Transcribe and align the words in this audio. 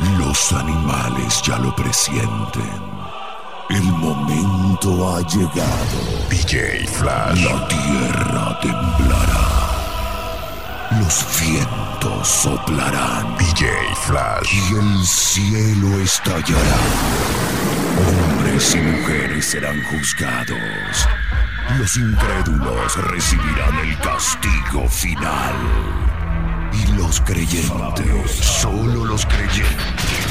Los 0.00 0.52
animales 0.52 1.42
ya 1.42 1.58
lo 1.58 1.74
presienten. 1.74 2.88
El 3.68 3.82
momento 3.82 5.14
ha 5.14 5.20
llegado. 5.26 6.28
DJ 6.30 6.86
Flash. 6.86 7.42
La 7.44 7.68
tierra 7.68 8.58
temblará. 8.60 9.68
Los 11.00 11.26
vientos 11.40 12.28
soplarán. 12.28 13.36
DJ 13.38 13.68
Flash. 14.06 14.54
Y 14.54 14.74
el 14.76 15.06
cielo 15.06 16.00
estallará. 16.00 16.78
Hombres 18.06 18.74
y 18.74 18.78
mujeres 18.78 19.44
serán 19.46 19.82
juzgados. 19.84 21.08
Los 21.76 21.96
incrédulos 21.96 22.96
recibirán 23.10 23.78
el 23.80 23.98
castigo 23.98 24.88
final. 24.88 26.07
Los 27.08 27.22
creyentes, 27.22 28.30
solo 28.32 29.06
los 29.06 29.24
creyentes, 29.24 29.64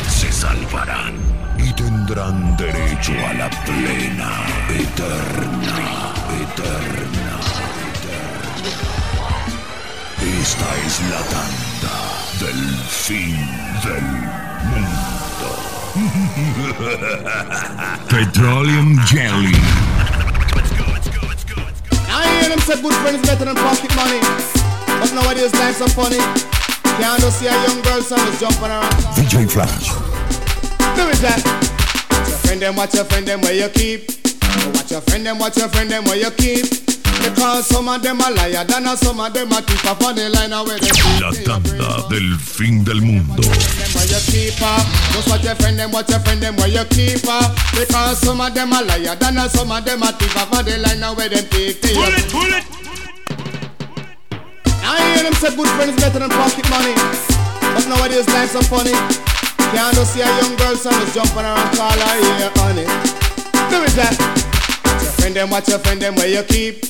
se 0.10 0.32
salvarán 0.32 1.16
y 1.58 1.74
tendrán 1.74 2.56
derecho 2.56 3.14
a 3.28 3.34
la 3.34 3.50
plena, 3.50 4.46
eterna, 4.70 6.14
eterna, 6.40 7.40
eterna. 7.90 8.70
Esta 10.40 10.68
es 10.86 11.02
la 11.10 11.22
tanda 11.34 11.96
del 12.42 12.64
fin 12.88 13.38
del 13.84 14.08
mundo. 14.70 15.50
Petroleum 18.08 19.04
Jelly. 19.08 19.58
Can't 27.00 27.22
just 27.22 27.40
see 27.40 27.48
a 27.48 27.52
young 27.52 27.82
girl 27.82 28.02
son 28.02 28.20
is 28.28 28.40
jumping 28.40 28.64
around. 28.66 28.92
DJ 29.16 29.50
Flash. 29.50 29.90
Do 30.98 31.08
it 31.10 31.22
that. 31.22 31.42
Watch 32.10 32.28
your 32.30 32.38
friend 32.44 32.62
them, 32.62 32.76
watch 32.76 32.94
your 32.94 33.06
friend 33.06 33.28
them 33.28 33.42
where 33.42 33.54
you 33.54 33.70
keep. 33.70 34.10
Watch 34.74 34.92
your 34.92 35.02
friend 35.02 35.26
them, 35.26 35.40
watch 35.40 35.58
your 35.58 35.70
friend 35.70 35.90
them 35.90 36.04
where 36.06 36.18
you 36.18 36.32
keep. 36.32 36.66
Because 37.22 37.68
some 37.68 37.88
of 37.90 38.02
them 38.02 38.22
are 38.22 38.32
liar, 38.32 38.64
than 38.66 38.86
some 38.98 39.20
of 39.20 39.34
them 39.34 39.52
are 39.54 39.62
thief. 39.62 39.86
Up 39.86 40.02
on 40.04 40.16
the 40.16 40.30
line 40.30 40.52
where 40.66 40.80
they. 40.80 40.90
La 41.22 41.32
tanda 41.46 42.08
del 42.10 42.38
fin 42.38 42.84
del 42.84 43.02
mundo. 43.02 43.42
Them 43.42 43.92
where 43.94 44.06
you 44.06 44.22
keep 44.28 44.58
her. 44.58 44.80
Just 45.14 45.30
watch 45.30 45.44
your 45.44 45.56
friend 45.56 45.78
them, 45.78 45.92
watch 45.92 46.10
your 46.10 46.20
friend 46.20 46.42
them 46.42 46.56
where 46.58 46.68
you 46.68 46.86
keep 46.92 47.26
her. 47.26 47.46
Because 47.78 48.20
some 48.20 48.42
of 48.42 48.54
them 48.54 48.74
are 48.74 48.84
liar, 48.84 49.16
than 49.16 49.38
some 49.50 49.72
of 49.72 49.86
them 49.86 50.04
are 50.04 50.14
thief. 50.14 50.36
Up 50.38 50.52
on 50.54 50.66
the 50.66 50.78
line 50.78 51.02
where 51.16 51.30
they 51.30 51.42
take. 51.42 51.82
Pull 51.82 52.04
it, 52.04 52.30
pull 52.32 52.54
it. 52.54 52.66
I 54.88 55.04
hear 55.12 55.24
them 55.28 55.36
say 55.36 55.52
good 55.52 55.68
friends 55.76 56.00
better 56.00 56.20
than 56.20 56.32
pocket 56.32 56.64
money. 56.72 56.96
But 57.76 57.84
nowadays 57.92 58.28
life's 58.32 58.56
so 58.56 58.62
funny. 58.64 58.96
Can't 59.76 59.94
just 59.94 60.16
see 60.16 60.22
a 60.24 60.32
young 60.40 60.56
girl 60.56 60.76
son 60.80 60.96
is 61.04 61.14
jumping 61.14 61.44
around 61.44 61.76
call 61.76 61.92
her 61.92 62.16
yeah 62.40 62.52
honey. 62.56 62.88
Do 63.68 63.84
it 63.84 63.92
that. 64.00 64.16
Watch 64.88 65.04
your 65.04 65.12
friend 65.20 65.36
them, 65.36 65.50
watch 65.50 65.68
your 65.68 65.80
friend 65.80 66.02
them 66.02 66.16
where 66.16 66.30
you 66.30 66.44
keep. 66.44 66.86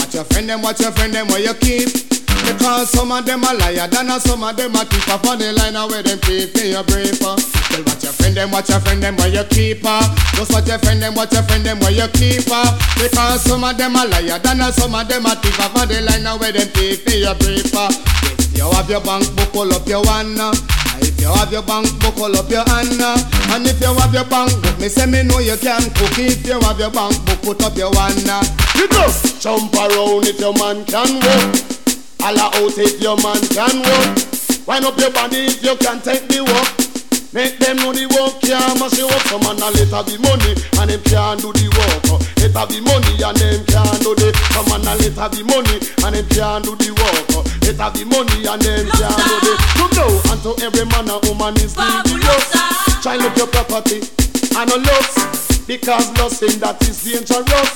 Watch 0.00 0.14
your 0.14 0.24
friend 0.24 0.48
them, 0.48 0.62
watch 0.62 0.80
your 0.80 0.92
friend 0.92 1.12
them 1.12 1.28
where 1.28 1.40
you 1.40 1.52
keep. 1.54 2.05
Because 2.44 2.90
some 2.90 3.12
of 3.12 3.24
them 3.24 3.44
are 3.44 3.54
liar, 3.56 3.88
than 3.88 4.10
some 4.20 4.42
of 4.42 4.56
them 4.56 4.76
are. 4.76 4.86
Up 5.08 5.24
on 5.26 5.38
the 5.38 5.52
line 5.52 5.74
where 5.88 6.02
them 6.02 6.18
pay, 6.20 6.46
pay 6.50 6.70
your 6.74 6.84
brave. 6.84 7.16
Well, 7.22 7.36
watch 7.86 8.02
your 8.02 8.12
friend 8.12 8.36
them, 8.36 8.50
watch 8.50 8.68
your 8.68 8.80
friend 8.80 9.02
them 9.02 9.16
where 9.16 9.28
you 9.28 9.44
keep 9.50 9.84
her. 9.84 10.00
Just 10.34 10.52
watch 10.52 10.66
your 10.68 10.78
friend 10.78 11.00
them, 11.02 11.14
watch 11.14 11.32
your 11.32 11.42
friend 11.44 11.64
them 11.64 11.78
where 11.80 11.92
you 11.92 12.08
keep 12.14 12.48
her. 12.48 12.66
Because 12.98 13.42
some 13.42 13.64
of 13.64 13.76
them 13.78 13.96
are 13.96 14.06
liar, 14.06 14.38
than 14.40 14.60
some 14.72 14.94
of 14.94 15.06
them 15.08 15.26
are. 15.26 15.36
Up 15.36 15.74
on 15.76 15.88
the 15.88 16.00
line 16.02 16.26
where 16.38 16.52
them 16.52 16.68
pay, 16.74 16.96
pay 16.96 17.20
your 17.22 17.34
brave. 17.36 17.64
If 17.66 18.56
you 18.56 18.70
have 18.70 18.88
your 18.90 19.00
bank 19.00 19.24
book, 19.36 19.52
pull 19.52 19.72
up 19.72 19.86
your 19.86 20.02
one. 20.04 20.38
uh. 20.40 20.52
If 20.98 21.20
you 21.20 21.28
have 21.28 21.52
your 21.52 21.62
bank 21.62 21.86
book, 22.00 22.14
pull 22.16 22.34
up 22.36 22.50
your 22.50 22.64
hand. 22.64 23.00
uh. 23.00 23.16
And 23.54 23.66
if 23.66 23.80
you 23.80 23.92
have 23.94 24.12
your 24.14 24.24
bank 24.24 24.50
book, 24.62 24.78
me 24.80 24.88
say 24.88 25.06
me 25.06 25.22
know 25.22 25.38
you 25.38 25.56
can 25.56 25.82
cook. 25.94 26.18
If 26.18 26.46
you 26.46 26.58
have 26.60 26.78
your 26.80 26.90
bank 26.90 27.14
book, 27.26 27.40
put 27.42 27.62
up 27.64 27.76
your 27.76 27.90
one. 27.92 28.16
uh. 28.28 28.42
You 28.76 28.88
jump 29.40 29.74
around 29.74 30.26
if 30.26 30.40
your 30.40 30.52
man 30.54 30.84
can 30.86 31.20
walk. 31.20 31.75
Holla 32.26 32.50
out 32.58 32.74
if 32.74 32.98
your 32.98 33.14
man 33.22 33.38
can 33.54 33.86
walk. 33.86 34.18
Wind 34.66 34.82
up 34.82 34.98
your 34.98 35.14
body 35.14 35.46
if 35.46 35.62
you 35.62 35.78
can 35.78 36.02
take 36.02 36.26
the 36.26 36.42
walk. 36.42 36.74
Make 37.30 37.62
them 37.62 37.78
know 37.78 37.94
the 37.94 38.02
work, 38.18 38.42
yeah, 38.42 38.66
must 38.82 38.98
you 38.98 39.06
up 39.06 39.22
some 39.30 39.46
man 39.46 39.62
a 39.62 39.70
later 39.70 40.02
be 40.02 40.18
money 40.18 40.58
and 40.82 40.90
them 40.90 40.98
can't 41.06 41.38
do 41.38 41.54
the 41.54 41.70
work. 41.70 42.02
Uh, 42.10 42.18
later 42.42 42.66
be 42.66 42.82
money 42.82 43.14
and 43.22 43.38
them 43.38 43.62
can't 43.70 44.02
do 44.02 44.10
the 44.18 44.34
some 44.50 44.66
man 44.74 44.82
a 44.90 44.98
later 44.98 45.28
be 45.30 45.46
money 45.46 45.78
and 46.02 46.18
them 46.18 46.26
can't 46.34 46.66
do 46.66 46.74
the 46.74 46.90
work. 46.98 47.30
Uh, 47.30 47.46
later 47.62 47.90
be 47.94 48.02
money 48.10 48.42
and 48.42 48.58
them 48.58 48.90
can't 48.90 49.22
do 49.22 49.36
the 49.46 49.54
to 49.78 49.86
know 49.94 50.10
and 50.34 50.40
to 50.42 50.50
every 50.66 50.82
man 50.90 51.06
and 51.06 51.22
woman 51.30 51.54
is 51.62 51.78
dangerous. 51.78 52.46
Try 53.06 53.22
look 53.22 53.38
your 53.38 53.46
property 53.54 54.02
and 54.02 54.66
no 54.66 54.82
lust 54.82 55.55
because 55.66 56.10
lusting 56.18 56.58
that 56.60 56.80
is 56.86 57.02
dangerous. 57.02 57.74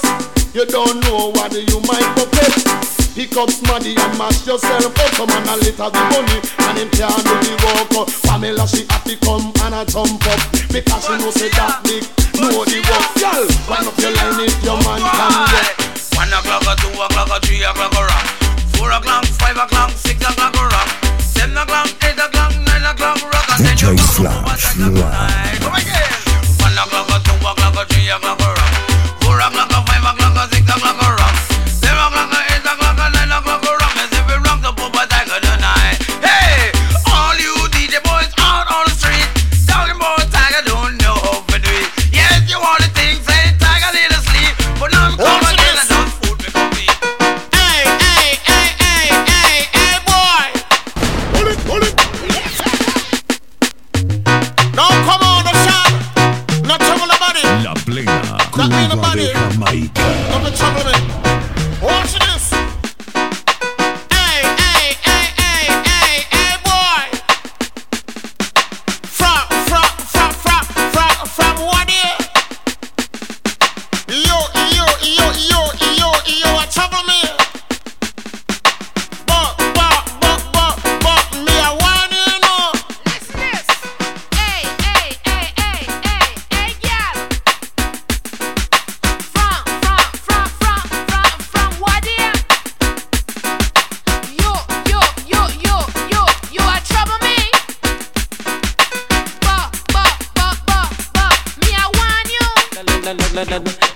You 0.54 0.66
don't 0.66 0.98
know 1.06 1.30
what 1.34 1.52
you 1.54 1.78
might 1.86 2.06
forget. 2.18 2.54
Pick 3.14 3.36
up 3.36 3.50
smarty 3.50 3.94
and 3.98 4.14
mash 4.16 4.46
yourself 4.46 4.86
up 4.86 5.10
Come 5.18 5.30
on 5.34 5.42
a 5.50 5.54
little 5.58 5.90
the 5.90 6.02
money 6.14 6.38
and 6.70 6.78
him 6.78 6.88
can't 6.94 7.18
do 7.26 7.34
the 7.42 7.52
work 7.66 8.06
Pamela 8.22 8.64
she 8.70 8.86
happy 8.86 9.18
come 9.18 9.50
and 9.66 9.74
a 9.74 9.82
jump 9.84 10.22
up 10.30 10.40
Because 10.70 11.04
she 11.04 11.18
know 11.18 11.34
say 11.34 11.50
that 11.58 11.82
big 11.82 12.06
know 12.38 12.62
the 12.62 12.78
work 12.86 13.06
Girl, 13.18 13.44
wind 13.66 13.90
up 13.90 13.98
your 13.98 14.14
line 14.14 14.46
if 14.46 14.54
your 14.62 14.78
man 14.86 15.02
can 15.02 15.30
work 15.42 15.74
One 16.14 16.30
o'clock 16.30 16.62
or 16.70 16.76
two 16.78 16.94
o'clock 16.94 17.28
or 17.34 17.40
three 17.42 17.60
o'clock 17.66 17.92
or 17.98 18.06
rock. 18.06 18.26
Four 18.78 18.90
o'clock, 18.94 19.26
five 19.42 19.58
o'clock, 19.58 19.90
six 19.98 20.16
o'clock 20.22 20.54
or 20.56 20.70
rock. 20.70 20.88
Seven 21.20 21.58
o'clock, 21.58 21.90
eight 22.06 22.14
o'clock, 22.16 22.54
nine 22.62 22.86
o'clock 22.86 23.18
rock. 23.26 23.46
And 23.58 23.66
then 23.66 23.76
you 23.76 23.90
DJ 23.98 24.16
come 24.16 24.46
Flash 24.46 24.78
over 24.78 24.86
to 24.86 24.96
the 24.96 25.02
live. 25.02 25.12
night. 25.12 25.58
Come 25.60 25.76
again. 25.76 26.08
One 26.62 26.76
o'clock 26.78 27.10
or 27.10 27.20
two 27.26 27.29
go 27.80 27.94
to 27.94 28.00
your 28.02 28.18
mama. 28.20 28.54
Who 29.24 29.30
am 29.32 29.54
I? 29.54 29.69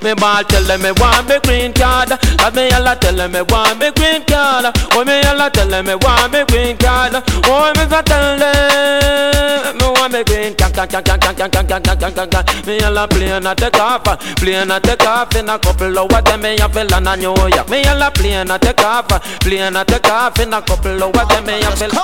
Me 0.05 0.13
ball 0.13 0.45
tell 0.45 0.63
them 0.65 0.83
me 0.83 0.93
want 1.01 1.27
me 1.27 1.39
green 1.41 1.73
card. 1.73 2.11
Cause 2.11 2.55
me 2.55 2.69
yalla 2.69 2.95
tell 2.95 3.17
them 3.17 3.33
me 3.33 3.41
want 3.41 3.79
me 3.81 3.91
green 3.93 4.23
card. 4.25 4.67
Oh 4.93 5.03
me 5.03 5.23
yalla 5.23 5.49
tell 5.49 5.67
them 5.67 5.87
me 5.87 5.95
want 5.95 6.31
me 6.31 6.45
green 6.45 6.77
card. 6.77 7.15
Oh 7.49 7.73
me 7.73 7.87
fa 7.89 8.03
tell 8.05 8.37
them 8.37 9.77
Me 9.79 9.87
want 9.97 10.13
me 10.13 10.23
green 10.25 10.55
card. 10.55 10.75
Can 10.75 10.89
can 10.89 11.03
can 11.03 11.19
can 11.19 11.35
can 11.35 11.51
can 11.51 11.67
can 11.67 11.83
can 11.83 11.97
can 11.97 12.13
can 12.13 12.29
can 12.29 12.67
Me 12.67 12.79
yalla 12.81 13.09
plane 13.09 13.47
a 13.47 13.55
take 13.55 13.81
off. 13.81 14.05
Plane 14.37 14.71
a 14.71 14.79
take 14.79 15.07
off 15.07 15.35
in 15.37 15.49
a 15.49 15.59
couple 15.59 15.99
hours 15.99 16.23
Then 16.25 16.41
me 16.43 16.57
a 16.57 16.69
feel 16.69 16.95
on 16.95 17.07
a 17.09 17.17
New 17.17 17.33
York. 17.33 17.71
Me 17.71 17.83
yalla 17.83 18.11
plane 18.11 18.51
a 18.51 18.59
take 18.59 18.85
off. 18.85 19.09
Plane 19.41 19.75
a 19.75 19.85
take 19.87 20.07
off 20.11 20.39
in 20.39 20.53
a 20.53 20.61
couple 20.61 21.03
hours 21.03 21.29
Then 21.29 21.47
me 21.47 21.63
a 21.63 21.71
feel 21.81 21.97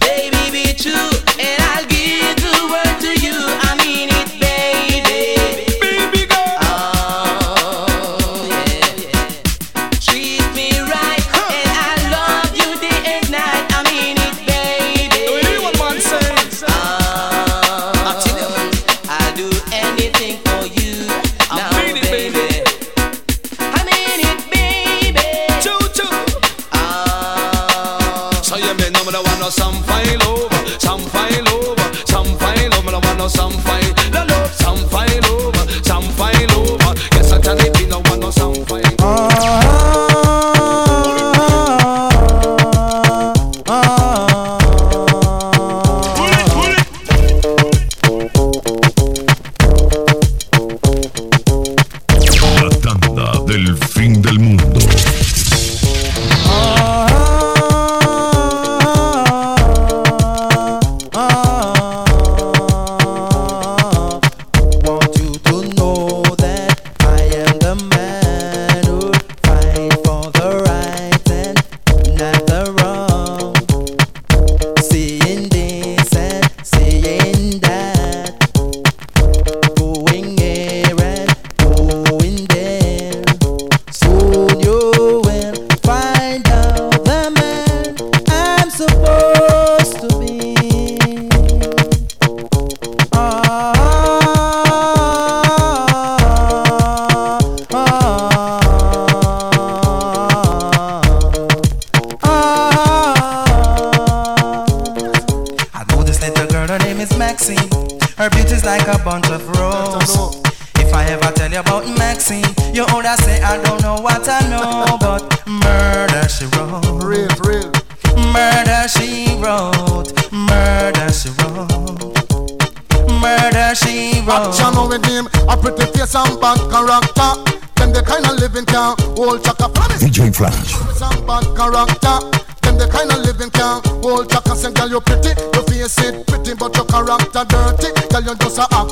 Baby, 0.00 0.50
be 0.50 0.72
true, 0.72 1.10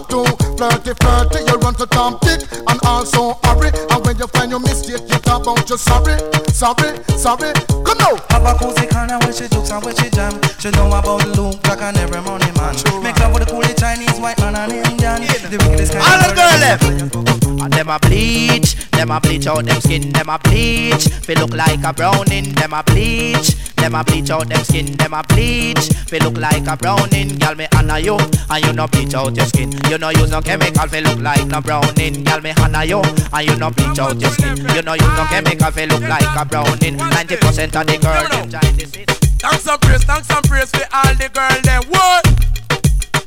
just 0.02 0.10
too 0.10 0.56
flirty, 0.56 0.92
flirty. 1.00 1.38
You 1.46 1.56
run 1.58 1.74
to 1.74 1.86
Tom 1.86 2.18
Dick 2.22 2.40
and 2.52 2.80
also 2.84 3.38
hurry. 3.44 3.70
And 3.90 4.04
when 4.04 4.18
you 4.18 4.26
find 4.28 4.50
your 4.50 4.60
mistake, 4.60 5.02
you 5.08 5.18
talk 5.18 5.42
about 5.42 5.68
you 5.68 5.76
sorry, 5.76 6.18
sorry, 6.50 6.98
sorry. 7.16 7.52
Come 7.84 7.98
now. 7.98 8.16
Have 8.30 8.46
a 8.46 8.54
cozy 8.58 8.86
corner 8.86 9.18
where 9.20 9.32
she 9.32 9.48
jokes 9.48 9.70
and 9.70 9.84
where 9.84 9.94
she 9.94 10.10
jam. 10.10 10.40
She 10.58 10.70
know 10.70 10.86
about 10.88 11.26
Luke, 11.36 11.62
Jack 11.64 11.82
and 11.82 11.96
every 11.98 12.20
money 12.22 12.50
man. 12.56 12.74
Make 13.02 13.18
love 13.18 13.34
with 13.34 13.46
the 13.46 13.52
coolie 13.52 13.78
Chinese, 13.78 14.18
white 14.18 14.38
man 14.40 14.56
and 14.56 14.72
Indian. 14.72 15.22
The 15.50 15.58
wickedest 15.60 15.92
kind 15.92 16.04
All 16.04 16.20
of 16.20 16.28
the 16.28 16.34
girl 16.34 16.58
them. 16.58 17.62
And 17.62 17.72
them 17.72 17.88
a 17.90 17.98
bleach, 17.98 18.74
them 18.90 19.10
a 19.10 19.20
bleach 19.20 19.46
out 19.46 19.64
them 19.64 19.80
skin, 19.80 20.10
them 20.12 20.28
a 20.28 20.38
bleach. 20.38 21.08
Fi 21.08 21.34
look 21.34 21.54
like 21.54 21.84
a 21.84 21.92
browning, 21.92 22.52
them 22.54 22.72
a 22.72 22.82
bleach. 22.82 23.54
Them 23.82 23.96
a 23.96 24.04
bleach 24.04 24.30
out 24.30 24.48
them 24.48 24.62
skin, 24.62 24.92
them 24.92 25.12
a 25.12 25.24
bleach. 25.24 25.90
Fi 26.06 26.18
look 26.18 26.38
like 26.38 26.64
a 26.68 26.76
browning, 26.76 27.36
girl 27.40 27.56
me 27.56 27.66
honor 27.74 27.98
you, 27.98 28.16
and 28.48 28.64
you 28.64 28.72
no 28.72 28.86
bleach 28.86 29.12
out 29.12 29.34
your 29.34 29.44
skin. 29.44 29.72
You 29.90 29.98
no 29.98 30.10
use 30.10 30.30
no 30.30 30.40
chemical, 30.40 30.86
fi 30.86 31.00
look 31.00 31.18
like 31.18 31.44
no 31.48 31.60
browning, 31.60 32.22
girl 32.22 32.40
me 32.40 32.52
honor 32.60 32.84
you, 32.84 33.02
and 33.02 33.44
you 33.44 33.56
no 33.56 33.70
bleach 33.72 33.98
out 33.98 34.20
your 34.20 34.30
skin. 34.30 34.56
You 34.56 34.82
no 34.82 34.94
use 34.94 35.02
no 35.02 35.26
chemical, 35.26 35.72
fi 35.72 35.84
look 35.86 36.02
like 36.02 36.22
a 36.22 36.44
browning. 36.44 36.96
Ninety 36.96 37.36
percent 37.38 37.74
of 37.74 37.84
the 37.88 37.98
girl 37.98 38.28
them. 38.30 38.50
Thanks 39.40 39.66
and 39.66 39.80
praise, 39.80 40.04
thanks 40.04 40.30
and 40.30 40.44
praise 40.44 40.70
for 40.70 40.86
all 40.94 41.14
the 41.16 41.28
girl 41.34 41.60
them. 41.62 41.82
What? 41.90 42.51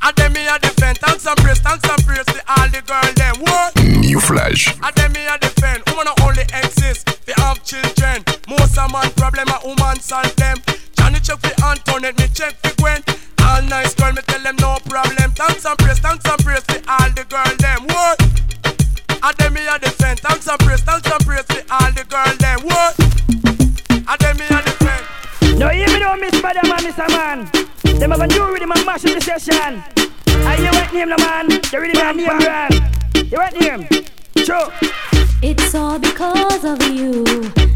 And 0.06 0.16
them 0.18 0.34
me 0.34 0.46
a 0.46 0.60
defend. 0.60 1.00
Thanks 1.00 1.26
and 1.26 1.36
praise, 1.38 1.58
thanks 1.58 1.90
and 1.90 2.06
praise 2.06 2.30
for 2.30 2.38
all 2.46 2.70
the 2.70 2.78
girl 2.86 3.10
them. 3.18 3.42
What? 3.42 3.74
New 4.06 4.20
Flash. 4.20 4.70
And 4.70 4.94
them 4.94 5.14
me 5.14 5.26
a 5.26 5.36
defend. 5.40 5.82
Woman 5.90 6.14
only 6.22 6.46
exist. 6.54 7.10
They 7.26 7.34
have 7.42 7.64
children. 7.66 8.22
Most 8.48 8.78
of 8.78 8.92
man 8.94 9.10
problem 9.18 9.50
a 9.50 9.58
woman 9.66 9.98
solve 10.00 10.30
them. 10.36 10.62
Johnny 10.94 11.18
check 11.26 11.42
for 11.42 11.58
Antoinette, 11.66 12.20
me 12.22 12.28
check 12.38 12.54
for 12.62 12.70
Gwen. 12.78 13.02
All 13.42 13.64
nice 13.64 13.96
girl, 13.96 14.14
me 14.14 14.22
tell 14.22 14.46
them 14.46 14.58
no 14.62 14.78
problem. 14.86 15.32
Thanks 15.34 15.66
and 15.66 15.78
praise, 15.80 15.98
thanks 15.98 16.26
and 16.30 16.38
praise 16.46 16.62
for 16.70 16.78
all 16.86 17.10
the 17.10 17.26
girl 17.26 17.54
them. 17.58 17.90
What? 17.90 18.22
And 19.26 19.38
them 19.42 19.54
me 19.58 19.66
a 19.66 19.80
defend. 19.80 20.20
Thanks 20.20 20.46
and 20.46 20.60
praise, 20.60 20.82
thanks 20.86 21.10
and 21.10 21.26
praise 21.26 21.50
for 21.50 21.66
all 21.74 21.90
the 21.98 22.06
girl 22.06 22.30
them. 22.38 22.62
What? 22.62 22.94
And 23.90 24.20
them 24.22 24.38
me 24.38 24.46
a 24.54 24.62
defend. 24.62 25.58
No, 25.58 25.70
hear 25.70 25.90
me 25.90 25.98
don't 25.98 26.22
miss 26.22 26.40
by 26.46 26.54
them 26.54 26.70
man, 26.70 26.86
Mr. 26.86 27.10
Man. 27.10 27.65
Them 28.06 28.12
have 28.12 28.22
a 28.22 28.28
new 28.28 28.54
rhythm 28.54 28.72
and 28.72 28.86
mash 28.86 29.04
up 29.04 29.16
the 29.16 29.20
session. 29.20 29.82
Are 30.46 30.62
you 30.62 30.70
right 30.70 30.94
name, 30.94 31.10
no 31.10 31.18
man? 31.18 31.48
The 31.48 31.80
rhythm 31.82 32.04
and 32.04 32.18
name 32.18 32.38
brand. 32.38 33.32
You 33.32 33.36
right 33.36 33.60
name? 33.60 33.88
Sure. 34.46 34.72
It's 35.42 35.74
all 35.74 35.98
because 35.98 36.64
of 36.66 36.84
you. 36.84 37.24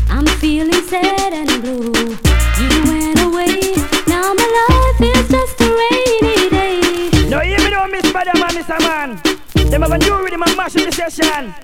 I'm 0.08 0.28
feeling 0.38 0.84
sad 0.86 1.34
and 1.34 1.50
blue. 1.64 2.14
You 2.62 2.70
went 2.86 3.20
away. 3.26 3.74
Now 4.06 4.36
my 4.38 4.46
life 4.70 5.02
is 5.02 5.30
just 5.30 5.62
a 5.62 5.66
rainy 5.66 6.50
day. 6.52 7.28
No, 7.28 7.40
hear 7.40 7.58
me 7.58 7.72
don't 7.72 7.92
miss 7.92 8.14
by 8.14 8.24
them 8.24 8.40
man, 8.40 8.50
Mr. 8.52 8.78
Man. 8.86 9.70
Them 9.72 9.82
have 9.82 9.92
a 9.94 9.98
new 9.98 10.24
rhythm 10.24 10.44
and 10.44 10.56
mash 10.56 10.76
up 10.76 10.86
the 10.86 10.92
session. 10.92 11.56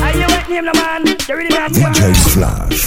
Are 0.00 0.16
you 0.16 0.26
right 0.26 0.48
name, 0.48 0.66
no 0.66 0.72
man? 0.74 1.02
The 1.02 1.34
rhythm 1.36 1.58
and 1.58 1.74
name 1.74 1.92
DJ 1.92 2.14
Flash. 2.32 2.84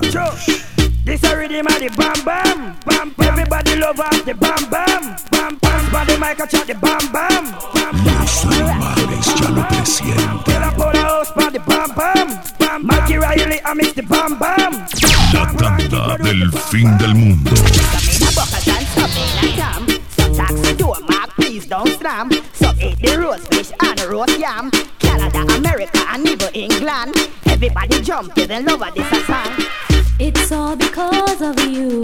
Flash. 0.00 0.10
Sure. 0.10 0.73
This 1.04 1.22
a 1.22 1.36
rhythm 1.36 1.66
of 1.66 1.78
the 1.78 1.90
bam 1.96 2.24
bam 2.24 2.76
bam 2.86 3.10
bam. 3.10 3.28
Everybody 3.28 3.76
love 3.76 4.00
off 4.00 4.24
the 4.24 4.32
bam 4.32 4.56
bam 4.70 5.16
bam 5.30 5.58
bam. 5.58 5.92
By 5.92 6.04
the 6.06 6.16
mic 6.18 6.40
I 6.40 6.46
chat 6.46 6.66
the 6.66 6.74
bam 6.74 7.12
bam 7.12 7.44
bam 7.74 8.04
bam. 8.04 8.24
Los 8.24 8.44
lugares 8.44 9.26
ya 9.36 9.48
lo 9.50 9.62
presienten. 9.68 10.44
Get 10.46 10.62
up 10.62 10.78
on 10.78 10.92
the 10.92 11.02
house 11.02 11.30
by 11.36 11.50
the 11.50 11.60
bam 11.60 11.92
bam 11.94 12.40
bam. 12.58 12.86
Mikey 12.86 13.16
Riley 13.16 13.60
I 13.64 13.74
miss 13.74 13.92
the 13.92 14.02
bam 14.02 14.38
bam. 14.38 14.72
La 15.34 15.44
tanda 15.52 16.16
del 16.24 16.50
fin 16.72 16.96
del 16.96 17.14
mundo. 17.14 17.54
Some 20.16 20.34
taxi 20.34 20.74
door 20.74 20.96
mark, 21.06 21.30
please 21.36 21.66
don't 21.66 21.88
slam. 22.00 22.30
Some 22.54 22.80
eat 22.80 22.98
the 22.98 23.18
roast 23.20 23.52
fish 23.52 23.70
and 23.78 24.00
roast 24.08 24.38
yam. 24.38 24.70
Canada, 24.98 25.44
America, 25.54 26.00
and 26.08 26.26
even 26.26 26.48
England. 26.54 27.14
Everybody 27.44 28.00
jump 28.00 28.34
to 28.36 28.46
the 28.46 28.60
love 28.62 28.80
of 28.80 28.94
this 28.94 29.26
song. 29.26 29.52
It's 30.20 30.52
all 30.52 30.76
because 30.76 31.42
of 31.42 31.58
you. 31.68 32.00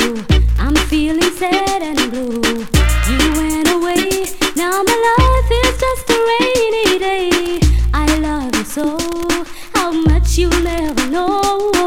I'm 0.58 0.74
feeling 0.74 1.30
sad 1.34 1.80
and 1.80 2.10
blue. 2.10 2.66
You 3.08 3.32
went 3.38 3.68
away. 3.70 4.26
Now 4.56 4.82
my 4.82 5.14
life 5.18 5.50
is 5.64 5.78
just 5.78 6.10
a 6.10 6.18
rainy 6.30 6.98
day. 6.98 7.60
I 7.94 8.18
love 8.18 8.54
you 8.56 8.64
so. 8.64 8.98
How 9.74 9.92
much 9.92 10.36
you'll 10.38 10.60
never 10.62 11.06
know. 11.08 11.79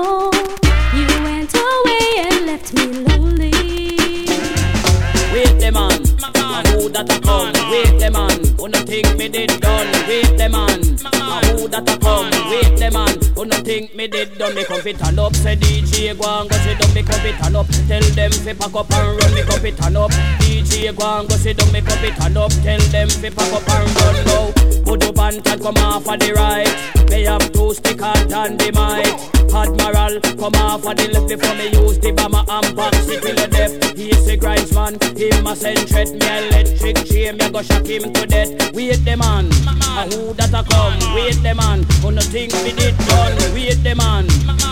Think 13.74 13.96
me 13.96 14.08
did 14.08 14.38
done? 14.38 14.54
Me 14.54 14.64
come 14.66 14.82
fit 14.82 15.00
turn 15.00 15.18
up, 15.18 15.36
say 15.36 15.56
DJ 15.56 16.16
go 16.20 16.30
and 16.30 16.50
go 16.50 16.56
sit 16.58 16.78
down, 16.78 16.94
me 16.94 17.02
come 17.02 17.20
fit 17.22 17.36
turn 17.42 17.56
up. 17.56 17.68
Tell 17.88 18.02
them 18.02 18.32
fi 18.32 18.54
pack 18.54 18.76
up 18.76 18.92
and 18.92 19.18
run, 19.18 19.34
me 19.34 19.42
come 19.42 19.60
fit 19.62 19.78
turn 19.78 19.96
up. 19.96 20.12
DJ 20.42 20.96
go 20.96 21.20
and 21.20 21.28
go 21.28 21.36
sit 21.36 21.58
down, 21.58 21.72
me 21.72 21.82
come 21.82 21.98
fit 21.98 22.16
turn 22.16 22.38
up. 22.38 22.52
Tell 22.62 22.80
them 22.94 23.10
fi 23.10 23.30
pack 23.32 23.54
up 23.54 23.70
and 23.74 23.90
run 23.98 24.18
now. 24.30 24.46
Put 24.86 25.04
up 25.06 25.18
and 25.18 25.44
tag 25.44 25.62
come 25.62 25.78
off 25.78 26.08
of 26.08 26.20
the 26.20 26.34
right. 26.34 26.94
They 27.08 27.24
have 27.24 27.52
two 27.52 27.74
stick 27.74 28.00
hard 28.00 28.32
and 28.32 28.60
the 28.60 28.72
might. 28.74 29.34
Admiral 29.54 30.20
come 30.38 30.56
off 30.66 30.86
of 30.86 30.98
the 30.98 31.08
left 31.14 31.30
before 31.30 31.56
me 31.56 31.70
use 31.70 32.00
the 32.00 32.12
bomber 32.12 32.44
and 32.50 32.76
box 32.76 33.08
it 33.08 33.22
till 33.22 33.36
the 33.36 33.48
death. 33.48 33.96
He's 33.96 34.28
a 34.28 34.36
grinds 34.36 34.74
man, 34.74 34.98
him 35.16 35.46
a 35.46 35.56
send 35.56 35.88
threat 35.88 36.10
me 36.10 36.26
electric 36.26 37.06
chain, 37.06 37.38
me 37.38 37.50
go 37.50 37.62
shock 37.62 37.86
him 37.86 38.12
to 38.12 38.26
death. 38.26 38.50
Wait 38.74 39.06
the 39.06 39.16
man, 39.16 39.46
a 39.70 40.10
who 40.10 40.34
that 40.34 40.54
a 40.58 40.66
come? 40.66 40.98
Wait 41.14 41.38
the 41.46 41.54
man, 41.54 41.84
who 42.02 42.12
no 42.12 42.22
think 42.22 42.52
me 42.66 42.74
did 42.74 42.98
done? 43.06 43.38
Wait 43.54 43.63
the 43.72 43.96
man, 43.96 44.26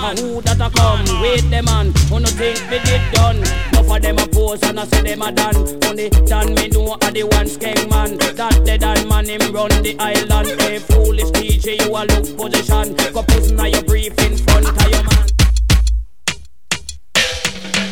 a 0.03 0.11
who 0.19 0.41
that 0.41 0.59
a 0.59 0.69
come? 0.69 1.21
Wait 1.21 1.47
the 1.49 1.61
man, 1.63 1.93
who 2.09 2.19
no 2.19 2.27
think 2.27 2.59
me 2.69 2.79
did 2.83 3.01
done? 3.13 3.37
Enough 3.71 3.95
of 3.95 4.01
them 4.01 4.17
a 4.17 4.27
pose 4.27 4.61
and 4.63 4.79
I 4.79 4.85
say 4.85 5.01
them 5.01 5.21
a 5.21 5.31
done. 5.31 5.55
Only 5.87 6.09
done 6.27 6.53
me 6.55 6.67
know 6.67 6.97
a 6.99 7.11
the 7.11 7.23
one 7.23 7.47
skeng 7.47 7.89
man. 7.89 8.17
That 8.17 8.65
dead 8.65 8.83
and 8.83 9.07
man 9.07 9.27
him 9.27 9.53
run 9.53 9.69
the 9.81 9.95
island. 9.99 10.59
Hey 10.61 10.79
foolish 10.79 11.31
DJ, 11.31 11.79
you 11.79 11.95
a 11.95 12.03
look 12.03 12.27
position. 12.35 12.95
Go 13.13 13.23
put 13.23 13.51
now 13.53 13.65
your 13.65 13.83
brief 13.83 14.17
in 14.19 14.35
front 14.37 14.67
of 14.67 14.89
your 14.91 15.03
man. 15.07 15.25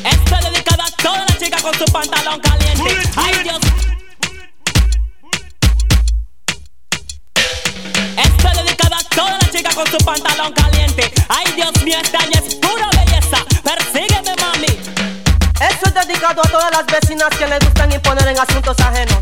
Esto 0.04 0.36
es 0.36 0.44
dedicado 0.52 0.84
a 0.84 0.92
todas 1.02 1.30
las 1.30 1.40
chicas 1.40 1.62
con 1.62 1.74
su 1.76 1.86
pantalón 1.86 2.40
caliente. 2.42 2.92
Ay, 3.16 3.34
Dios. 3.44 3.60
Esto 8.18 8.48
es 8.50 8.58
dedicado 9.20 9.36
a 9.36 9.36
todas 9.36 9.42
las 9.42 9.52
chicas 9.52 9.76
con 9.76 9.88
su 9.88 9.98
pantalón 10.06 10.54
caliente. 10.54 11.12
Ay, 11.28 11.54
Dios 11.56 11.84
mío, 11.84 11.98
año 11.98 12.40
es 12.46 12.56
pura 12.56 12.90
belleza. 12.92 13.44
Persígueme, 13.64 14.36
mami. 14.40 14.68
Esto 15.60 15.88
es 15.88 15.94
dedicado 15.94 16.42
a 16.42 16.50
todas 16.50 16.72
las 16.72 16.86
vecinas 16.86 17.30
que 17.38 17.48
les 17.48 17.60
gustan 17.60 17.92
imponer 17.92 18.28
en 18.28 18.40
asuntos 18.40 18.80
ajenos. 18.80 19.18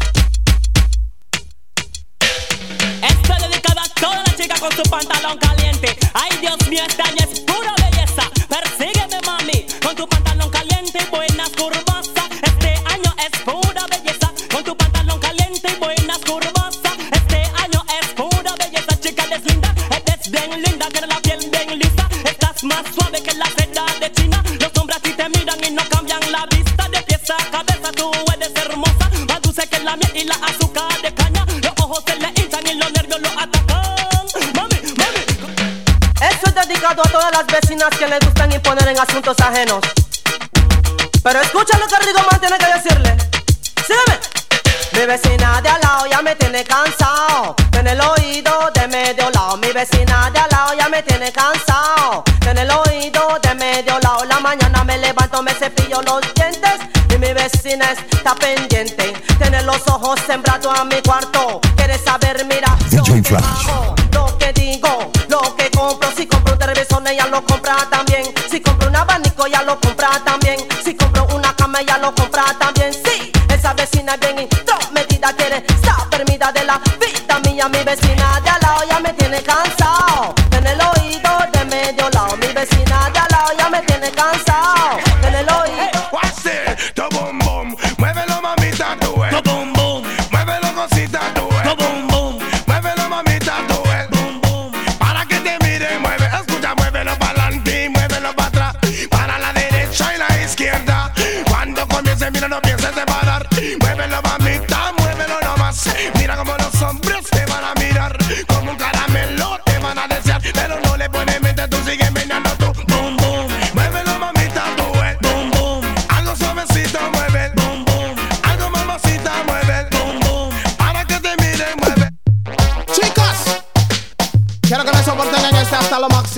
Esto 3.02 3.34
es 3.34 3.42
dedicado 3.50 3.80
a 3.80 3.90
todas 4.00 4.28
las 4.28 4.36
chicas 4.36 4.60
con 4.60 4.72
su 4.72 4.84
pantalón 4.84 5.38
caliente. 5.38 5.98
Ay, 6.14 6.38
Dios 6.42 6.68
mío, 6.68 6.84
este 6.88 7.02
año 7.02 7.18
es 7.20 7.40
pura 7.42 7.57
más 22.68 22.84
suave 22.94 23.22
que 23.22 23.34
la 23.34 23.46
seda 23.58 23.86
de 24.00 24.12
China. 24.12 24.44
Los 24.60 24.72
hombres 24.78 24.98
a 24.98 25.02
ti 25.02 25.14
te 25.14 25.30
miran 25.30 25.64
y 25.64 25.72
no 25.72 25.84
cambian 25.90 26.20
la 26.32 26.46
vista. 26.48 26.88
De 26.90 27.02
pies 27.02 27.30
a 27.30 27.38
cabeza, 27.52 27.92
tú 27.94 28.12
eres 28.34 28.52
hermosa. 28.56 29.10
Más 29.28 29.42
dulce 29.42 29.68
que 29.68 29.80
la 29.80 29.96
miel 29.96 30.12
y 30.16 30.24
la 30.26 30.36
azúcar 30.36 31.02
de 31.02 31.14
caña. 31.14 31.46
Los 31.64 31.74
ojos 31.84 32.04
se 32.06 32.16
le 32.18 32.28
hinchan 32.36 32.68
y 32.68 32.74
los 32.76 32.92
nervios 32.92 33.22
lo 33.22 33.30
atacan. 33.30 34.26
Mami, 34.54 34.80
mami. 35.00 35.22
Esto 36.30 36.50
es 36.50 36.56
dedicado 36.56 37.02
a 37.04 37.10
todas 37.10 37.32
las 37.32 37.48
vecinas 37.48 37.90
que 37.98 38.08
les 38.08 38.20
gustan 38.20 38.52
imponer 38.52 38.88
en 38.88 39.00
asuntos 39.00 39.40
ajenos. 39.40 39.82
Pero 41.24 41.42
escucha 41.42 41.78
lo 41.78 41.88
que 41.88 42.06
Rigo 42.06 42.20
Man 42.30 42.40
tiene 42.40 42.58
que 42.58 42.68
decirle. 42.78 43.18
Sígueme. 43.88 44.20
Mi 44.94 45.06
vecina 45.06 45.62
de 45.62 45.70
al 45.70 45.82
lado 45.82 46.06
ya 46.08 46.22
me 46.22 46.36
tiene 46.36 46.64
cansado. 46.64 47.56
En 47.74 47.88
el 47.88 48.00
oído 48.02 48.72
de 48.74 48.88
medio 48.88 49.30
lado. 49.32 49.58
Mi 49.58 49.72
vecina 49.72 50.30
de 50.32 50.40
al 50.40 50.50
lado 50.50 50.74
ya 50.78 50.90
me 50.90 51.04
tiene 51.04 51.32
cansado. 51.32 51.67
Cepillo 55.58 56.02
los 56.02 56.22
dientes. 56.36 56.80
Y 57.14 57.18
mi 57.18 57.34
vecina 57.34 57.92
está 57.92 58.36
pendiente. 58.36 59.14
Tiene 59.40 59.64
los 59.64 59.88
ojos 59.88 60.20
sembrados 60.26 60.78
a 60.78 60.84
mi 60.84 61.02
cuarto. 61.02 61.62
Quiere 61.76 61.98
saber, 61.98 62.46
mira. 62.46 62.76
DJ 62.90 63.24
Flash. 63.24 63.44
hago, 63.70 63.96
Lo 64.12 64.38
que 64.38 64.54
digo, 64.54 65.12
lo 65.30 65.56
que 65.56 65.70
compro. 65.72 66.10
Si 66.16 66.28
compro 66.28 66.54
un 66.54 66.60
televisor, 66.60 67.08
ella 67.08 67.28
lo 67.28 67.44
compra 67.46 67.76
también. 67.90 68.24
Si 68.50 68.60
compro 68.62 68.90
un 68.90 68.96
abanico, 68.96 69.46
ella 69.46 69.62
lo 69.64 69.80
compra 69.80 70.10
también. 70.24 70.58
Si 70.84 70.96
compro 70.96 71.28
una 71.34 71.56
cama, 71.56 71.82
ella 71.82 71.98
lo 71.98 72.14
compra 72.14 72.44
también. 72.60 72.94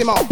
Máximo. 0.03 0.28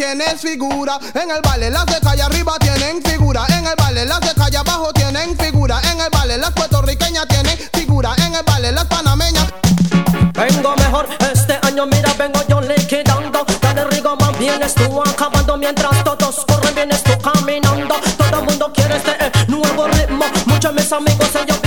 Tienes 0.00 0.40
figura. 0.40 0.98
En 1.12 1.30
el 1.30 1.42
baile 1.42 1.68
las 1.68 1.84
de 1.84 2.00
calle 2.00 2.22
arriba 2.22 2.56
tienen 2.58 3.02
figura. 3.02 3.44
En 3.50 3.66
el 3.66 3.74
baile 3.76 4.06
las 4.06 4.20
de 4.20 4.34
calle 4.34 4.56
abajo 4.56 4.92
tienen 4.94 5.36
figura. 5.36 5.78
En 5.92 6.00
el 6.00 6.08
baile 6.10 6.38
las 6.38 6.52
puertorriqueñas 6.52 7.28
tienen 7.28 7.58
figura. 7.74 8.14
En 8.24 8.34
el 8.34 8.42
baile 8.42 8.72
las 8.72 8.86
panameñas. 8.86 9.52
Vengo 10.32 10.74
mejor 10.76 11.06
este 11.30 11.58
año, 11.66 11.84
mira, 11.84 12.14
vengo 12.14 12.40
yo 12.48 12.62
liquidando. 12.62 13.44
Dale 13.60 13.84
rigo, 13.90 14.16
más 14.16 14.38
vienes 14.38 14.74
tú 14.74 15.02
acabando 15.02 15.58
mientras 15.58 16.02
todos 16.02 16.46
corren, 16.46 16.74
vienes 16.74 17.02
tú 17.02 17.12
caminando. 17.18 17.94
Todo 18.16 18.38
el 18.38 18.44
mundo 18.46 18.72
quiere 18.74 18.96
este 18.96 19.12
eh, 19.20 19.30
nuevo 19.48 19.86
ritmo. 19.86 20.24
Muchos 20.46 20.74
de 20.74 20.80
mis 20.80 20.92
amigos 20.92 21.28
ellos 21.34 21.59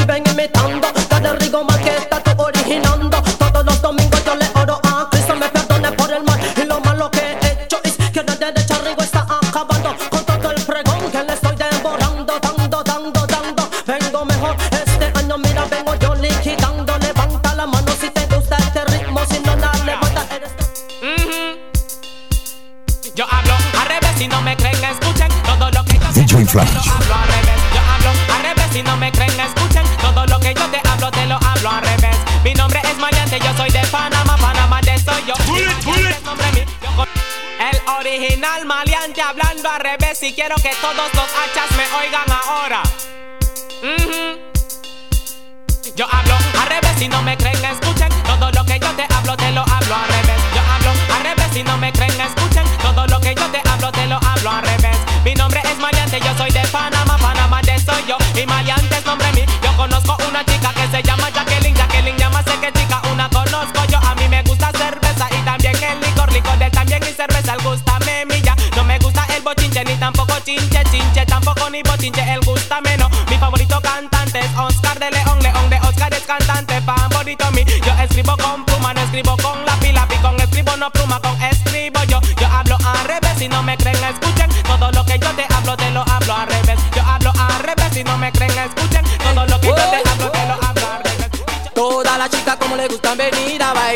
revés 28.43 28.69
si 28.71 28.83
no 28.83 28.95
me 28.97 29.11
creen, 29.11 29.39
escuchen 29.39 29.83
todo 29.99 30.25
lo 30.27 30.39
que 30.39 30.53
yo 30.53 30.65
te 30.69 30.81
hablo, 30.87 31.09
te 31.09 31.25
lo 31.25 31.35
hablo 31.35 31.69
al 31.69 31.81
revés. 31.81 32.15
Mi 32.43 32.53
nombre 32.53 32.79
es 32.83 32.97
Maleante, 32.97 33.39
yo 33.39 33.55
soy 33.57 33.69
de 33.71 33.79
Panamá, 33.87 34.37
Panamá 34.37 34.79
de 34.81 34.97
soy 34.99 35.23
yo. 35.25 35.33
El 37.59 37.81
original 37.97 38.65
maleante 38.65 39.21
hablando 39.21 39.69
al 39.69 39.79
revés 39.79 40.21
y 40.21 40.33
quiero 40.33 40.55
que 40.57 40.71
todos 40.81 41.13
los 41.13 41.25
hachas 41.25 41.71
me 41.77 41.85
oigan 41.97 42.29
ahora. 42.45 42.83
Ujú. 43.81 44.39
Yo 45.95 46.05
hablo 46.11 46.35
al 46.61 46.67
revés 46.67 46.91
si 46.97 47.07
no 47.07 47.21
me 47.21 47.37
creen, 47.37 47.63
escuchen 47.65 48.09
todo 48.25 48.51
lo 48.51 48.65
que 48.65 48.79
yo 48.79 48.89
te 48.91 49.07
hablo, 49.13 49.37
te 49.37 49.51
lo 49.51 49.61
hablo 49.61 49.95
al 49.95 50.07
revés. 50.07 50.41
Yo 50.53 50.61
hablo 50.61 50.91
al 51.15 51.23
revés 51.23 51.47
si 51.53 51.63
no 51.63 51.77
me 51.77 51.91
creen, 51.91 52.19
escuchen 52.21 52.65
todo 52.81 53.07
lo 53.07 53.19
que 53.21 53.33
yo 53.33 53.45
te 53.49 53.61
hablo, 53.69 53.91
te 53.91 54.05
lo 54.07 54.17
hablo 54.17 54.51
al 54.51 54.61
revés. 54.63 54.82
Panamá, 56.73 57.19
Panamá 57.19 57.61
de 57.61 57.77
soy 57.77 58.03
yo 58.07 58.17
y 58.35 58.47
Maleante 58.47 58.95
es 58.97 59.05
nombre 59.05 59.31
mío. 59.33 59.45
Yo 59.61 59.77
conozco 59.77 60.17
una 60.27 60.43
chica 60.43 60.73
que 60.73 60.87
se 60.87 61.03
llama 61.03 61.29
Jacqueline, 61.29 61.75
Jacqueline 61.75 62.17
llama 62.17 62.41
sé 62.41 62.57
que 62.59 62.71
chica, 62.71 62.99
una 63.11 63.29
conozco 63.29 63.85
yo. 63.89 63.99
A 63.99 64.15
mí 64.15 64.27
me 64.27 64.41
gusta 64.41 64.71
cerveza 64.71 65.27
y 65.29 65.45
también 65.45 65.75
el 65.83 66.01
licor, 66.01 66.33
licor 66.33 66.57
de 66.57 66.71
también 66.71 67.03
y 67.03 67.13
cerveza, 67.13 67.53
el 67.53 67.61
gusta 67.61 67.99
milla. 68.27 68.55
No 68.75 68.83
me 68.85 68.97
gusta 68.97 69.23
el 69.35 69.43
bochinche 69.43 69.85
ni 69.85 69.93
tampoco 69.97 70.33
chinche, 70.43 70.83
chinche 70.89 71.27
tampoco 71.27 71.69
ni 71.69 71.83
bochinche, 71.83 72.23
el 72.33 72.41
gusta 72.41 72.81
menos. 72.81 73.11
Mi 73.29 73.37
favorito 73.37 73.79
cantante 73.79 74.39
es 74.39 74.57
Oscar 74.57 74.97
de 74.97 75.11
León, 75.11 75.39
León 75.43 75.69
de 75.69 75.79
Oscar 75.87 76.11
es 76.11 76.23
cantante 76.23 76.81
favorito 76.81 77.51
mí. 77.51 77.63
Yo 77.85 77.93
escribo 78.01 78.35
con 78.37 78.65
pluma, 78.65 78.95
no 78.95 79.01
escribo 79.01 79.37
con 79.37 79.63
lápiz, 79.63 79.72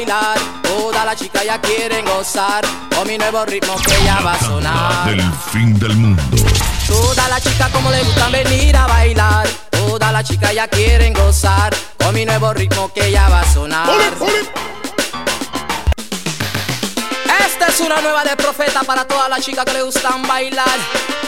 bailar. 0.07 0.37
Toda 0.63 1.05
la 1.05 1.15
chica 1.15 1.43
ya 1.43 1.59
quieren 1.59 2.05
gozar. 2.05 2.65
Con 2.95 3.07
mi 3.07 3.17
nuevo 3.17 3.45
ritmo 3.45 3.75
que 3.77 4.03
ya 4.03 4.19
va 4.21 4.33
a 4.33 4.39
sonar. 4.39 5.09
Del 5.09 5.21
fin 5.51 5.77
del 5.79 5.95
mundo. 5.95 6.23
Toda 6.87 7.27
la 7.27 7.39
chica 7.39 7.69
como 7.71 7.91
le 7.91 8.03
gustan 8.03 8.31
venir 8.31 8.75
a 8.75 8.87
bailar. 8.87 9.47
Toda 9.69 10.11
la 10.11 10.23
chica 10.23 10.53
ya 10.53 10.67
quieren 10.67 11.13
gozar. 11.13 11.75
Con 11.97 12.15
mi 12.15 12.25
nuevo 12.25 12.53
ritmo 12.53 12.91
que 12.93 13.11
ya 13.11 13.29
va 13.29 13.41
a 13.41 13.53
sonar. 13.53 13.89
Esta 17.45 17.67
es 17.67 17.79
una 17.81 18.01
nueva 18.01 18.23
de 18.23 18.35
profeta 18.35 18.81
para 18.83 19.05
todas 19.05 19.29
las 19.29 19.41
chicas 19.41 19.65
que 19.65 19.73
le 19.73 19.83
gustan 19.83 20.25
bailar. 20.27 20.77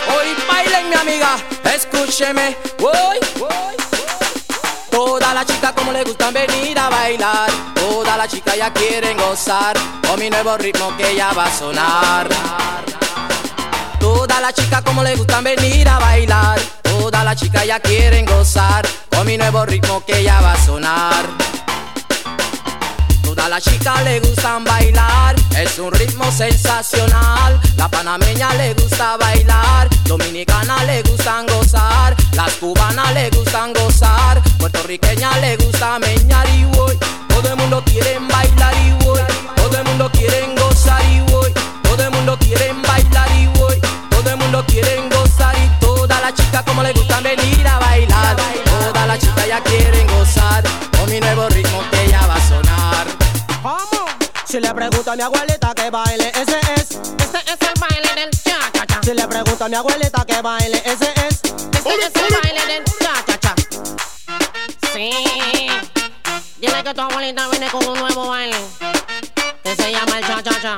Hoy 0.09 0.36
bailen 0.48 0.89
mi 0.89 0.95
amiga, 0.95 1.38
escúcheme. 1.63 2.57
Hoy, 2.81 3.19
Toda 4.91 5.34
la 5.34 5.46
chica 5.46 5.74
como 5.74 5.91
le 5.91 6.03
gustan 6.03 6.34
venir 6.34 6.77
a 6.77 6.89
bailar. 6.89 7.50
Toda 7.75 8.17
la 8.17 8.27
chica 8.27 8.55
ya 8.55 8.72
quieren 8.74 9.17
gozar. 9.17 9.77
Con 10.08 10.19
mi 10.19 10.29
nuevo 10.29 10.58
ritmo 10.58 10.96
que 10.98 11.15
ya 11.15 11.31
va 11.34 11.46
a 11.46 11.51
sonar. 11.51 12.27
Toda 14.00 14.39
la 14.39 14.53
chica 14.53 14.81
como 14.81 15.03
le 15.03 15.15
gustan 15.15 15.43
venir 15.43 15.88
a 15.88 16.00
bailar. 16.00 16.60
Toda 16.81 17.24
la 17.24 17.36
chica 17.36 17.65
ya 17.65 17.79
quieren 17.79 18.25
gozar. 18.25 18.88
Con 19.10 19.25
mi 19.27 19.38
nuevo 19.38 19.65
ritmo 19.65 20.03
que 20.05 20.24
ya 20.24 20.41
va 20.41 20.53
a 20.53 20.65
sonar. 20.65 21.50
Toda 23.39 23.48
la 23.48 23.62
chica 23.62 24.01
le 24.01 24.19
gustan 24.19 24.65
bailar, 24.65 25.36
es 25.58 25.79
un 25.79 25.93
ritmo 25.93 26.29
sensacional. 26.29 27.60
La 27.77 27.88
panameña 27.88 28.53
le 28.55 28.74
gusta 28.74 29.17
bailar, 29.17 29.88
dominicana 30.03 30.84
le 30.84 31.01
gustan 31.03 31.46
gozar, 31.48 32.15
las 32.33 32.53
cubanas 32.55 33.13
le 33.13 33.29
gustan 33.31 33.74
gozar, 33.74 34.41
puertorriqueña 34.57 35.38
le 35.39 35.57
gusta 35.57 36.00
meñar 36.00 36.48
y 36.50 36.63
voy. 36.65 36.98
Todo 37.27 37.50
el 37.50 37.55
mundo 37.57 37.83
quiere 37.86 38.19
bailar 38.19 38.74
y 38.86 38.91
voy, 39.05 39.21
todo 39.55 39.77
el 39.77 39.83
mundo 39.86 40.09
quiere 40.12 40.53
gozar 40.55 41.03
y 41.05 41.19
voy, 41.31 41.53
todo 41.83 42.03
el 42.03 42.12
mundo 42.12 42.38
quiere 42.39 42.74
bailar 42.88 43.31
y 43.38 43.48
voy, 43.57 43.79
todo 44.09 44.29
el 44.29 44.38
mundo 44.38 44.63
quiere 44.67 45.07
gozar 45.09 45.55
y 45.57 45.69
toda 45.79 46.19
la 46.19 46.33
chica 46.33 46.63
como 46.65 46.83
le 46.83 46.91
gustan 46.93 47.24
venir 47.24 47.65
a 47.67 47.79
bailar, 47.79 48.36
toda 48.65 49.05
la 49.07 49.17
chica 49.17 49.48
ya 49.48 49.62
quieren 49.63 50.07
gozar 50.07 50.63
con 50.98 51.09
mi 51.09 51.19
nuevo 51.19 51.48
ritmo 51.50 51.81
que 51.91 52.09
ya 52.09 52.27
va 52.27 52.36
a 52.36 52.48
sonar. 52.50 53.07
¿Cómo? 53.62 54.05
Si 54.45 54.59
le 54.59 54.74
pregunto 54.74 55.12
a 55.12 55.15
mi 55.15 55.21
abuelita 55.21 55.74
que 55.75 55.89
baile, 55.89 56.31
ese 56.36 56.59
es. 56.75 56.91
Este 56.91 57.39
es 57.45 57.62
el 57.62 57.79
baile 57.79 58.21
del 58.21 58.31
cha-cha-cha. 58.31 59.00
Si 59.03 59.13
le 59.13 59.27
pregunto 59.27 59.63
a 59.63 59.69
mi 59.69 59.75
abuelita 59.75 60.25
que 60.25 60.41
baile, 60.41 60.81
ese 60.86 61.13
es. 61.27 61.59
Este 61.79 61.95
es 61.95 62.15
el 62.15 62.38
baile 62.41 62.65
del 62.65 62.83
cha-cha-cha. 63.00 63.55
Sí. 64.93 65.12
Dile 66.57 66.83
que 66.83 66.93
tu 66.93 67.01
abuelita 67.01 67.48
viene 67.48 67.69
con 67.69 67.88
un 67.88 67.98
nuevo 67.98 68.27
baile. 68.27 68.57
Que 69.63 69.75
se 69.75 69.91
llama 69.91 70.19
el 70.19 70.25
cha-cha-cha. 70.25 70.77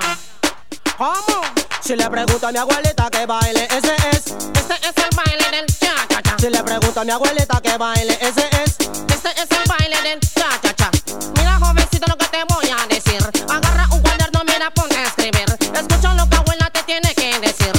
¿Cómo? 0.98 1.42
Si 1.82 1.96
le 1.96 2.08
pregunto 2.10 2.48
a 2.48 2.52
mi 2.52 2.60
abuelita 2.60 3.10
que 3.10 3.26
baile, 3.26 3.68
ese 3.72 3.96
es. 4.12 4.28
Este 4.54 4.76
es 4.76 4.98
el 4.98 5.16
baile 5.16 5.50
del 5.50 5.66
cha-cha-cha. 5.66 6.36
Si 6.40 6.50
le 6.50 6.64
pregunto 6.64 7.02
a 7.02 7.04
mi 7.04 7.12
abuelita 7.12 7.60
que 7.62 7.78
baile, 7.78 8.18
ese 8.22 8.48
es. 8.64 8.78
Este 9.10 9.30
es 9.42 9.50
el 9.50 9.68
baile 9.68 10.02
del 10.04 10.20
cha-cha-cha. 10.20 10.92
Mira, 11.36 11.58
jovencito, 11.60 12.06
lo 12.08 12.18
que 12.18 12.28
te 12.28 12.44
voy 12.48 12.70
a 12.70 12.86
decir. 12.88 13.22
Agarra 13.50 13.88
un 13.92 14.02
cuaderno, 14.02 14.44
mira, 14.46 14.70
ponte 14.72 14.98
a 14.98 15.04
escribir. 15.04 15.46
Escucha 15.74 16.14
lo 16.14 16.30
que 16.30 16.36
abuela 16.36 16.70
te 16.70 16.84
tiene 16.84 17.14
que 17.16 17.40
decir. 17.40 17.74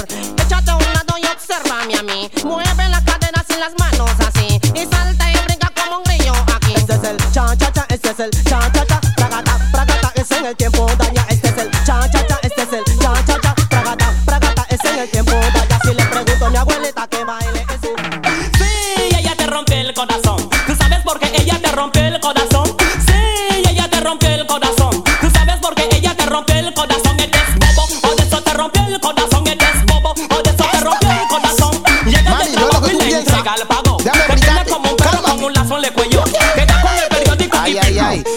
Échate 0.45 0.71
a 0.73 0.77
un 0.77 0.93
lado 0.93 1.17
y 1.19 1.27
obsérvame 1.27 1.97
a 1.97 2.03
mí. 2.03 2.31
Mueve 2.45 2.89
las 2.89 3.02
ese 8.03 8.11
es 8.11 8.21
el 8.21 8.45
cha 8.45 8.61
cha 8.73 8.87
cha, 8.87 9.01
ta 9.17 9.29
ta, 9.29 9.87
ta 9.87 10.13
es 10.15 10.31
en 10.31 10.47
el 10.47 10.57
tiempo 10.57 10.87
de 10.87 11.02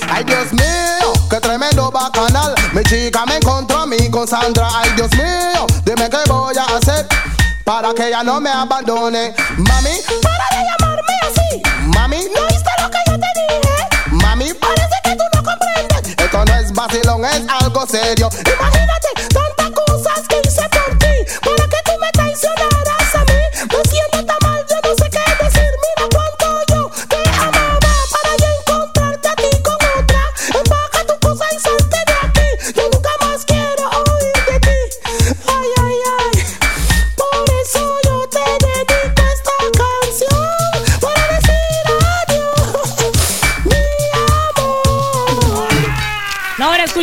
Ay, 0.10 0.24
Dios 0.24 0.52
mío, 0.54 1.14
qué 1.30 1.40
tremendo 1.40 1.92
bacanal. 1.92 2.54
Mi 2.74 2.84
chica 2.84 3.26
me 3.26 3.38
encontró 3.38 3.80
a 3.80 3.86
mí 3.86 4.10
con 4.10 4.28
Sandra. 4.28 4.68
Ay, 4.74 4.92
Dios 4.96 5.12
mío, 5.16 5.66
dime 5.84 6.10
qué 6.10 6.18
voy 6.28 6.56
a 6.58 6.64
hacer 6.78 7.08
para 7.64 7.94
que 7.94 8.08
ella 8.08 8.24
no 8.24 8.40
me 8.40 8.50
abandone. 8.50 9.34
Mami, 9.58 9.98
para 10.22 10.48
de 10.52 10.66
llamarme 10.68 11.14
así. 11.24 11.62
Mami, 11.88 12.18
¿no 12.34 12.42
viste 12.48 12.70
lo 12.82 12.90
que 12.90 12.98
yo 13.08 13.20
te 13.20 13.28
dije? 13.36 13.88
Mami, 14.12 14.54
parece 14.54 14.96
que 15.04 15.16
tú 15.16 15.24
no 15.34 15.44
comprendes. 15.44 16.16
Esto 16.18 16.46
no 16.46 16.56
es 16.56 16.72
vacilón, 16.74 17.26
es 17.26 17.42
algo 17.50 17.86
serio. 17.88 18.30
Imagínate 18.32 19.08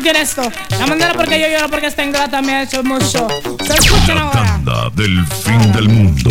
escuchen 0.02 0.16
esto. 0.16 0.52
La 0.78 0.86
manera 0.86 1.12
porque 1.14 1.38
yo 1.38 1.46
lloro 1.46 1.68
porque 1.68 1.86
esta 1.86 2.02
ingrata 2.02 2.42
me 2.42 2.54
ha 2.54 2.62
hecho 2.62 2.82
mucho. 2.82 3.28
Se 3.64 3.74
escuchen 3.74 4.18
ahora. 4.18 4.54
Anda 4.54 4.90
del 4.94 5.24
fin 5.26 5.72
del 5.72 5.88
mundo. 5.88 6.30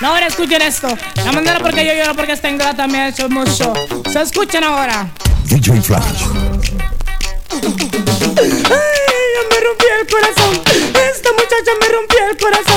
Ahora 0.00 0.26
escuchen 0.26 0.62
esto. 0.62 0.88
La 1.24 1.32
manera 1.32 1.60
porque 1.60 1.84
yo 1.84 1.92
lloro 1.94 2.16
porque 2.16 2.32
esta 2.32 2.50
ingrata 2.50 2.88
me 2.88 2.98
ha 2.98 3.08
hecho 3.08 3.28
mucho. 3.28 3.72
Se 4.10 4.22
escuchen 4.22 4.64
ahora. 4.64 5.08
DJ 5.44 5.80
Flash. 5.80 6.24
Ay, 7.52 7.60
ya 9.34 9.42
me 9.48 9.60
rompí 9.60 9.86
el 10.00 10.06
corazón. 10.10 10.62
Esta 11.14 11.30
muchacha 11.32 11.72
me 11.80 11.88
rompió 11.88 12.18
el 12.30 12.36
corazón. 12.36 12.69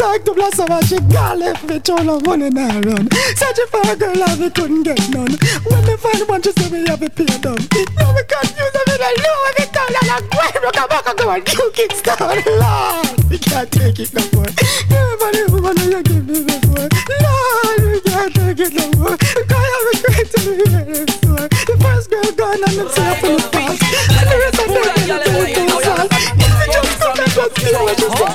Talk 0.00 0.24
to 0.24 0.32
bless 0.32 0.56
her, 0.56 0.82
she 0.88 0.98
got 1.12 1.36
left 1.36 1.62
me 1.68 1.76
all 1.92 2.04
her 2.08 2.20
money 2.24 2.48
now 2.48 2.80
run. 2.88 3.04
Searching 3.36 3.68
for 3.68 3.84
a 3.84 3.94
girl 3.94 4.16
and 4.16 4.40
we 4.40 4.48
couldn't 4.48 4.82
get 4.82 4.98
none. 5.12 5.36
When 5.68 5.84
me 5.84 5.94
find 6.00 6.24
one, 6.26 6.40
she 6.40 6.52
say 6.52 6.70
me 6.72 6.88
have 6.88 7.00
to 7.00 7.10
pay 7.10 7.28
down. 7.44 7.60
Now 8.00 8.08
we 8.16 8.24
confused 8.24 8.74
her 8.76 8.84
with 8.88 9.04
a 9.04 9.10
Louis 9.20 9.52
Vuitton 9.60 9.92
and 10.00 10.10
a 10.16 10.18
Gwen. 10.32 10.62
Look 10.64 10.76
at 10.80 10.88
back 10.88 11.06
and 11.06 11.18
go 11.18 11.28
and 11.28 11.44
do 11.44 11.70
Kingston. 11.76 12.16
Lord, 12.16 13.28
we 13.28 13.36
can't 13.38 13.70
take 13.70 13.98
it 14.00 14.10
no 14.16 14.24
more. 14.32 14.48
Everybody 14.88 15.40
who 15.52 15.58
wanna 15.60 15.84
you 15.84 16.02
give 16.02 16.26
me 16.26 16.48
before. 16.48 16.88
Lord, 17.20 17.82
we 17.92 18.00
can't 18.00 18.32
take 18.32 18.60
it 18.64 18.72
no 18.72 18.84
more. 18.96 19.16
God, 19.20 19.68
I'm 19.76 19.84
a 19.84 19.94
great 20.00 20.28
to 20.32 20.38
be 20.48 20.64
here 20.64 21.06
store. 21.12 21.44
The 21.44 21.76
first 21.76 22.08
girl 22.08 22.30
gone 22.40 22.56
and 22.56 22.88
it's 22.88 22.96
up 22.96 23.20
in 23.20 23.36
the 23.36 23.48
past. 23.52 23.84
The 24.16 24.36
rest 24.48 24.60
of 24.64 24.68
them 24.72 24.96
in 24.96 25.66
the 25.68 25.78
salt. 25.84 26.08
If 26.40 26.52
we 26.56 26.66
just 26.72 26.92
come 27.04 27.20
and 27.20 27.32
just 27.36 27.52
deal 27.60 27.84
with 27.84 28.00
this 28.00 28.29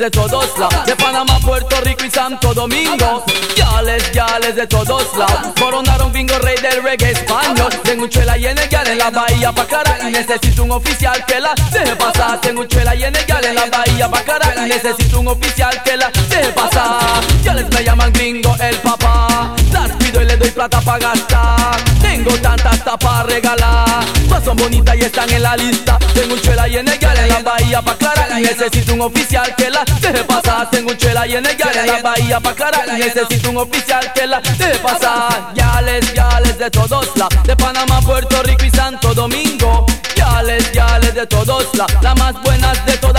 de 0.00 0.10
todos 0.10 0.58
lados, 0.58 0.86
de 0.86 0.96
Panamá, 0.96 1.38
Puerto 1.40 1.78
Rico 1.82 2.06
y 2.06 2.10
Santo 2.10 2.54
Domingo. 2.54 3.22
Yales, 3.54 4.10
yales 4.12 4.56
de 4.56 4.66
todos 4.66 5.14
lados, 5.14 5.52
coronaron 5.60 6.10
bingo 6.10 6.38
rey 6.38 6.56
del 6.56 6.82
reggae 6.82 7.10
español. 7.10 7.68
Tengo 7.84 8.04
un 8.04 8.08
chuela 8.08 8.38
y 8.38 8.46
en 8.46 8.56
el 8.56 8.66
gal 8.68 8.86
en 8.88 8.96
la 8.96 9.10
bahía 9.10 9.52
pa' 9.52 9.66
cara 9.66 9.98
y 10.02 10.10
necesito 10.10 10.62
un 10.62 10.70
oficial 10.70 11.22
que 11.26 11.38
la 11.38 11.52
deje 11.70 11.94
pasar. 11.96 12.40
Tengo 12.40 12.62
un 12.62 12.68
y 12.70 13.02
en 13.04 13.14
el 13.14 13.26
gal 13.26 13.44
en 13.44 13.54
la 13.54 13.66
bahía 13.66 14.08
pa' 14.08 14.22
cara 14.22 14.54
y 14.64 14.70
necesito 14.70 15.20
un 15.20 15.28
oficial 15.28 15.82
que 15.82 15.96
la 15.98 16.10
deje 16.30 16.50
pasar. 16.52 17.20
Yales 17.44 17.66
me 17.70 17.84
llaman 17.84 18.10
gringo 18.14 18.56
el 18.58 18.76
papá, 18.76 19.54
las 19.70 19.90
pido 19.96 20.22
y 20.22 20.24
le 20.24 20.36
doy 20.38 20.50
plata 20.50 20.80
pa' 20.80 20.98
gastar. 20.98 21.76
Tengo 22.00 22.30
tantas 22.38 22.78
pa' 22.98 23.22
regalar, 23.24 24.02
son 24.44 24.56
bonitas 24.56 24.96
y 24.96 25.00
están 25.00 25.30
en 25.30 25.42
la 25.42 25.56
lista. 25.56 25.98
Tengo 26.14 26.34
un 26.34 26.40
chuela 26.40 26.68
y 26.68 26.76
en 26.76 26.88
el 26.88 26.98
gal 26.98 27.18
en 27.18 27.28
la 27.28 27.42
bahía 27.42 27.82
pa' 27.82 27.96
clara 27.96 28.38
necesito 28.38 28.94
un 28.94 29.02
oficial 29.02 29.54
que 29.56 29.70
la 29.70 29.84
deje 30.00 30.24
pasar. 30.24 30.70
Tengo 30.70 30.90
un 30.90 30.96
chuela 30.96 31.26
y 31.26 31.36
en 31.36 31.46
el 31.46 31.56
gal 31.56 31.76
en 31.76 31.86
la 31.86 32.02
bahía 32.02 32.40
pa' 32.40 32.54
clara 32.54 32.84
necesito 32.86 33.50
un 33.50 33.56
oficial 33.58 34.12
que 34.14 34.26
la 34.26 34.40
deje 34.40 34.78
pasar. 34.78 35.52
Yales, 35.54 36.12
yales 36.14 36.58
de 36.58 36.70
todos 36.70 37.16
lados, 37.16 37.42
de 37.44 37.56
Panamá, 37.56 38.00
Puerto 38.00 38.42
Rico 38.42 38.64
y 38.64 38.70
Santo 38.70 39.14
Domingo. 39.14 39.86
Yales, 40.16 40.72
yales 40.72 41.14
de 41.14 41.26
todos 41.26 41.66
lados, 41.74 41.92
las 42.02 42.16
más 42.16 42.34
buenas 42.42 42.84
de 42.86 42.96
todas 42.98 43.09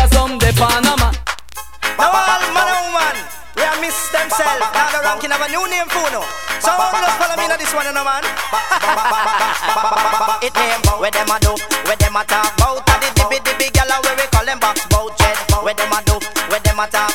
miss 3.82 3.98
themselves. 4.14 4.62
Now 4.72 4.94
the 4.94 5.02
ranking 5.02 5.34
of 5.34 5.42
a 5.42 5.50
new 5.50 5.66
name 5.66 5.90
for 5.90 6.06
no. 6.14 6.22
So 6.62 6.70
just 6.70 7.18
follow 7.18 7.34
me 7.36 7.50
now 7.50 7.58
this 7.58 7.74
one, 7.74 7.90
you 7.90 7.94
know, 7.98 8.06
man. 8.06 8.22
it 10.46 10.54
name, 10.54 10.86
where 11.02 11.10
them 11.10 11.34
a 11.34 11.42
do, 11.42 11.58
where 11.90 11.98
them 11.98 12.16
a 12.16 12.22
talk 12.24 12.54
about. 12.56 12.86
The 12.86 13.10
dibby 13.18 13.42
dibby 13.42 13.74
gyal 13.74 13.90
where 14.06 14.16
we 14.16 14.30
call 14.30 14.46
them 14.46 14.62
box 14.62 14.86
bout 14.88 15.18
jet. 15.18 15.36
Where 15.66 15.74
them 15.74 15.92
a 15.92 16.00
do, 16.06 16.22
where 16.54 16.62
them 16.62 16.80
a 16.80 16.86
talk 16.88 17.11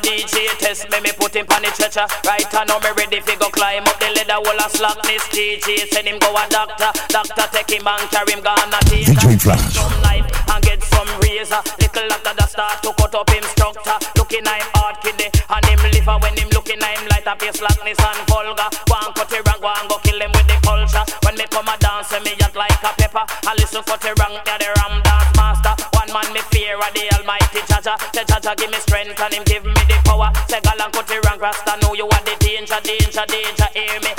a 0.00 0.06
DJ 0.06 0.48
test 0.58 0.90
me, 0.90 1.00
me 1.00 1.12
put 1.12 1.34
him 1.34 1.46
on 1.50 1.62
the 1.62 1.70
stretcher. 1.72 2.06
Right 2.24 2.46
now 2.52 2.78
me 2.80 2.90
ready 2.96 3.20
fi 3.20 3.36
go 3.36 3.48
climb 3.50 3.84
up 3.84 3.98
the 4.00 4.08
ladder. 4.16 4.40
Wall 4.40 4.58
a 4.58 4.66
slackness 4.70 5.24
DJ 5.28 5.88
send 5.88 6.08
him 6.08 6.18
go 6.18 6.32
a 6.32 6.44
doctor. 6.48 6.90
Doctor 7.08 7.46
take 7.52 7.70
him 7.70 7.86
and 7.86 8.06
carry 8.10 8.32
him 8.32 8.40
gonna 8.40 8.80
take 8.88 9.06
DJ 9.06 9.40
Flash. 9.40 9.74
some 9.74 9.96
knife 10.02 10.26
and 10.48 10.64
get 10.64 10.82
some 10.84 11.10
razor. 11.20 11.60
Little 11.80 12.12
after 12.12 12.34
the 12.34 12.46
start 12.46 12.82
to 12.82 12.90
cut 12.96 13.14
up 13.14 13.30
him 13.30 13.44
structure. 13.44 13.98
Looking 14.16 14.46
I'm 14.46 14.68
hard 14.76 14.96
kidney 15.04 15.28
and 15.28 15.64
him 15.66 15.82
liver. 15.92 16.16
When 16.20 16.36
him 16.36 16.48
looking 16.54 16.80
I'm 16.80 17.04
light 17.12 17.26
up 17.26 17.40
his 17.42 17.56
slackness 17.56 18.00
and 18.00 18.20
vulgar. 18.28 18.68
Go 18.88 18.94
and 18.96 19.12
cut 19.14 19.32
it 19.32 19.42
wrong, 19.44 19.60
go 19.60 19.68
and 19.68 19.86
go 19.88 19.96
kill 20.00 20.20
him 20.20 20.32
with 20.32 20.48
the 20.48 20.56
culture. 20.64 21.04
When 21.24 21.36
me 21.36 21.46
come 21.50 21.68
a 21.68 21.76
dance 21.78 22.12
me 22.24 22.32
act 22.40 22.56
like 22.56 22.82
a 22.84 22.90
pepper. 22.96 23.24
I 23.46 23.52
listen 23.58 23.82
cut 23.84 24.04
it 24.04 24.14
wrong, 24.18 24.36
yeah 24.46 24.58
the 24.58 24.68
ram 24.80 25.02
dance 25.02 25.30
master. 25.36 25.74
One 25.98 26.10
man 26.12 26.28
me 26.32 26.40
fear 26.50 26.78
of 26.78 26.90
the 26.94 27.04
almighty 27.18 27.60
Jah 27.68 27.80
Jah 27.82 27.96
Say 28.14 28.24
Jah 28.24 28.40
Jah 28.40 28.54
give 28.56 28.70
me 28.70 28.78
strength 28.78 29.20
and 29.20 29.34
him 29.34 29.44
give 29.44 29.64
me 29.64 29.72
the 29.74 29.79
power 30.20 30.32
Say 30.48 30.60
gal 30.60 30.80
and 30.80 30.92
cut 30.92 31.10
it 31.10 31.24
wrong, 31.24 31.38
rasta 31.40 31.72
know 31.82 31.94
you 31.94 32.04
are 32.04 32.24
the 32.24 32.36
danger, 32.40 32.80
danger, 32.84 33.24
danger, 33.26 33.68
hear 33.74 34.00
me 34.04 34.12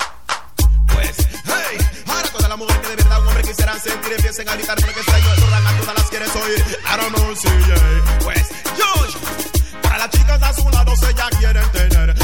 Hey, 1.45 1.77
ahora 2.07 2.29
todas 2.29 2.49
las 2.49 2.57
mujeres 2.57 2.81
que 2.81 2.89
de 2.89 2.95
verdad 2.95 3.21
un 3.21 3.27
hombre 3.27 3.43
quisieran 3.43 3.79
sentir 3.79 4.13
empiecen 4.13 4.49
a 4.49 4.55
gritar 4.55 4.77
porque 4.79 4.99
extraño 4.99 5.27
rap, 5.51 5.65
a 5.65 5.79
todas 5.79 5.97
las 5.97 6.09
quieres 6.09 6.35
oír. 6.35 6.79
I 6.85 6.97
don't 6.97 7.15
know, 7.15 7.35
sí, 7.35 7.49
yeah. 7.67 8.19
Pues, 8.23 8.49
yo, 8.77 9.81
para 9.81 9.97
las 9.97 10.09
chicas 10.09 10.41
a 10.41 10.53
su 10.53 10.69
lado 10.69 10.95
si 10.95 11.05
ellas 11.05 11.29
quieren 11.39 11.71
tener. 11.71 12.20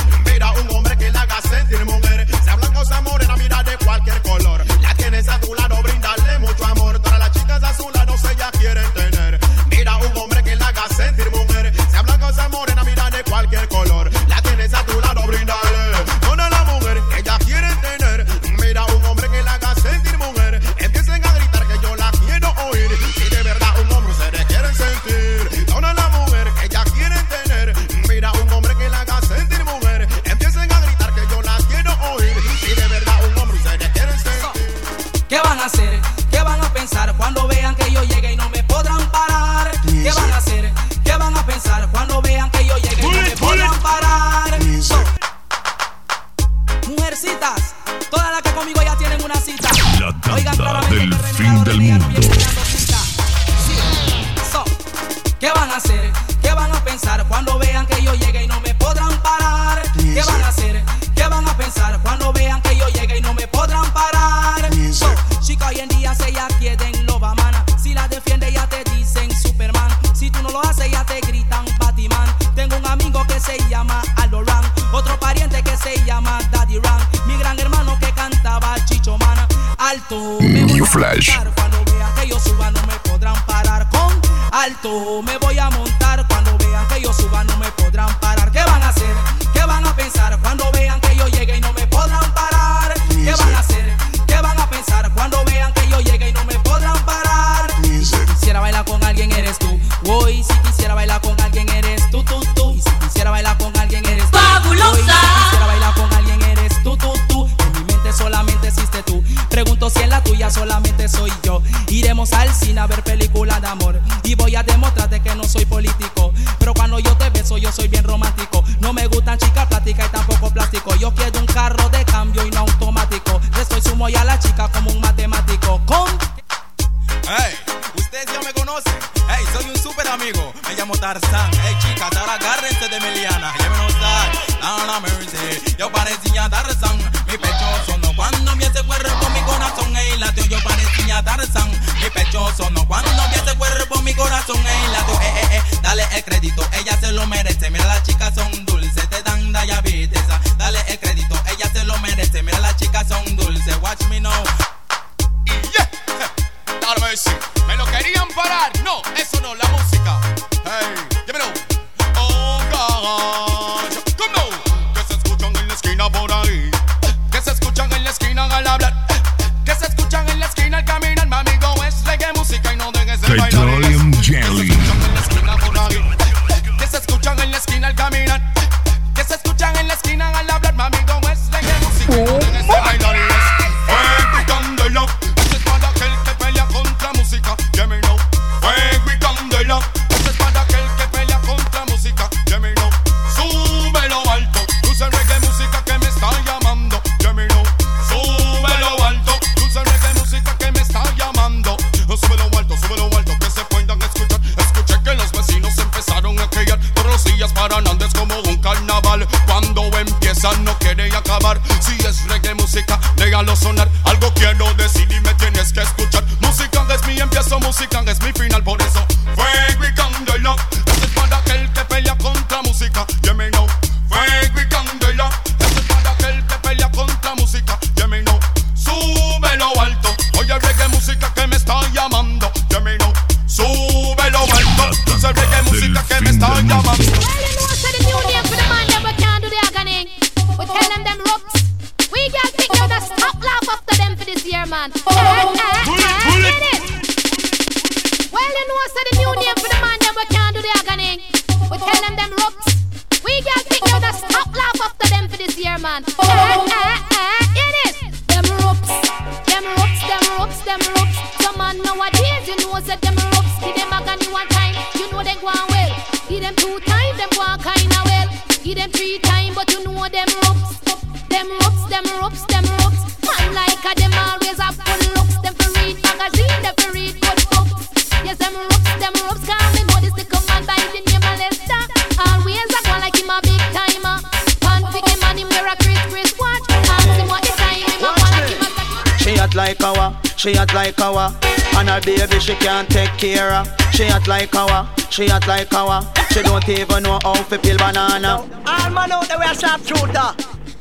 Don't 296.67 296.79
even 296.79 297.03
know 297.03 297.19
how 297.23 297.33
to 297.33 297.57
peel 297.59 297.77
banana 297.77 298.43
All 298.65 298.89
man 298.91 299.11
out 299.11 299.27
there 299.27 299.39
we 299.39 299.45
a 299.45 299.55
sharp 299.55 299.81
shooter. 299.85 300.29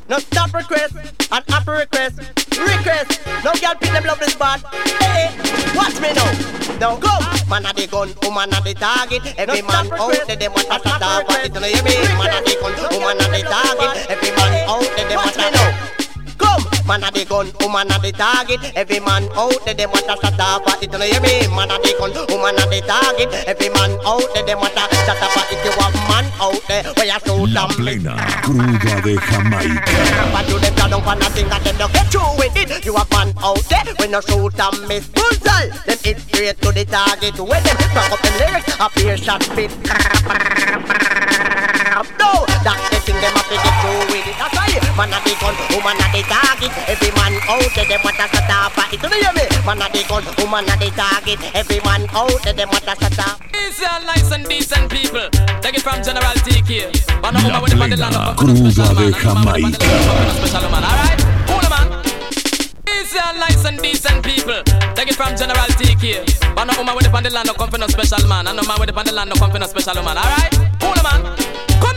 No 0.09 0.19
stop 0.19 0.53
request 0.53 0.95
and 1.31 1.43
happy 1.47 1.71
request. 1.71 2.19
Request. 2.59 3.21
No 3.43 3.53
girl 3.53 3.75
pick 3.79 3.91
them 3.91 4.03
love 4.03 4.19
this 4.19 4.35
bad. 4.35 4.61
Hey, 4.99 5.27
hey, 5.31 5.77
watch 5.77 5.99
me 5.99 6.11
now. 6.13 6.31
Now 6.79 6.95
go. 6.97 7.11
Man 7.49 7.65
a 7.65 7.73
the 7.73 7.87
gun, 7.87 8.11
woman 8.23 8.53
a 8.53 8.59
the 8.61 8.73
target. 8.73 9.35
Every 9.37 9.61
man 9.61 9.91
out 9.93 10.27
there 10.27 10.35
them 10.35 10.51
want 10.51 10.67
to 10.67 10.79
start 10.79 11.27
what 11.27 11.45
it 11.45 11.53
do 11.53 11.59
you 11.59 11.83
mean? 11.83 12.03
Man 12.19 12.35
a 12.35 12.39
the 12.43 12.55
gun, 12.59 12.75
woman 12.91 13.19
a 13.19 13.27
the 13.31 13.41
target. 13.47 13.96
Man 16.99 17.09
a 17.09 17.11
the 17.13 17.25
gun, 17.25 17.51
woman 17.61 17.91
a 17.91 17.99
the 17.99 18.11
target. 18.11 18.59
Every 18.75 18.99
man 18.99 19.29
out 19.37 19.53
there 19.65 19.73
them 19.73 19.91
want 19.91 20.05
to 20.05 20.17
shut 20.17 20.39
up 20.39 20.65
what 20.65 20.81
it 20.81 20.91
you 20.91 21.21
mean? 21.21 21.49
Man 21.53 21.69
a 21.69 21.77
the 21.77 21.93
gun, 21.97 22.11
woman 22.29 22.57
a 22.57 22.65
the 22.65 22.81
target. 22.81 23.29
Every 23.45 23.69
man 23.69 23.93
out 24.05 24.25
there 24.33 24.45
them 24.45 24.59
want 24.59 24.73
to 24.73 24.81
shut 25.05 25.21
up 25.21 25.35
what 25.35 25.51
it 25.51 25.61
you 25.61 25.73
want 25.77 25.95
man 26.09 26.25
out 26.41 26.61
there 26.67 26.83
where 26.97 27.05
you 27.05 27.19
shoot 27.21 27.53
La 27.53 27.67
plena 27.67 28.15
cruda 28.41 29.01
de 29.05 29.13
Jamaica. 29.29 29.93
But 30.33 30.49
you 30.49 30.59
them 30.59 30.73
down 30.75 30.93
on 30.93 31.21
a 31.21 31.29
thing 31.29 31.49
and 31.51 31.63
them 31.63 31.77
don't 31.77 31.93
get 31.93 32.07
through 32.09 32.33
with 32.37 32.57
it. 32.57 32.85
You 32.85 32.95
a 32.95 33.05
man 33.13 33.33
out 33.43 33.61
there 33.69 33.93
when 34.01 34.11
you 34.11 34.21
shoot 34.25 34.57
and 34.57 34.87
miss 34.87 35.05
bullseye. 35.07 35.69
Them 35.85 35.97
hit 36.01 36.17
straight 36.19 36.57
to 36.61 36.71
the 36.71 36.85
target. 36.85 37.37
When 37.37 37.61
them 37.61 37.77
talk 37.93 38.11
up 38.11 38.21
them 38.21 38.33
lyrics, 38.41 38.73
a 38.79 38.89
peer 38.89 39.17
shot 39.17 39.43
fit. 39.53 39.71
No, 42.19 42.45
that's 42.61 42.89
the 42.91 42.99
thing 43.01 43.15
them 43.15 43.33
have 43.33 43.49
to 43.49 43.57
get 43.57 43.73
through 43.81 44.13
with 44.13 44.27
it. 44.27 44.37
That's 44.37 44.53
why 44.53 44.86
man 44.97 45.13
a 45.13 45.19
the 45.23 45.33
gun, 45.39 45.55
woman 45.71 45.97
a 46.01 46.07
the 46.11 46.21
target. 46.25 46.73
Every 46.89 47.11
man 47.13 47.33
out 47.47 47.69
there 47.75 47.85
them 47.85 48.01
want 48.03 48.17
to 48.17 48.25
shut 48.27 48.49
up. 48.49 48.73
It 48.91 48.99
do 49.01 49.07
you 49.13 49.21
hear 49.21 49.33
me? 49.37 49.45
Man 49.65 49.81
a 49.81 49.87
the 49.93 50.01
gun, 50.09 50.25
woman 50.41 50.65
a 50.67 50.75
the 50.81 50.89
target. 50.97 51.39
Every 51.53 51.79
man 51.85 52.03
out 52.17 52.33
there 52.43 52.53
them 52.53 52.69
want 52.69 52.83
to 52.83 52.93
shut 52.97 53.19
up. 53.21 53.37
Easy 53.53 53.85
and 53.85 54.05
nice 54.05 54.31
and 54.31 54.45
decent 54.49 54.89
people. 54.91 55.29
Take 55.61 55.77
it 55.77 55.83
from 55.85 56.01
General 56.03 56.33
TK. 56.45 56.89
But 57.21 57.31
no 57.31 57.39
woman 57.45 57.61
with 57.61 57.71
the 57.71 57.77
body 57.77 57.95
land 57.95 58.15
La 58.15 58.31
up. 58.33 58.37
cruda 58.37 58.85
de 58.97 59.05
Jamaica. 59.13 59.79
Special 60.41 60.69
man, 60.73 60.83
alright? 60.83 61.21
Cool 61.45 61.65
man. 61.69 61.87
Easy 62.89 63.19
and 63.21 63.37
nice 63.39 63.65
and 63.65 63.77
decent 63.81 64.23
people. 64.25 64.61
Take 64.95 65.09
it 65.09 65.15
from 65.15 65.35
General 65.37 65.69
TK. 65.77 66.25
But 66.55 66.65
no 66.65 66.73
woman 66.77 66.95
with 66.95 67.05
the 67.05 67.11
body 67.11 67.29
land 67.29 67.49
come 67.57 67.69
for 67.69 67.77
no 67.77 67.87
special 67.87 68.25
man. 68.27 68.47
And 68.47 68.57
no 68.57 68.63
man 68.63 68.77
with 68.79 68.87
the 68.89 68.93
body 68.93 69.11
land 69.11 69.31
come 69.37 69.51
for 69.51 69.59
no 69.59 69.67
special 69.67 70.01
man, 70.03 70.17
alright? 70.17 70.53
Cool 70.81 70.97
man. 71.05 71.21
Come 71.81 71.96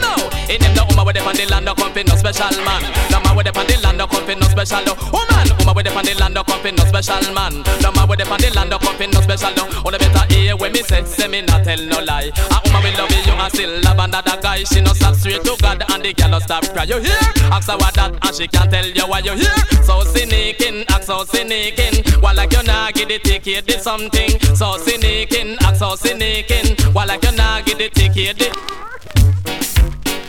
In 0.51 0.59
him 0.59 0.75
the 0.75 0.83
woman 0.83 1.07
with 1.07 1.15
the 1.15 1.23
body 1.23 1.47
land 1.47 1.63
come 1.63 1.95
for 1.95 2.03
no 2.03 2.11
special 2.19 2.51
man. 2.67 2.83
No 3.07 3.23
man 3.23 3.39
with 3.39 3.47
the 3.47 3.55
body 3.55 3.79
land 3.79 4.03
come 4.03 4.19
for 4.27 4.35
no 4.35 4.45
special 4.51 4.83
no. 4.83 4.99
Woman, 5.07 5.47
woman 5.63 5.75
with 5.79 5.87
the 5.87 5.91
body 5.95 6.11
land 6.19 6.35
come 6.35 6.59
for 6.59 6.71
no 6.75 6.83
special 6.91 7.23
man. 7.31 7.63
No 7.79 7.89
man 7.95 8.03
with 8.03 8.19
the 8.19 8.27
body 8.27 8.51
land 8.51 8.75
come 8.75 8.95
for 8.99 9.07
no 9.07 9.19
special 9.23 9.55
no. 9.55 9.63
On 9.87 9.95
the 9.95 9.97
better 10.03 10.27
hear 10.27 10.59
when 10.59 10.75
me 10.75 10.83
say, 10.83 11.07
say 11.07 11.31
me 11.31 11.39
not 11.47 11.63
tell 11.63 11.79
no 11.79 12.03
lie. 12.03 12.35
A 12.35 12.57
woman 12.67 12.83
will 12.83 12.99
love 12.99 13.15
you 13.15 13.31
and 13.31 13.51
still 13.55 13.71
love 13.79 14.03
another 14.03 14.35
guy. 14.43 14.67
She 14.67 14.83
no 14.83 14.91
stop 14.91 15.15
straight 15.15 15.39
to 15.39 15.55
God 15.55 15.87
and 15.87 16.03
the 16.03 16.11
girl 16.11 16.35
no 16.35 16.39
stop 16.43 16.67
cry. 16.75 16.83
You 16.83 16.99
hear? 16.99 17.23
Ask 17.47 17.71
her 17.71 17.79
what 17.79 17.95
that 17.95 18.11
and 18.11 18.35
she 18.35 18.43
can't 18.51 18.67
tell 18.67 18.83
you 18.83 19.07
why 19.07 19.23
you 19.23 19.39
hear. 19.39 19.55
So 19.87 20.03
cynical, 20.03 20.83
act 20.91 21.07
so 21.07 21.23
cynical. 21.31 21.95
While 22.19 22.35
like 22.35 22.51
you 22.51 22.63
not 22.67 22.91
get 22.91 23.07
the 23.07 23.23
ticket, 23.23 23.71
did 23.71 23.79
something. 23.79 24.35
So 24.59 24.75
cynical, 24.83 25.55
act 25.63 25.79
so 25.79 25.95
cynical. 25.95 26.91
While 26.91 27.07
like 27.07 27.23
you 27.23 27.31
not 27.39 27.63
get 27.63 27.79
the 27.79 27.87
ticket. 27.87 28.51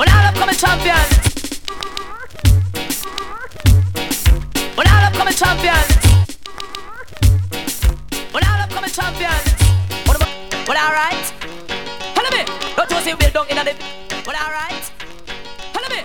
When 0.02 0.10
all 0.10 0.24
upcoming 0.24 0.56
champions. 0.56 1.10
When 4.74 4.88
all 4.88 5.04
upcoming 5.04 5.32
champions. 5.32 5.90
When 8.32 8.42
all 8.42 8.60
upcoming 8.62 8.90
champions. 8.90 9.46
What 10.04 10.16
about? 10.16 10.28
Well, 10.66 10.76
alright. 10.76 11.26
Follow 12.16 12.30
me. 12.36 12.42
Don't 12.74 12.90
you 12.90 13.00
see 13.00 13.14
Bill 13.14 13.30
Dunk 13.30 13.50
in 13.52 13.58
the. 13.58 13.76
Well, 14.26 14.34
alright. 14.42 14.90
Follow 15.72 15.88
me. 15.94 16.02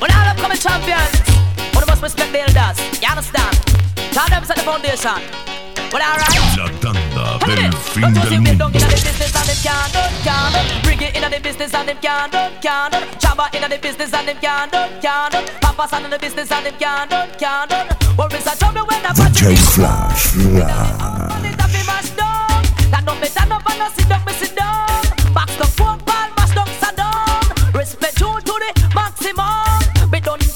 When 0.00 0.10
all 0.10 0.26
upcoming 0.30 0.58
champions. 0.58 1.14
What 1.76 1.86
must 1.86 2.02
respect 2.02 2.32
the 2.32 2.40
elders. 2.40 3.00
You 3.00 3.08
understand? 3.08 3.54
Tell 4.10 4.28
them 4.28 4.44
set 4.44 4.56
the 4.56 4.62
foundation. 4.64 5.59
Well, 5.92 6.02
alright. 6.02 6.56
La 6.56 6.70
tanda 6.78 7.38
del 7.46 7.72
fin 7.74 8.12
del 8.12 8.22
see 8.28 8.38
Bill 8.38 8.56
Dunk 8.56 8.74
mundo. 8.74 8.86
business 8.88 9.34
and 9.34 9.48
them 9.48 9.56
can't 9.62 9.92
done, 9.92 10.12
can't 10.22 10.54
done. 10.54 10.82
Bring 10.82 11.00
it 11.02 11.16
inna 11.16 11.28
the 11.28 11.40
business 11.40 11.74
and 11.74 11.88
them 11.88 11.98
can't 12.00 12.32
done, 12.32 12.52
can't 12.62 12.92
done. 12.92 13.08
Shabba 13.18 13.54
inna 13.54 13.68
the 13.68 13.78
business 13.78 14.12
and 14.12 14.28
them 14.28 14.36
can't 14.40 14.70
done, 14.70 14.88
can't 15.00 15.32
done. 15.32 15.46
Papa 15.60 15.88
San 15.88 16.04
in 16.04 16.10
the 16.10 16.18
business 16.18 16.52
and 16.52 16.66
them 16.66 16.74
can't 16.78 17.10
done, 17.10 17.28
can't 17.38 17.70
done. 17.70 17.88
What 18.16 18.32
is 18.34 18.46
a 18.46 18.56
trouble 18.56 18.86
when 18.86 19.04
I 19.04 19.10
DJ 19.10 19.56
Flash, 19.74 20.30
Flash. 20.30 21.00
that 22.90 23.02
don't 23.04 23.20
make 23.20 23.32
that 23.34 23.50
and 23.50 23.82
I 23.82 23.90
sit 23.90 24.08
down, 24.08 24.24
me 24.24 24.32
sit 24.34 24.54
down. 24.54 25.34
Box 25.34 25.56
the 25.56 25.66
phone, 25.66 25.98
ball, 26.06 26.28
mash 26.36 26.54
down, 26.54 26.68
Saddam. 26.78 27.74
Respect 27.74 28.20
you 28.20 28.30
to 28.40 28.54
the 28.62 28.70
maximum. 28.94 30.10
Me 30.10 30.20
don't 30.20 30.49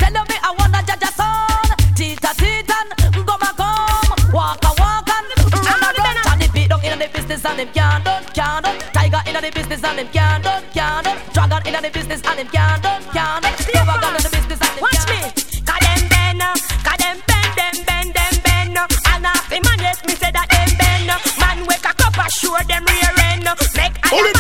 them 7.65 7.73
can't 7.75 8.05
done, 8.05 8.25
can't 8.35 8.65
done. 8.65 8.79
Tiger 8.93 9.21
inna 9.27 9.41
the 9.41 9.51
business 9.51 9.85
and 9.85 9.99
them 9.99 10.09
can't 10.13 10.45
done, 10.45 10.63
can't 10.75 11.05
done. 11.05 11.19
Dragon 11.33 11.63
inna 11.67 11.81
the 11.81 11.91
business 11.91 12.21
and 12.25 12.39
them 12.39 12.49
can't 12.49 12.83
done, 12.83 13.03
can't 13.13 13.43
done. 13.43 13.55
Never 13.75 13.97
gone 14.01 14.17
in 14.17 14.23
the 14.23 14.31
business 14.31 14.61
and 14.61 14.73
them 14.77 14.83
Watch 14.85 15.05
me, 15.09 15.21
cause 15.65 15.81
them 15.81 16.01
bend, 16.13 16.43
uh, 16.43 16.55
cause 16.85 16.99
them 17.01 17.17
bend, 17.27 17.53
them 17.57 17.77
bend, 17.89 18.11
them 18.15 18.35
bend. 18.45 18.79
uh, 18.79 18.87
And 19.15 19.27
half 19.27 19.49
the 19.49 19.59
man 19.65 19.79
yes, 19.81 19.99
me 20.05 20.15
say 20.15 20.31
that 20.31 20.49
them 20.51 20.71
bend. 20.77 21.11
uh, 21.11 21.19
Man 21.41 21.67
wake 21.67 21.85
a 21.89 21.93
cup, 21.95 22.17
assure 22.21 22.63
them 22.69 22.85
rear 22.85 23.13
end. 23.33 23.49
uh, 23.49 23.55
Make 23.77 23.97
all 24.13 24.21
the 24.23 24.33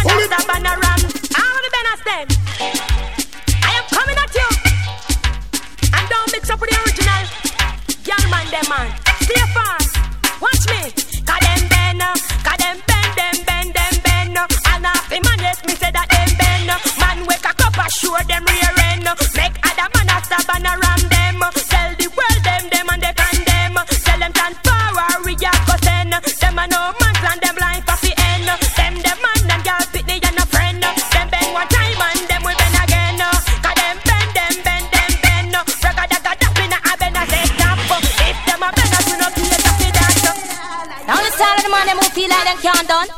can't 42.64 42.88
done. 42.88 43.08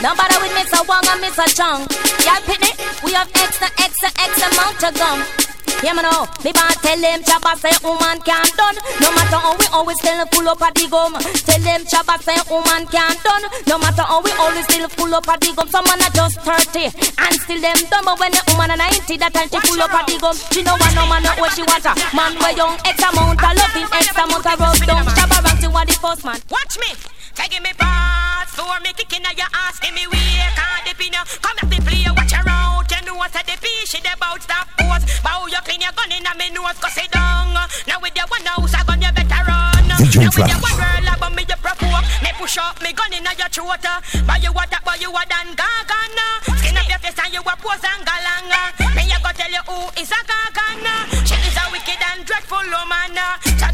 Don't 0.00 0.16
bother 0.16 0.40
with 0.40 0.56
Mr. 0.56 0.80
Wong 0.88 1.04
and 1.12 1.20
Mr. 1.20 1.44
Chung. 1.52 1.84
Y'all 2.24 2.40
pitney, 2.48 2.72
we 3.04 3.12
have 3.12 3.28
extra, 3.36 3.68
extra, 3.76 4.08
extra 4.16 4.48
amount 4.48 4.80
of 4.80 4.96
gum. 4.96 5.20
Yeah, 5.84 5.92
man, 5.92 6.08
oh, 6.08 6.24
me 6.40 6.56
bad 6.56 6.72
tell 6.80 6.96
them 6.96 7.20
chopper 7.20 7.52
say 7.60 7.76
woman 7.84 8.16
can't 8.24 8.48
done. 8.56 8.80
No 9.04 9.12
matter 9.12 9.36
how 9.36 9.52
we 9.60 9.68
always 9.76 10.00
tell 10.00 10.16
them 10.16 10.24
full 10.32 10.48
up 10.48 10.64
of 10.64 10.72
the 10.72 10.88
gum. 10.88 11.12
Tell 11.20 11.60
them 11.60 11.84
chopper 11.84 12.16
say 12.24 12.40
woman 12.48 12.88
can't 12.88 13.20
done. 13.20 13.44
No 13.68 13.76
matter 13.76 14.08
how 14.08 14.24
we 14.24 14.32
always 14.40 14.64
still 14.72 14.88
full 14.96 15.12
up 15.12 15.28
of 15.28 15.36
the 15.36 15.52
gum. 15.52 15.68
Some 15.68 15.84
man 15.84 16.00
are 16.00 16.14
just 16.16 16.40
30 16.40 16.88
and 16.88 17.34
still 17.36 17.60
them 17.60 17.76
dumb. 17.92 18.08
But 18.08 18.16
when 18.16 18.32
the 18.32 18.40
woman 18.56 18.72
are 18.72 18.80
90, 18.80 19.20
that 19.20 19.36
time 19.36 19.52
she 19.52 19.60
full 19.68 19.84
up 19.84 19.92
of 19.92 20.08
the 20.08 20.16
gum. 20.16 20.36
She 20.48 20.64
know 20.64 20.80
want 20.80 20.96
no 20.96 21.04
man 21.04 21.20
know 21.20 21.36
what 21.36 21.52
she 21.52 21.60
want. 21.68 21.84
Man 22.16 22.32
we 22.40 22.56
young, 22.56 22.80
X 22.88 22.96
amount 23.04 23.36
of 23.36 23.52
loving, 23.52 23.88
X 24.00 24.16
amount 24.16 24.48
of 24.48 24.56
rub 24.56 24.80
down. 24.88 25.04
Chopper 25.12 25.40
rank 25.44 25.60
to 25.60 25.68
what 25.68 25.84
the 25.84 25.96
first 26.00 26.24
man. 26.24 26.40
Watch 26.48 26.80
me. 26.80 26.96
Give 27.54 27.62
me 27.62 27.70
for 28.64 28.80
me 28.80 28.92
kicking 28.96 29.24
at 29.24 29.36
your 29.36 29.50
ass. 29.52 29.78
Give 29.80 29.92
me 29.92 30.06
way, 30.08 30.40
can't 30.56 30.84
dip 30.88 31.00
in 31.04 31.12
you. 31.12 31.24
Come 31.44 31.56
here 31.60 31.70
to 31.70 31.78
play, 31.84 32.08
watch 32.16 32.32
her 32.32 32.48
out. 32.48 32.88
You 32.88 33.00
know 33.04 33.14
what 33.20 33.32
the 33.32 33.56
piece 33.60 33.92
she 33.92 34.00
about 34.00 34.40
stop 34.40 34.68
pose. 34.80 35.04
Bow 35.20 35.46
your 35.46 35.60
clean 35.62 35.80
your 35.84 35.92
gun 35.92 36.10
in 36.12 36.24
a 36.24 36.32
me 36.40 36.48
nose, 36.50 36.78
go 36.80 36.88
sit 36.88 37.10
down. 37.12 37.52
Now 37.86 38.00
with 38.00 38.16
your 38.16 38.26
one 38.28 38.44
house, 38.48 38.74
I 38.74 38.82
gun 38.84 39.02
you 39.04 39.12
better 39.12 39.42
run. 39.44 39.84
Now 39.88 40.00
with 40.00 40.16
your 40.16 40.60
one 40.64 40.76
girl, 40.80 41.08
I 41.12 41.16
bum 41.20 41.34
me 41.36 41.44
you 41.44 41.58
provoke. 41.60 42.04
Me 42.24 42.30
push 42.40 42.56
up 42.56 42.80
me 42.80 42.92
gun 42.96 43.12
in 43.12 43.24
your 43.24 43.50
throat. 43.52 43.84
Buy 44.26 44.40
you 44.40 44.52
what, 44.52 44.72
buy 44.84 44.96
you 44.96 45.12
what 45.12 45.28
done 45.28 45.52
gagana. 45.52 46.26
Skin 46.58 46.76
up 46.80 46.88
your 46.88 47.00
face 47.04 47.20
and 47.20 47.32
you 47.34 47.44
a 47.44 47.54
pose 47.60 47.84
and 47.84 48.02
galanga. 48.02 48.60
Me 48.96 49.04
I 49.12 49.18
go 49.20 49.30
tell 49.36 49.52
you 49.52 49.62
who 49.68 49.78
is 50.00 50.10
a 50.10 50.20
gagana. 50.24 50.94
She 51.28 51.36
is 51.36 51.56
a 51.56 51.64
wicked 51.68 52.00
and 52.00 52.24
dreadful 52.24 52.64
woman. 52.64 53.18
So 53.60 53.68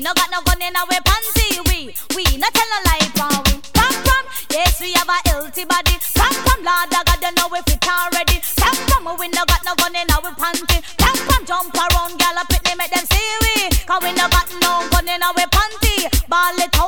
we 0.00 0.04
no 0.04 0.14
got 0.14 0.30
no 0.32 0.40
gun 0.40 0.62
in 0.62 0.74
our 0.74 0.86
panty. 1.04 1.60
We, 1.68 1.92
we 2.16 2.24
no 2.40 2.48
tell 2.56 2.68
no 2.72 2.78
lie, 2.88 3.04
pa 3.20 3.28
we. 3.44 3.60
Come 3.76 3.92
from, 4.00 4.24
yes 4.50 4.80
we 4.80 4.92
have 4.96 5.04
a 5.06 5.28
healthy 5.28 5.66
body. 5.66 5.92
Come 6.16 6.32
from, 6.40 6.64
Lord, 6.64 6.88
I 6.88 7.04
got 7.04 7.20
to 7.20 7.28
know 7.36 7.52
if 7.52 7.68
it 7.68 7.84
already. 7.84 8.40
Come 8.56 8.80
from, 8.88 9.18
we 9.20 9.28
no 9.28 9.44
got 9.44 9.60
no 9.60 9.76
gun 9.76 9.92
in 9.92 10.08
our 10.08 10.32
panty. 10.40 10.80
Come 10.96 11.20
from, 11.28 11.44
jump 11.44 11.76
around, 11.76 12.16
gal 12.16 12.32
up 12.40 12.48
it, 12.48 12.64
make 12.80 12.88
them 12.88 13.04
see 13.12 13.28
we. 13.44 13.68
Cause 13.84 14.00
we 14.00 14.16
no 14.16 14.24
got 14.32 14.48
no 14.64 14.88
gun 14.88 15.04
in 15.04 15.20
our 15.20 15.36
panty. 15.36 16.08
Ball 16.32 16.56
it, 16.64 16.79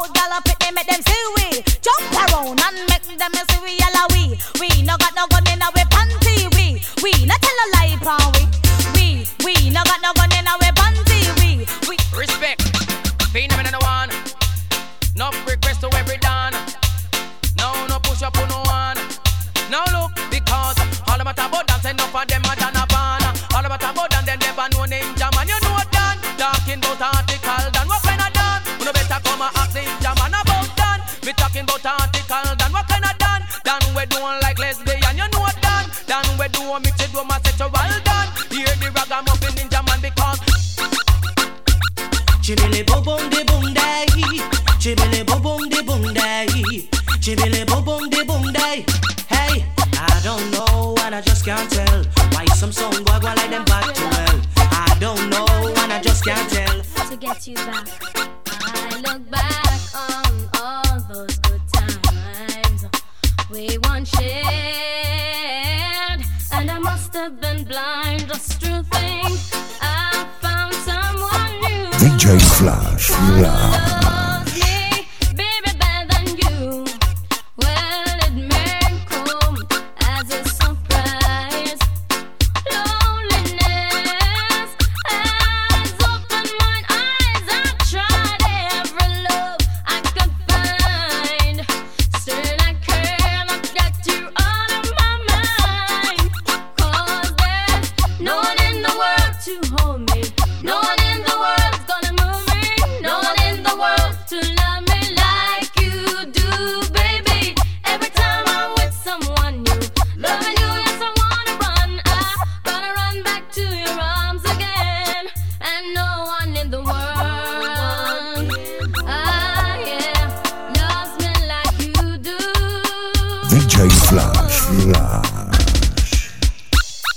DJ 123.53 123.93
Flash, 124.09 124.61
Flash. 124.61 126.31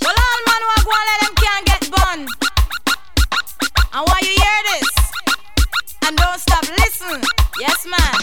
Well, 0.02 0.14
all 0.14 0.40
man 0.44 0.62
who 0.68 0.84
go 0.84 0.90
let 1.08 1.20
them 1.22 1.34
can't 1.34 1.64
get 1.64 1.90
bun. 1.90 2.20
And 3.94 4.02
why 4.06 4.18
you 4.20 4.36
hear 4.36 4.60
this? 4.68 4.90
And 6.06 6.14
don't 6.14 6.38
stop, 6.38 6.68
listen. 6.68 7.22
Yes, 7.58 7.86
man. 7.86 8.16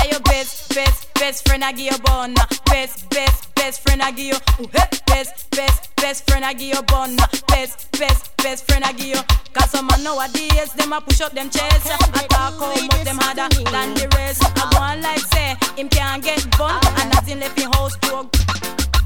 Are 0.00 0.08
your 0.08 0.20
best, 0.20 0.74
best, 0.74 1.12
best 1.12 1.46
friend 1.46 1.62
I 1.62 1.72
give 1.72 1.92
you 1.92 1.98
bun? 1.98 2.32
Best, 2.64 3.10
best, 3.10 3.53
best 3.74 3.82
friend 3.88 4.02
I 4.02 4.10
give 4.12 4.26
you. 4.26 4.38
Ooh, 4.60 4.68
hey. 4.72 4.86
Best, 5.06 5.50
best, 5.50 5.96
best 5.96 6.30
friend 6.30 6.44
I 6.44 6.52
give 6.52 6.74
you 6.76 6.82
bun. 6.82 7.16
Best, 7.48 7.90
best, 7.92 8.36
best 8.36 8.66
friend 8.66 8.84
I 8.84 8.92
give 8.92 9.06
you. 9.06 9.20
Cause 9.52 9.70
some 9.70 9.86
man 9.86 10.02
nowadays, 10.04 10.72
them 10.74 10.92
a 10.92 11.00
push 11.00 11.20
up 11.20 11.32
them 11.32 11.50
chest. 11.50 11.86
Eh. 11.86 11.96
I 12.14 12.26
talk 12.30 12.54
how 12.60 12.70
much 12.70 13.04
them 13.04 13.18
harder 13.18 13.48
than 13.50 13.94
the 13.94 14.06
rest. 14.14 14.42
I 14.44 14.70
go 14.70 14.78
on 14.78 15.02
like 15.02 15.26
say, 15.32 15.56
him 15.76 15.88
can't 15.88 16.22
get 16.22 16.46
bun. 16.56 16.78
And 17.00 17.10
nothing 17.10 17.40
left 17.40 17.58
in 17.58 17.70
house 17.72 17.96
to 18.02 18.28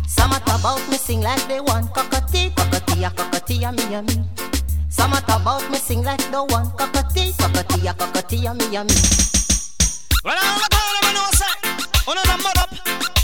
Some 0.07 0.33
a 0.33 0.41
talk 0.41 0.61
about 0.61 0.87
me 0.91 0.97
sing 0.99 1.23
like 1.23 1.47
they 1.49 1.61
want 1.61 1.95
cockatee, 1.95 2.51
cockatee, 2.55 3.05
a 3.05 3.11
cockatee, 3.11 3.65
a 3.65 3.73
me 3.73 3.95
a 3.95 4.03
me. 4.03 4.25
Some 4.91 5.13
a 5.13 5.21
talk 5.23 5.41
about 5.41 5.71
me 5.71 5.79
sing 5.79 6.03
like 6.03 6.25
the 6.31 6.45
one 6.45 6.71
cockatee, 6.77 7.33
cockatee, 7.39 7.89
a 7.89 7.95
cockatee, 7.95 8.45
a 8.45 8.53
me 8.53 8.77
a 8.77 8.85
me. 8.85 8.97
Well, 10.25 10.37
all 10.37 10.59
the 10.61 10.69
time, 10.69 10.91
let 10.95 11.05
me 11.07 11.13
know, 11.15 11.29
say, 11.33 11.98
uno 12.09 12.23
the 12.25 12.37
mud 12.43 12.59
up. 12.59 12.71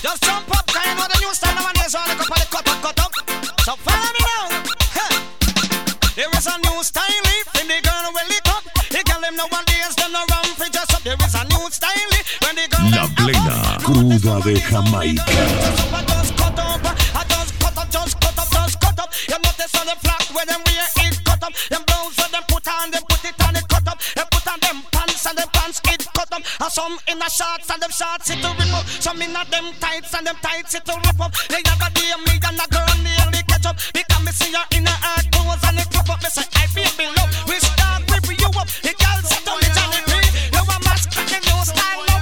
Just 0.05 0.22
jump 0.24 0.45
up, 0.53 0.66
kind 0.66 0.99
of 1.01 1.09
the 1.09 1.16
new 1.24 1.32
style 1.32 1.55
nowadays, 1.57 1.95
all 1.95 2.05
the 2.05 2.14
cup 2.20 2.28
of 2.28 2.37
the 2.37 2.47
cut 2.53 2.66
cut 2.85 3.01
up. 3.01 3.12
So 3.64 3.72
follow 3.80 4.11
me 4.12 4.20
now. 4.28 4.45
Huh. 4.93 5.14
There 6.12 6.28
is 6.28 6.47
a 6.47 6.55
new 6.61 6.82
style, 6.85 7.24
when 7.57 7.66
the 7.72 7.80
girl 7.80 8.12
will 8.12 8.28
it 8.28 8.49
up. 8.53 8.64
The 8.93 9.01
girl 9.09 9.20
them 9.24 9.37
nowadays, 9.41 9.97
them 9.97 10.12
no 10.12 10.20
run 10.28 10.45
for 10.61 10.68
just 10.68 10.93
up. 10.93 11.01
There 11.01 11.16
is 11.16 11.32
a 11.32 11.43
new 11.49 11.64
style, 11.72 12.12
when 12.45 12.55
the 12.61 12.68
girl 12.68 12.85
La 12.93 13.09
plena 13.16 13.57
cruda 13.80 14.37
de 14.45 14.61
Jamaica. 14.61 15.24
just 16.12 16.37
cut 16.37 16.59
up, 16.61 16.85
just 17.24 17.53
cut 17.57 17.78
up, 17.80 17.89
just 17.89 18.20
cut 18.20 18.37
up, 18.37 18.49
just 18.53 18.80
cut 18.85 19.01
up. 19.01 19.09
You 19.32 19.39
notice 19.41 19.74
on 19.80 19.87
the 19.89 19.97
flat 20.05 20.28
where 20.37 20.45
them 20.45 20.61
wear 20.61 20.85
it 21.09 21.24
cut 21.24 21.41
up. 21.41 21.53
Them 21.72 21.82
blouse 21.89 22.16
where 22.20 22.28
them 22.28 22.45
put 22.53 22.68
on, 22.68 22.91
them 22.93 23.14
pants 25.25 25.27
and 25.27 25.39
them 25.39 25.49
pants 25.53 25.81
it 25.85 26.07
cut 26.12 26.33
up. 26.33 26.43
And 26.61 26.72
some 26.72 26.99
in 27.09 27.18
the 27.18 27.29
shorts 27.29 27.70
and 27.70 27.81
them 27.81 27.91
shorts 27.91 28.31
it 28.31 28.41
to 28.43 28.49
rip 28.49 28.75
up. 28.75 28.85
Some 28.87 29.22
in 29.22 29.31
a 29.31 29.45
them 29.51 29.72
tights 29.81 30.14
and 30.14 30.27
them 30.27 30.37
tights 30.43 30.75
it 30.75 30.85
to 30.85 30.95
rip 30.95 31.20
up. 31.20 31.33
They 31.49 31.62
never 31.64 31.91
dear 31.95 32.18
me 32.18 32.35
and 32.37 32.61
a 32.61 32.66
girl 32.68 32.95
nearly 33.03 33.43
catch 33.49 33.66
up. 33.66 33.77
Because 33.93 34.22
me 34.25 34.33
see 34.33 34.53
her 34.53 34.64
in 34.77 34.87
her 34.87 34.99
hard 35.01 35.31
clothes 35.33 35.64
and 35.64 35.79
it 35.79 35.89
clap 35.91 36.11
up. 36.11 36.22
Me 36.22 36.29
say 36.29 36.45
I 36.55 36.66
feel 36.68 36.93
below. 36.97 37.27
We 37.49 37.57
start 37.61 38.05
rip 38.11 38.27
you 38.29 38.51
up. 38.53 38.68
The 38.85 38.93
girl 38.93 39.20
said 39.25 39.43
to 39.49 39.53
me 39.57 39.68
Johnny 39.72 40.01
P. 40.05 40.12
You 40.53 40.62
a 40.62 40.77
mask 40.85 41.11
cracking 41.12 41.45
new 41.49 41.61
style 41.64 42.14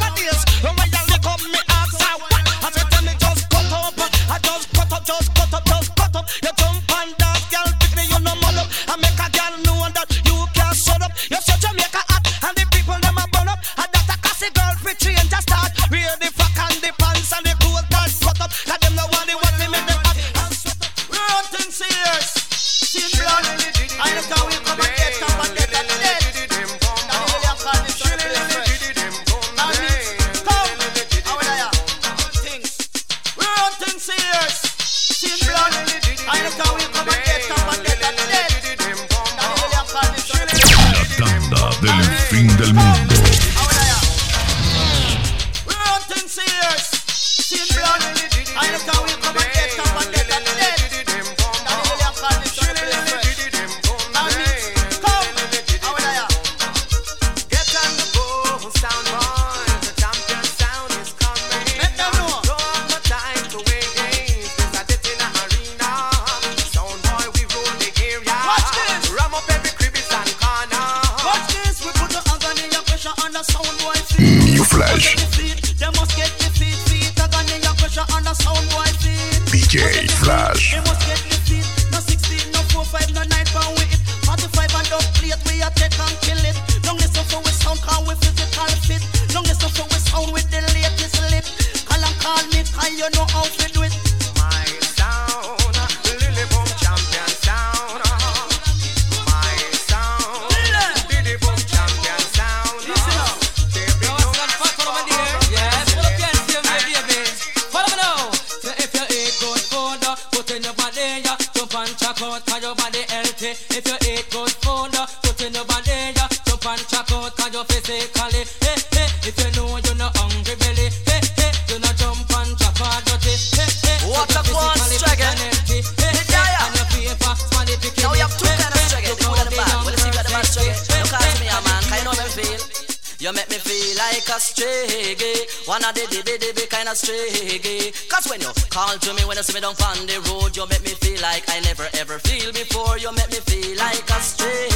me 139.55 139.61
down 139.61 139.75
on 139.85 140.07
the 140.07 140.17
road 140.29 140.57
You 140.57 140.67
make 140.67 140.83
me 140.83 140.95
feel 140.97 141.21
like 141.21 141.45
I 141.49 141.61
never 141.61 141.89
ever 141.95 142.19
feel 142.19 142.53
before. 142.53 142.97
You 142.99 143.13
make 143.13 143.31
me 143.31 143.41
feel 143.45 143.77
like 143.77 144.09
a 144.09 144.19
stray. 144.21 144.69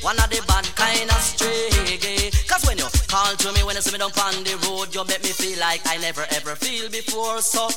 One 0.00 0.16
of 0.16 0.30
the 0.30 0.40
bad 0.48 0.64
kind 0.76 1.10
of 1.10 1.20
stray. 1.20 2.32
Cause 2.48 2.64
when 2.66 2.78
you 2.78 2.88
call 3.08 3.34
to 3.36 3.52
me 3.52 3.62
when 3.64 3.76
you 3.76 3.82
see 3.82 3.92
me 3.92 3.98
down 3.98 4.12
on 4.16 4.44
the 4.44 4.56
road 4.64 4.94
You 4.94 5.04
make 5.04 5.22
me 5.22 5.30
feel 5.30 5.58
like 5.60 5.82
I 5.84 5.98
never 5.98 6.24
ever 6.30 6.54
feel 6.56 6.88
before. 6.90 7.40
So 7.42 7.68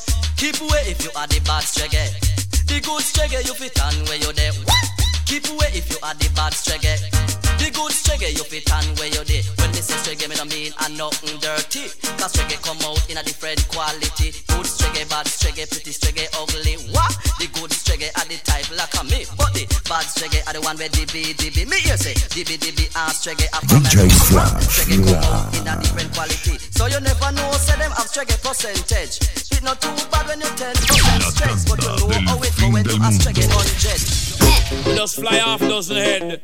DJ 23.91 24.09
Flash, 24.29 24.87
Reggae 24.87 25.03
come 25.03 25.15
out 25.15 25.53
yeah. 25.53 25.59
in 25.59 25.67
a 25.67 25.81
different 25.81 26.13
quality 26.13 26.57
So 26.71 26.85
you 26.85 27.01
never 27.01 27.31
know 27.33 27.51
say 27.59 27.75
them 27.75 27.91
have 27.91 28.07
reggae 28.15 28.41
percentage 28.41 29.19
It 29.51 29.61
not 29.63 29.81
too 29.81 29.91
bad 30.09 30.27
when 30.27 30.39
you 30.39 30.47
10% 30.47 30.79
stress 31.27 31.67
But 31.67 31.83
you 31.83 32.07
know 32.07 32.31
how 32.31 32.39
it 32.39 32.55
go 32.55 32.71
when 32.71 32.85
you 32.85 32.97
have 33.03 33.19
reggae 33.19 33.51
100 33.51 34.87
We 34.87 34.95
just 34.95 35.15
fly 35.17 35.39
off 35.39 35.59
dozen 35.59 35.97
head. 35.97 36.41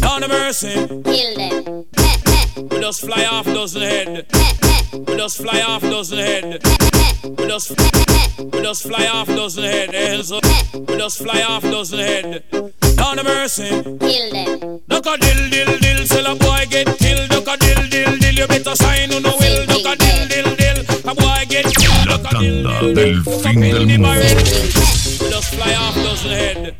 Down 0.00 0.22
the 0.22 0.28
mercy. 0.28 0.74
Kill 0.74 1.34
them. 1.36 2.68
We 2.68 2.80
just 2.80 3.00
fly 3.02 3.24
off 3.26 3.46
dozen 3.46 3.82
head. 3.82 4.26
We 4.92 5.16
just 5.16 5.36
fly 5.38 5.60
off 5.62 5.82
dozen 5.82 6.18
head. 6.18 6.62
We 7.22 7.46
just 7.46 7.70
we 8.42 8.60
just 8.60 8.82
fly 8.82 9.06
off 9.06 9.28
dozen 9.28 9.62
head. 9.62 9.90
We 9.90 10.96
just 10.96 11.18
fly 11.22 11.42
off 11.42 11.62
dozen 11.62 11.98
head. 12.00 12.74
Down 12.98 13.16
the 13.16 13.24
mercy. 13.24 13.68
Kill 14.02 14.30
them. 14.32 14.80
Duck 14.88 15.06
a 15.06 15.16
dill 15.16 15.48
dill 15.50 15.78
dill, 15.78 16.04
till 16.04 16.26
a 16.26 16.34
boy 16.34 16.66
get 16.68 16.88
killed. 16.98 17.30
Duck 17.30 17.46
a 17.46 17.56
dill 17.56 17.88
dill 17.88 18.18
dill, 18.18 18.34
you 18.34 18.46
better 18.48 18.74
sign 18.74 19.12
on 19.14 19.22
the 19.22 19.32
will. 19.40 19.62
Duck 19.70 19.86
a 19.86 19.94
dill 20.02 20.22
dill 20.28 20.50
dill, 20.58 20.78
a 21.10 21.14
boy 21.14 21.44
get 21.48 21.66
killed. 21.78 22.08
La 22.10 22.18
tanda 22.18 22.74
del 22.92 23.22
fin 23.42 23.60
del 23.60 23.86
mundo. 23.86 24.10
We 25.20 25.30
just 25.30 25.54
fly 25.54 25.74
off 25.74 25.94
dozen 25.94 26.30
head. 26.30 26.74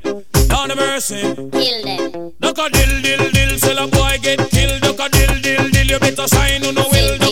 Down 0.48 0.68
the 0.68 0.76
mercy. 0.76 1.22
Kill 1.54 1.78
them. 1.86 2.32
Duck 2.40 2.58
a 2.58 2.68
dill 2.68 2.94
dill 3.00 3.30
dill, 3.30 3.58
sell 3.58 3.78
a 3.78 3.86
boy 3.86 4.18
get 4.20 4.40
killed. 4.50 4.82
Duck 4.82 4.98
a 4.98 5.08
dill 5.08 5.40
dill 5.40 5.70
dill, 5.70 5.86
you 5.86 5.98
better 5.98 6.26
sign 6.26 6.66
on 6.66 6.74
no 6.74 6.88
will. 6.90 7.27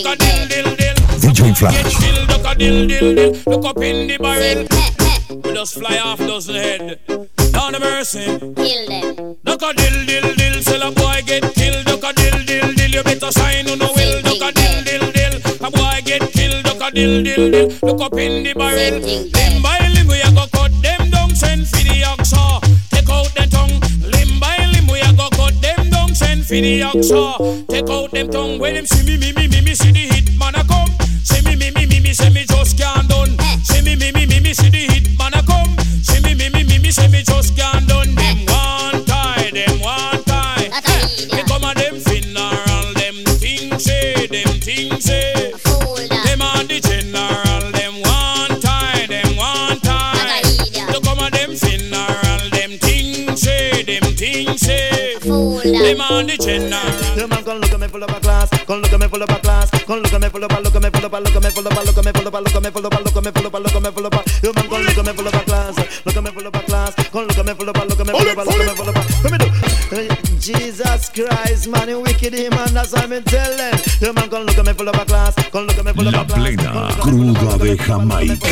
Dill, 1.54 1.68
DJ 1.68 1.70
get 1.70 1.92
Flash. 1.92 2.04
killed. 2.04 2.28
Duck 2.28 2.54
a 2.54 2.58
dill 2.58 2.86
dill 2.88 3.14
dill, 3.14 3.42
look 3.46 3.64
up 3.64 3.78
in 3.78 4.06
the 4.08 4.18
barrel. 4.18 4.66
We 5.44 5.52
just 5.54 5.78
fly 5.78 5.98
off 5.98 6.18
dozen 6.18 6.54
head. 6.54 7.00
Down 7.52 7.72
the 7.72 7.80
mercy. 7.80 8.24
Kill 8.24 8.86
them. 8.88 9.36
Duck 9.44 9.62
a 9.62 9.72
dill 9.74 10.06
dill 10.06 10.34
dill, 10.34 10.62
sell 10.62 10.82
a 10.82 10.90
boy 10.92 11.22
get 11.26 11.42
killed. 11.54 11.84
Duck 11.86 12.02
a 12.04 12.12
dill 12.12 12.44
dill 12.44 12.74
dill, 12.74 12.90
you 12.90 13.02
better 13.02 13.32
sign 13.32 13.68
on 13.68 13.78
no 13.78 13.92
will. 13.92 14.22
Duck 14.22 14.42
a 14.42 14.52
dill 14.52 14.84
dill 14.84 15.12
dill, 15.12 15.66
a 15.66 15.70
boy 15.70 16.00
get 16.04 16.22
killed. 16.32 16.64
Duck 16.64 16.80
a 16.80 16.94
dill 16.94 17.22
dill 17.22 17.50
dill, 17.50 17.78
look 17.82 18.00
up 18.00 18.14
in 18.18 18.42
the 18.44 18.52
barrel. 18.54 19.00
Limb 19.00 19.62
by 19.62 19.78
limb 19.94 20.08
we 20.08 20.20
a 20.20 20.30
go 20.32 20.46
cut 20.52 20.72
them 20.82 21.10
down, 21.10 21.30
send 21.30 21.66
for 21.68 21.76
the 21.76 22.02
oxa. 22.02 22.85
Send 26.16 26.46
for 26.46 26.54
the 26.54 26.80
oxa. 26.80 27.66
Take 27.68 27.90
out 27.90 28.10
them 28.10 28.30
tongue. 28.30 28.58
When 28.58 28.74
them 28.74 28.86
see 28.86 29.04
me, 29.04 29.18
me, 29.18 29.32
me, 29.32 29.48
me, 29.48 29.60
me, 29.60 29.74
see 29.74 29.92
the 29.92 30.04
hit 30.12 30.38
man 30.38 30.54
a 30.54 30.64
come. 30.64 30.88
See 31.22 31.42
me, 31.42 31.56
me, 31.56 31.70
me, 31.70 31.86
me, 31.86 32.00
me, 32.00 32.12
say 32.12 32.30
me 32.30 32.44
just 32.44 32.78
can't 32.78 33.08
done. 33.08 33.36
See 33.62 33.82
me, 33.82 33.96
me, 33.96 34.12
me, 34.12 34.26
me, 34.26 34.40
me, 34.40 34.52
see 34.54 34.70
the 34.70 34.82
hit 34.92 35.18
man 35.18 35.34
a 35.34 35.42
come. 35.42 35.76
See 36.02 36.20
me, 36.22 36.34
me, 36.34 36.48
me, 36.48 36.64
me, 36.64 36.78
me, 36.78 36.90
say 36.90 37.08
me 37.08 37.22
just 37.22 37.56
can't 37.56 37.86
done. 37.86 38.14
Them 38.14 38.38
one 38.46 39.04
tie, 39.04 39.50
them 39.52 39.80
one 39.80 40.15
Man 57.28 57.44
con 57.44 57.60
lo 57.60 57.68
que 57.68 57.76
me 57.76 57.88
con 57.90 58.80
lo 58.80 58.88
que 58.88 58.96
me 58.96 59.08
class, 59.40 59.70
lo 59.86 60.02
que 60.02 60.18
me 60.18 60.30
lo 60.30 60.48
que 60.48 60.48
me 60.48 60.60
lo 60.60 60.70
que 60.70 60.80
me 60.80 60.90
lo 60.90 61.30
que 61.30 61.40
me 61.40 61.50
lo 61.50 61.60
que 61.60 61.60
me 61.60 61.82
lo 61.82 61.92
que 61.92 62.02
me 62.02 62.12
lo 62.36 62.44
que 62.46 62.60
me 62.60 62.62
lo 62.62 62.80
que 64.94 65.02
me 65.02 65.42
class, 65.44 65.76
lo 66.04 66.12
que 66.12 66.20
me 66.20 66.30
class, 66.64 66.94
lo 66.96 67.24
que 67.26 67.42
me 67.42 67.54
lo 67.54 67.72
que 67.72 68.04
me 68.04 68.12
lo 68.12 68.24
que 68.24 68.32
me. 68.84 69.00
Let 69.22 69.30
me 69.30 69.38
do. 69.38 69.46
Jesus 70.40 71.10
Christ, 71.10 71.68
man, 71.68 71.88
you 71.88 72.00
wicked 72.00 72.32
man, 72.50 72.72
that's 72.72 72.92
what 72.92 73.10
I'm 73.10 73.22
telling. 73.24 73.76
The 74.00 74.12
man 74.14 74.28
con 74.30 74.46
lo 74.46 74.52
que 74.54 74.62
me 74.62 74.72
follow 74.74 74.92
pa 74.92 75.04
class, 75.04 75.34
con 75.50 75.66
lo 75.66 75.74
que 75.74 75.82
me 75.82 75.92
follow 75.92 76.12
pa 76.12 76.24
class. 76.24 76.38
La 76.38 76.44
plena 76.56 76.96
cruda 77.00 77.58
de 77.58 77.76
Jamaica. 77.76 78.48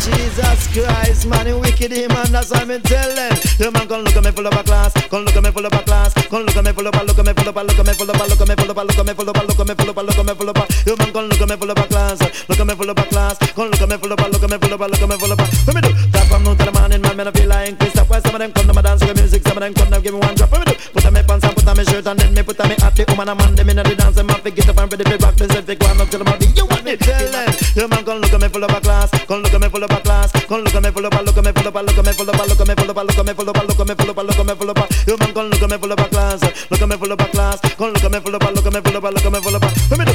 Jesus 0.00 0.66
Christ, 0.72 1.26
man, 1.26 1.46
you 1.46 1.58
wicked 1.58 1.92
him, 1.92 2.08
man, 2.08 2.32
that's 2.32 2.50
what 2.50 2.62
I'm 2.64 2.80
telling. 2.80 3.36
The 3.60 3.68
man 3.68 3.86
come 3.86 4.00
look 4.04 4.16
at 4.16 4.24
me 4.24 4.30
full 4.32 4.46
of 4.46 4.56
a 4.56 4.62
class, 4.64 4.92
come 5.08 5.24
look 5.24 5.36
at 5.36 5.42
me 5.44 5.50
full 5.52 5.66
of 5.66 5.72
a 5.72 5.82
class, 5.84 6.14
come 6.14 6.44
look 6.44 6.56
at 6.56 6.64
me 6.64 6.72
full 6.72 6.86
of 6.88 6.94
a, 6.94 7.04
look 7.04 7.18
at 7.18 7.26
me 7.26 7.32
full 7.36 7.48
of 7.48 7.56
a, 7.56 7.62
look 7.62 7.78
at 7.78 7.84
me 7.84 7.92
full 7.92 8.08
of 8.08 8.16
a, 8.16 8.24
look 8.24 8.40
at 8.40 8.48
me 8.48 8.54
full 8.56 8.70
of 8.70 8.76
a, 8.76 8.84
look 8.84 8.96
at 8.96 9.06
me 9.06 9.12
full 9.12 9.28
of 9.28 9.36
a, 9.36 9.44
look 9.44 9.60
at 9.60 9.66
me 9.68 9.74
full 9.76 9.90
of 9.90 9.98
a, 10.00 10.02
look 10.02 10.16
at 10.16 10.24
me 10.24 10.34
full 10.40 10.48
of 10.48 10.56
a. 10.56 10.64
The 10.88 10.92
man 10.96 11.10
come 11.12 11.26
look 11.28 11.40
at 11.40 11.48
me 11.52 11.56
full 11.60 11.70
of 11.70 11.78
a 11.78 11.84
class, 11.84 12.20
look 12.48 12.60
at 12.60 12.66
me 12.66 12.74
full 12.80 12.90
of 12.90 12.98
a 12.98 13.04
class, 13.12 13.36
come 13.52 13.68
look 13.68 13.80
at 13.80 13.88
me 13.92 13.96
full 14.00 14.12
of 14.12 14.20
a, 14.20 14.26
look 14.32 14.40
at 14.40 14.50
me 14.50 14.56
full 14.56 14.72
of 14.72 14.80
a, 14.80 14.86
look 14.88 15.02
at 15.04 15.08
me 15.10 15.16
full 15.20 15.32
of 15.32 15.40
a. 15.40 15.44
Let 15.68 15.74
me 15.76 15.80
do 15.84 15.90
that 16.16 16.24
from 16.32 16.40
noon 16.48 16.56
to 16.56 16.64
the 16.64 16.72
morning, 16.72 17.02
man, 17.04 17.16
man, 17.16 17.28
I 17.28 17.32
feel 17.36 17.48
like 17.48 17.76
Chris. 17.76 17.92
That's 17.92 18.08
why 18.08 18.20
some 18.24 18.34
of 18.34 18.40
them 18.40 18.52
come 18.56 18.66
to 18.66 18.72
my 18.72 18.82
dance 18.82 19.04
with 19.04 19.16
music, 19.20 19.42
some 19.44 19.56
of 19.58 19.62
them 19.62 19.74
come 19.76 19.90
to 19.92 20.00
give 20.00 20.14
me 20.16 20.20
one 20.24 20.34
drop. 20.34 20.52
Let 20.52 20.64
me 20.64 20.72
do 20.72 20.74
put 20.96 21.04
on 21.04 21.12
me 21.12 21.22
pants 21.28 21.44
and 21.44 21.52
put 21.52 21.68
on 21.68 21.76
me 21.76 21.84
shirt 21.84 22.06
and 22.08 22.16
then 22.16 22.32
me 22.32 22.42
put 22.42 22.56
on 22.56 22.68
me 22.72 22.76
hat. 22.80 22.96
The 22.96 23.04
woman 23.12 23.28
and 23.28 23.36
man, 23.36 23.52
them 23.52 23.68
in 23.68 23.76
the 23.76 23.94
dance, 23.94 24.16
them 24.16 24.32
have 24.32 24.42
to 24.42 24.50
get 24.50 24.64
up 24.64 24.80
and 24.80 24.88
ready 24.88 25.04
to 25.04 25.16
rock. 25.20 25.36
This 25.36 25.52
if 25.52 25.66
they 25.68 25.76
go 25.76 25.86
and 25.92 26.00
up 26.00 26.08
till 26.08 26.24
them 26.24 26.40
you 26.40 26.64
want 26.64 26.84
me 26.88 26.96
tell 26.96 27.28
them. 27.28 27.49
The 27.70 27.86
man 27.86 28.04
come 28.04 28.18
look 28.18 28.32
at 28.32 28.40
me 28.40 28.48
full 28.48 28.64
of 28.64 28.70
a 28.70 28.80
class, 28.80 29.10
come 29.26 29.42
look 29.42 29.54
at 29.54 29.60
me 29.60 29.68
full 29.68 29.84
of 29.84 29.90
a 29.90 30.00
class, 30.02 30.32
come 30.32 30.60
look 30.64 30.74
at 30.74 30.82
me 30.82 30.90
full 30.90 31.06
of 31.06 31.14
a, 31.14 31.22
look 31.22 31.36
at 31.38 31.44
me 31.44 31.52
full 31.52 31.68
of 31.68 31.76
a, 31.76 31.82
look 31.82 31.98
at 31.98 32.04
me 32.04 32.12
full 32.12 32.28
of 32.28 32.34
a, 32.34 32.42
look 32.42 32.60
at 32.60 32.66
me 32.66 32.74
full 32.74 32.90
of 32.90 32.96
a, 32.98 33.04
look 33.04 33.20
at 33.20 33.26
me 33.26 33.34
full 33.34 33.40
of 33.40 33.56
a, 33.56 33.62
look 33.62 33.78
at 33.78 33.86
me 33.86 33.94
full 33.94 34.10
of 34.10 34.18
a, 34.18 34.22
look 34.26 34.38
at 34.40 34.46
me 34.46 34.54
full 34.58 34.70
of 34.70 34.78
a. 34.78 34.86
The 35.06 35.14
man 35.20 35.30
come 35.30 35.46
look 35.50 35.62
at 35.62 35.70
me 35.70 35.78
full 35.78 35.92
of 35.92 36.00
a 36.00 36.08
class, 36.10 36.42
look 36.70 36.82
at 36.82 36.88
me 36.90 36.96
full 36.98 37.12
of 37.12 37.20
a 37.20 37.26
class, 37.30 37.60
come 37.78 37.92
look 37.94 38.02
at 38.04 38.10
me 38.10 38.18
full 38.18 38.34
of 38.34 38.42
a, 38.42 38.50
look 38.50 38.66
at 38.66 38.72
me 38.74 38.80
full 38.82 38.96
of 38.98 39.04
a, 39.04 39.10
look 39.14 39.24
at 39.24 39.32
me 39.32 39.40
full 39.40 39.54
of 39.54 39.62
a. 39.62 39.70
Let 39.86 39.98
me 39.98 40.04
do. 40.10 40.14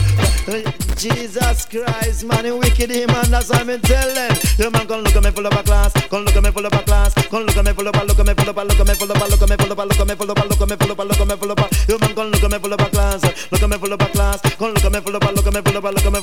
Jesus 1.00 1.66
Christ, 1.66 2.26
man, 2.28 2.46
you 2.46 2.58
wicked 2.58 2.92
him, 2.92 3.08
man, 3.08 3.32
that's 3.32 3.50
what 3.50 3.64
I'm 3.64 3.80
telling. 3.80 4.36
The 4.60 4.70
man 4.72 4.86
come 4.88 5.02
look 5.08 5.16
at 5.16 5.24
me 5.24 5.32
full 5.32 5.48
of 5.48 5.54
a 5.56 5.64
class, 5.64 5.92
come 6.12 6.26
look 6.28 6.36
at 6.36 6.44
me 6.44 6.52
full 6.52 6.66
of 6.66 6.74
a 6.76 6.84
class, 6.84 7.14
come 7.16 7.44
look 7.48 7.56
at 7.56 7.64
me 7.66 7.72
full 7.72 7.88
of 7.88 7.96
a, 7.96 8.04
look 8.04 8.20
at 8.20 8.28
me 8.28 8.34
full 8.36 8.50
of 8.52 8.58
a, 8.60 8.64
look 8.68 8.80
at 8.80 8.88
me 8.88 8.94
full 9.00 9.12
of 9.12 9.18
a, 9.18 9.24
look 9.24 9.40
at 9.40 9.48
me 9.48 9.56
full 9.56 9.72
of 9.72 9.80
a, 9.80 9.86
look 9.88 10.02
at 10.02 10.10
me 10.12 10.16
full 10.16 10.28
of 10.28 10.36
a, 10.36 10.44
look 10.44 10.60
at 10.60 10.68
me 10.68 10.76
full 10.76 10.92
of 10.92 11.00
a, 11.00 11.06
look 11.08 11.20
at 11.24 11.28
me 11.28 11.36
full 11.40 11.52
of 11.52 11.60
a. 11.60 11.68
The 11.88 11.96
man 12.04 12.12
come 12.16 12.28
look 12.32 12.44
at 12.44 12.52
me 12.52 12.60
full 12.60 12.74
of 12.74 12.82
a 12.82 12.90
class, 12.90 13.24
look 13.52 13.64
at 13.64 13.70
me 13.70 13.78
full 13.78 13.94
of 13.94 14.02
a 14.02 14.08
class, 14.12 14.42
come 14.60 14.74
look 14.74 14.84
at 14.86 14.92
me 14.92 15.00
full 15.00 15.16
of 15.16 15.24
a, 15.24 15.32
look 15.32 15.48
at 15.48 15.54
me 15.54 15.62
full 15.62 15.78
of 15.78 15.86
a, 15.86 15.92
look 15.92 16.06
at 16.06 16.14
me 16.14 16.20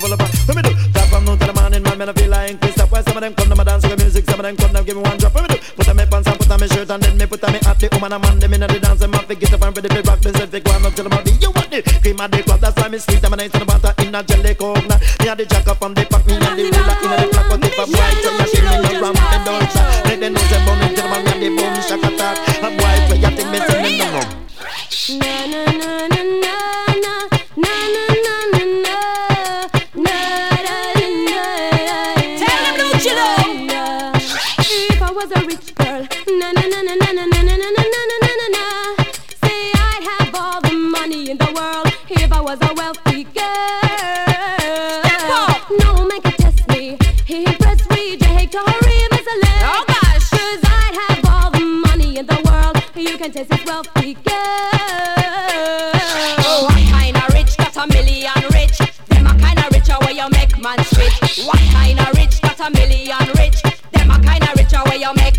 my 4.29 4.31
dance 4.31 4.31
with 4.31 4.31
music, 4.31 4.31
some 4.31 4.41
of 4.41 4.45
them 4.45 4.57
come 4.57 4.75
to 4.75 4.85
give 4.85 4.97
me 4.97 5.03
one 5.03 5.19
drop. 5.19 5.35
Let 5.35 5.51
me 5.51 5.57
do. 5.57 5.63
Put 5.77 5.89
on 5.89 5.97
me 5.97 6.07
pants 6.07 6.29
and 6.29 6.39
put 6.39 6.51
on 6.51 6.61
me 6.61 6.69
shirt 6.69 6.91
and 6.91 7.03
then 7.03 7.17
me 7.19 7.27
put 7.27 7.45
on 7.45 7.53
me 7.53 7.59
hat. 7.63 7.79
The 7.79 7.89
woman 7.93 8.13
and 8.13 8.23
man, 8.23 8.39
them 8.39 8.55
in 8.55 8.61
the 8.61 8.79
dance, 8.79 9.01
them 9.01 9.13
have 9.13 9.29
to 9.29 9.35
get 9.35 9.53
up 9.53 9.63
and 9.63 9.77
ready 9.77 9.89
to 9.89 10.03
rock. 10.03 10.21
This 10.21 10.41
if 10.41 10.51
they 10.51 10.61
go 10.61 10.73
and 10.73 10.87
up 10.87 10.95
till 10.95 11.09
them 11.09 11.25
the 11.25 11.33
you 11.41 11.51
want 11.51 11.73
it. 11.73 11.85
Cream 12.03 12.21
and 12.21 12.33
the 12.33 12.43
crop, 12.43 12.61
that's 12.61 12.77
why 12.77 12.89
me 12.89 12.99
sweet. 12.99 13.25
I'm 13.25 13.33
a 13.33 13.37
nice 13.37 13.55
in 13.55 13.61
the 13.61 13.67
butter 13.67 13.95
in 14.03 14.15
a 14.15 14.23
jelly 14.23 14.55
coke. 14.55 14.85
Me 14.85 15.29
and 15.29 15.39
the 15.41 15.47
jacker 15.47 15.75
from 15.75 15.95
the 15.95 16.05
pack, 16.07 16.27
me 16.27 16.35
and 16.35 16.59
the 16.59 16.65
ruler 16.71 16.97
in 17.03 17.11
the 17.11 17.29
black. 17.33 17.49
But 17.49 17.65
if 17.65 17.79
I'm 17.79 17.91
white, 17.91 18.42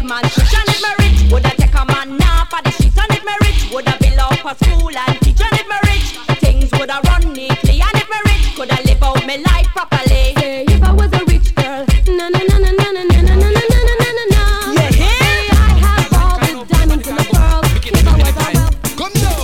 man 0.04 0.24
switch. 0.30 0.54
And 0.54 0.70
if 0.70 0.82
me 0.82 0.92
rich, 1.00 1.32
woulda 1.32 1.52
take 1.58 1.74
a 1.76 1.86
man 1.86 2.18
now 2.18 2.46
for 2.50 2.62
the 2.64 2.72
street. 2.72 2.98
And 2.98 3.12
if 3.12 3.24
me 3.26 3.34
rich, 3.42 3.72
woulda 3.72 3.96
build 4.00 4.20
up 4.20 4.46
a 4.46 4.56
school 4.64 4.96
and 4.96 5.20
teach. 5.22 5.42
And 5.42 5.54
if 5.60 5.68
me 5.68 5.78
rich, 5.90 6.08
things 6.40 6.72
woulda 6.74 7.00
run 7.06 7.34
neatly. 7.34 7.82
And 7.82 7.96
if 7.96 8.10
me 8.10 8.18
rich, 8.26 8.56
coulda 8.56 8.78
live 8.86 9.04
out 9.04 9.26
me 9.26 9.38
life 9.44 9.68
properly. 9.68 10.34
Say 10.38 10.66
if 10.68 10.84
I 10.84 10.92
was 10.92 11.12
a 11.14 11.24
rich 11.26 11.56
girl, 11.56 11.86
na 12.08 12.30
na 12.30 12.40
na 12.44 12.58
na 12.60 12.72
na 12.72 12.88
na 12.92 13.04
na 13.04 13.22
na 13.22 13.36
na 13.36 13.50
na 13.50 13.64
na 13.72 13.94
na 14.02 14.10
na 14.18 14.24
na. 14.34 14.42
You 14.74 14.88
hear? 14.92 15.20
Say 15.24 15.50
I'd 15.52 15.78
have 15.84 16.14
all 16.14 16.38
the 16.40 16.66
diamonds 16.74 17.08
in 17.08 17.16
the 17.16 17.26
world 17.34 17.66
if 17.84 18.08
I 18.08 18.16
was 18.18 18.36
a 18.36 18.48
wealthy 18.54 18.92
Come 19.00 19.14
now. 19.24 19.42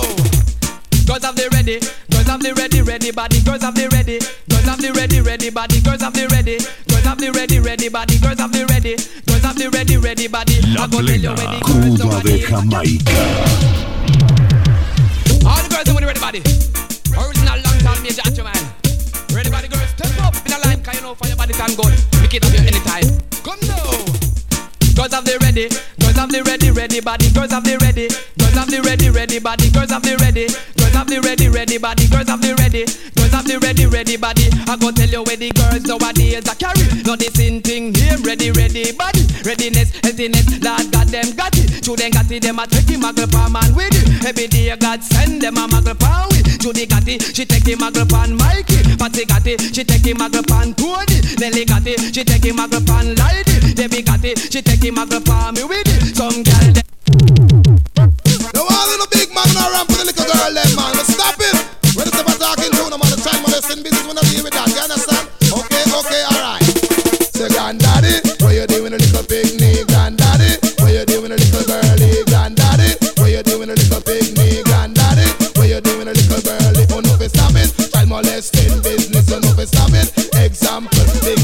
Girls 1.06 1.24
have 1.24 1.36
the 1.36 1.48
ready, 1.52 1.78
girls 2.10 2.26
have 2.28 2.42
the 2.42 2.54
ready, 2.54 2.82
ready 2.82 3.10
body, 3.10 3.40
girls 3.42 3.62
have 3.62 3.74
the 3.74 3.88
ready, 3.88 4.18
girls 4.48 4.64
have 4.64 4.80
the 4.80 4.92
ready, 4.92 5.20
ready 5.20 5.50
body, 5.50 5.80
girls 5.80 6.02
have 6.02 6.12
the 6.14 6.28
ready, 6.28 6.58
girls 6.88 7.04
have 7.04 7.18
the 7.18 7.30
ready, 7.32 7.58
ready 7.58 7.88
body, 7.88 8.18
girls 8.18 8.38
have 8.38 8.52
the 8.52 8.64
ready, 8.66 8.94
girls 8.94 9.08
have 9.16 9.19
the 9.60 9.68
ready, 9.76 9.96
ready 9.98 10.26
body. 10.26 10.56
La 10.72 10.84
I 10.84 10.88
go 10.88 11.04
tell 11.04 11.20
you 11.20 11.36
plena 11.36 11.60
cruda 11.60 12.22
de. 12.24 12.38
Jamaica. 12.48 13.20
All 15.44 15.60
the 15.60 15.68
girls 15.68 15.88
are 15.88 16.00
ready 16.00 16.20
body. 16.20 16.40
Original 17.12 17.60
long 17.60 17.78
time 17.84 18.00
major 18.02 18.24
action 18.24 18.44
man. 18.48 18.56
Ready 19.36 19.50
body 19.52 19.68
girls, 19.68 19.92
step 19.92 20.16
up 20.24 20.32
in 20.46 20.52
a 20.52 20.58
line, 20.64 20.80
cause 20.80 20.96
you 20.96 21.02
know 21.02 21.14
for 21.14 21.28
your 21.28 21.36
body 21.36 21.52
time 21.52 21.76
good. 21.76 21.92
Pick 22.24 22.40
it 22.40 22.44
up 22.44 22.52
here 22.56 22.64
anytime. 22.64 23.04
Come 23.44 23.60
now. 23.68 24.00
Girls 24.96 25.12
have 25.12 25.28
the 25.28 25.36
ready, 25.44 25.68
girls 26.00 26.16
have 26.16 26.32
the 26.32 26.42
ready, 26.42 26.70
ready 26.70 27.00
body, 27.00 27.28
girls 27.32 27.52
have 27.52 27.64
the 27.64 27.76
ready, 27.84 28.08
girls 28.40 28.56
have 28.56 28.70
the 28.70 28.80
ready, 28.80 29.10
ready 29.10 29.38
body, 29.38 29.70
girls 29.70 29.90
have 29.90 30.02
the 30.02 30.16
ready, 30.24 30.48
the 31.10 31.20
ready, 31.26 31.48
ready 31.48 31.76
body, 31.76 32.06
girls 32.06 32.30
have 32.30 32.40
the 32.40 32.54
ready, 32.62 32.86
girls 33.18 33.34
have 33.34 33.42
the 33.42 33.58
ready, 33.58 33.84
ready 33.86 34.14
body. 34.16 34.46
I 34.70 34.78
go 34.78 34.94
tell 34.94 35.10
you 35.10 35.26
where 35.26 35.34
the 35.34 35.50
girls 35.50 35.82
nowadays 35.82 36.46
are 36.46 36.54
carry. 36.54 36.86
No 37.02 37.18
this 37.18 37.34
in 37.42 37.58
thing 37.60 37.90
here, 37.90 38.14
ready, 38.22 38.54
ready 38.54 38.94
body, 38.94 39.26
readiness, 39.42 39.90
healthiness, 40.06 40.62
Lord 40.62 40.86
God 40.94 41.10
them 41.10 41.34
got 41.34 41.50
it. 41.58 41.82
Them 41.82 42.10
got 42.14 42.30
it, 42.30 42.42
them 42.46 42.62
a 42.62 42.64
take 42.70 42.86
him 42.86 43.02
a 43.02 43.10
grip 43.10 43.34
on 43.34 43.50
man 43.50 43.74
with 43.74 43.90
it. 43.90 44.22
Every 44.22 44.46
day 44.46 44.70
God 44.78 45.02
send 45.02 45.42
them 45.42 45.58
a 45.58 45.66
muggle 45.66 45.98
pan 45.98 46.30
with. 46.30 46.46
Judy 46.62 46.86
got 46.86 47.02
it, 47.10 47.34
she 47.34 47.42
take 47.42 47.66
a 47.66 47.74
grip 47.74 48.14
on 48.14 48.38
Mikey. 48.38 48.94
Patsy 48.94 49.26
got 49.26 49.46
it, 49.46 49.58
she 49.74 49.82
take 49.82 50.06
a 50.06 50.14
grip 50.14 50.50
on 50.54 50.74
Tony. 50.78 51.18
Nelly 51.42 51.66
got 51.66 51.82
it, 51.90 51.98
she 52.14 52.22
take 52.22 52.46
a 52.46 52.54
grip 52.54 52.90
on 52.94 53.18
Lady. 53.18 53.74
Debbie 53.74 54.06
got 54.06 54.22
it, 54.22 54.38
she 54.38 54.62
take 54.62 54.78
grip 54.78 55.28
on 55.28 55.58
me 55.58 55.64
with 55.66 55.90
it. 55.90 56.14
Some 56.14 56.46
girl 56.46 56.80
no 58.60 58.68
all 58.68 58.92
in 58.92 59.00
a 59.00 59.08
big 59.08 59.32
man, 59.32 59.48
no 59.56 59.64
ramp 59.72 59.88
with 59.88 60.04
a 60.04 60.12
little 60.12 60.28
girl, 60.28 60.52
them 60.52 60.68
man. 60.76 60.92
Let's 60.92 61.08
stop 61.16 61.40
it. 61.40 61.56
When 61.96 62.04
it's 62.04 62.20
about 62.20 62.36
talking 62.36 62.68
to 62.68 62.92
them, 62.92 63.00
all 63.00 63.08
the 63.08 63.16
time, 63.16 63.40
all 63.40 63.48
the 63.48 63.64
sin 63.64 63.80
business, 63.80 64.04
when 64.04 64.20
I 64.20 64.24
deal 64.28 64.44
with 64.44 64.52
that, 64.52 64.68
you 64.68 64.84
understand? 64.84 65.32
Okay, 65.48 65.84
okay, 65.88 66.22
alright. 66.28 66.60
Say, 67.32 67.48
granddaddy, 67.48 68.20
what 68.44 68.52
you 68.52 68.68
doing 68.68 68.92
a 68.92 69.00
little 69.00 69.24
big 69.24 69.56
knee, 69.56 69.80
granddaddy? 69.88 70.60
What 70.76 70.92
you 70.92 71.08
doing 71.08 71.32
a 71.32 71.40
little 71.40 71.64
girlie, 71.64 72.20
granddaddy? 72.28 73.00
What 73.16 73.32
you 73.32 73.40
doing 73.48 73.72
a 73.72 73.76
little 73.80 74.04
big 74.04 74.28
knee, 74.36 74.60
granddaddy? 74.68 75.24
What 75.56 75.64
you 75.64 75.80
doing 75.80 76.12
a 76.12 76.12
little 76.12 76.44
girlie? 76.44 76.84
Oh, 76.92 77.00
no, 77.00 77.16
stop 77.16 77.56
stopping. 77.56 77.70
Child 77.88 78.12
molesting 78.12 78.76
business, 78.84 79.24
oh, 79.32 79.40
no, 79.40 79.56
stop 79.56 79.88
stopping. 79.88 80.08
Example, 80.36 81.00
big 81.24 81.39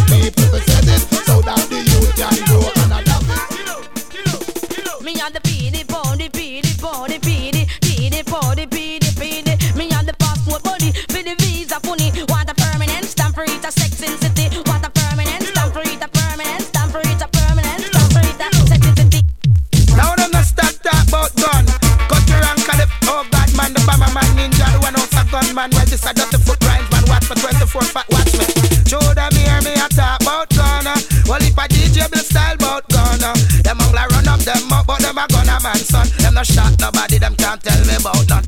I 26.05 26.11
a 26.11 26.25
the 26.29 26.39
foot 26.39 26.61
grind 26.61 26.85
man, 26.93 27.05
watch 27.09 27.25
me, 27.31 27.37
24 27.41 27.83
fat 27.89 28.07
watch 28.11 28.33
me. 28.37 28.45
Show 28.85 29.01
them 29.01 29.31
me 29.33 29.49
hear 29.49 29.61
me 29.63 29.73
a 29.81 29.89
talk 29.89 30.21
about 30.21 30.51
Ghana. 30.51 30.93
Well, 31.25 31.41
if 31.41 31.57
I 31.59 31.67
DJ 31.69 32.11
Bill 32.11 32.21
style 32.21 32.55
about 32.55 32.89
Ghana, 32.89 33.33
them 33.65 33.81
i 33.81 34.07
run 34.11 34.29
up 34.29 34.41
them 34.41 34.73
up, 34.73 34.87
but 34.87 35.01
them 35.01 35.17
a 35.17 35.27
gonna 35.29 35.59
man 35.63 35.81
son. 35.81 36.07
Them 36.19 36.35
no 36.35 36.43
shot 36.43 36.77
nobody, 36.81 37.19
them 37.19 37.35
can't 37.37 37.63
tell 37.63 37.81
me 37.87 37.97
about 37.97 38.29
none. 38.29 38.45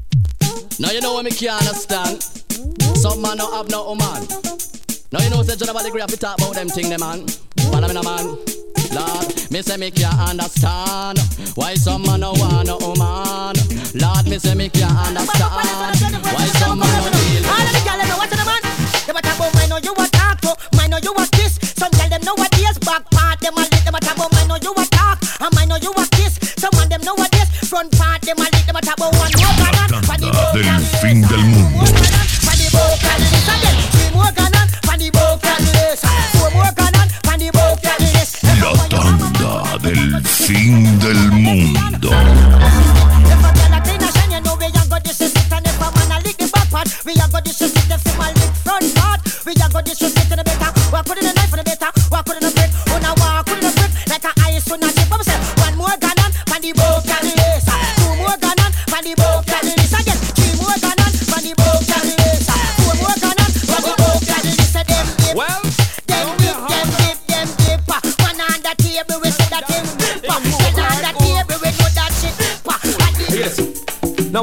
Now 0.79 0.91
you 0.91 1.01
know 1.01 1.15
what 1.15 1.25
me 1.25 1.31
can't 1.31 1.63
understand. 1.65 2.23
Some 3.01 3.23
man 3.23 3.39
no 3.39 3.51
have 3.55 3.71
no 3.71 3.95
man. 3.95 4.27
Now 5.11 5.21
you 5.25 5.31
know 5.31 5.43
say 5.43 5.57
John 5.57 5.71
about 5.71 5.85
the 5.85 5.91
graph, 5.91 6.13
talk 6.19 6.39
about 6.39 6.55
them 6.55 6.69
thing, 6.69 6.91
them 6.91 7.01
man. 7.01 7.25
But 7.73 7.85
I'm 7.85 7.91
in 7.91 7.97
a 7.97 8.03
man. 8.03 8.58
Lord, 8.93 9.51
me 9.51 9.63
say 9.63 9.77
me 9.77 9.91
can't 9.91 10.19
understand 10.19 11.19
why 11.55 11.75
some 11.75 12.03
man 12.03 12.21
no 12.21 12.33
want 12.33 12.67
no 12.67 12.79
woman. 12.79 13.55
Lord, 13.95 14.25
me 14.27 14.39
say 14.39 14.55
me 14.55 14.69
can't 14.69 14.93
understand 14.93 15.53
why 15.53 16.47
some 16.59 16.79
man 16.79 16.89
no 17.05 17.11
deal. 17.13 17.45
All 17.47 17.61
of 17.61 17.73
the 17.73 17.81
gyal 17.85 18.01
know 18.09 18.17
what's 18.17 18.33
the 18.33 18.45
man. 18.45 18.63
Them 19.07 19.17
a 19.17 19.23
talk 19.23 19.37
about 19.37 19.55
mine, 19.55 19.69
know 19.69 19.79
you 19.79 19.93
a 19.93 20.07
talk 20.09 20.41
to, 20.43 20.57
mine 20.77 20.91
know 20.91 20.99
you 21.03 21.13
a 21.13 21.27
kiss. 21.33 21.59
Some 21.77 21.93
gyal 21.93 22.09
them 22.11 22.23
know 22.25 22.35
what 22.35 22.53
is 22.59 22.79
back 22.79 23.09
part, 23.11 23.41
them 23.41 23.55
a 23.57 23.61
lit. 23.61 23.85
Them 23.85 23.95
a 23.95 24.01
talk 24.01 24.17
about 24.17 24.33
mine, 24.33 24.49
know 24.49 24.57
you 24.61 24.73
a 24.73 24.85
talk, 24.87 25.21
and 25.41 25.55
mine 25.55 25.69
know 25.69 25.77
you 25.77 25.93
a 25.93 26.07
kiss. 26.17 26.39
Some 26.57 26.75
of 26.75 26.89
them 26.89 27.01
know 27.03 27.15
what 27.15 27.33
is 27.35 27.49
front 27.69 27.93
part, 27.99 28.23
them 28.23 28.39
a 28.39 28.43
lit. 28.45 28.67
Them 28.67 28.77
a 28.77 28.81
talk 28.81 28.97
about 28.97 29.13
one 29.17 29.33
more 29.37 29.55
canon, 29.61 30.03
for 30.05 30.17
the 30.17 30.29
Tanda 30.33 30.63
del 30.63 30.81
fin 31.01 31.21
del 31.23 31.43
mundo. 31.45 31.78
Lick 46.25 46.41
front 46.49 46.71
part, 46.71 46.89
we 47.05 47.13
a 49.53 49.69
go 49.69 49.83
disrespect 49.83 50.31
the 50.31 50.45
better. 50.45 50.73
Walk 50.91 51.07
with 51.07 51.21
the 51.21 51.33
knife 51.37 51.51
for 51.51 51.59
the 51.59 51.65
better, 51.65 51.91
walk 52.11 52.27
with 52.29 52.41
the 52.41 52.58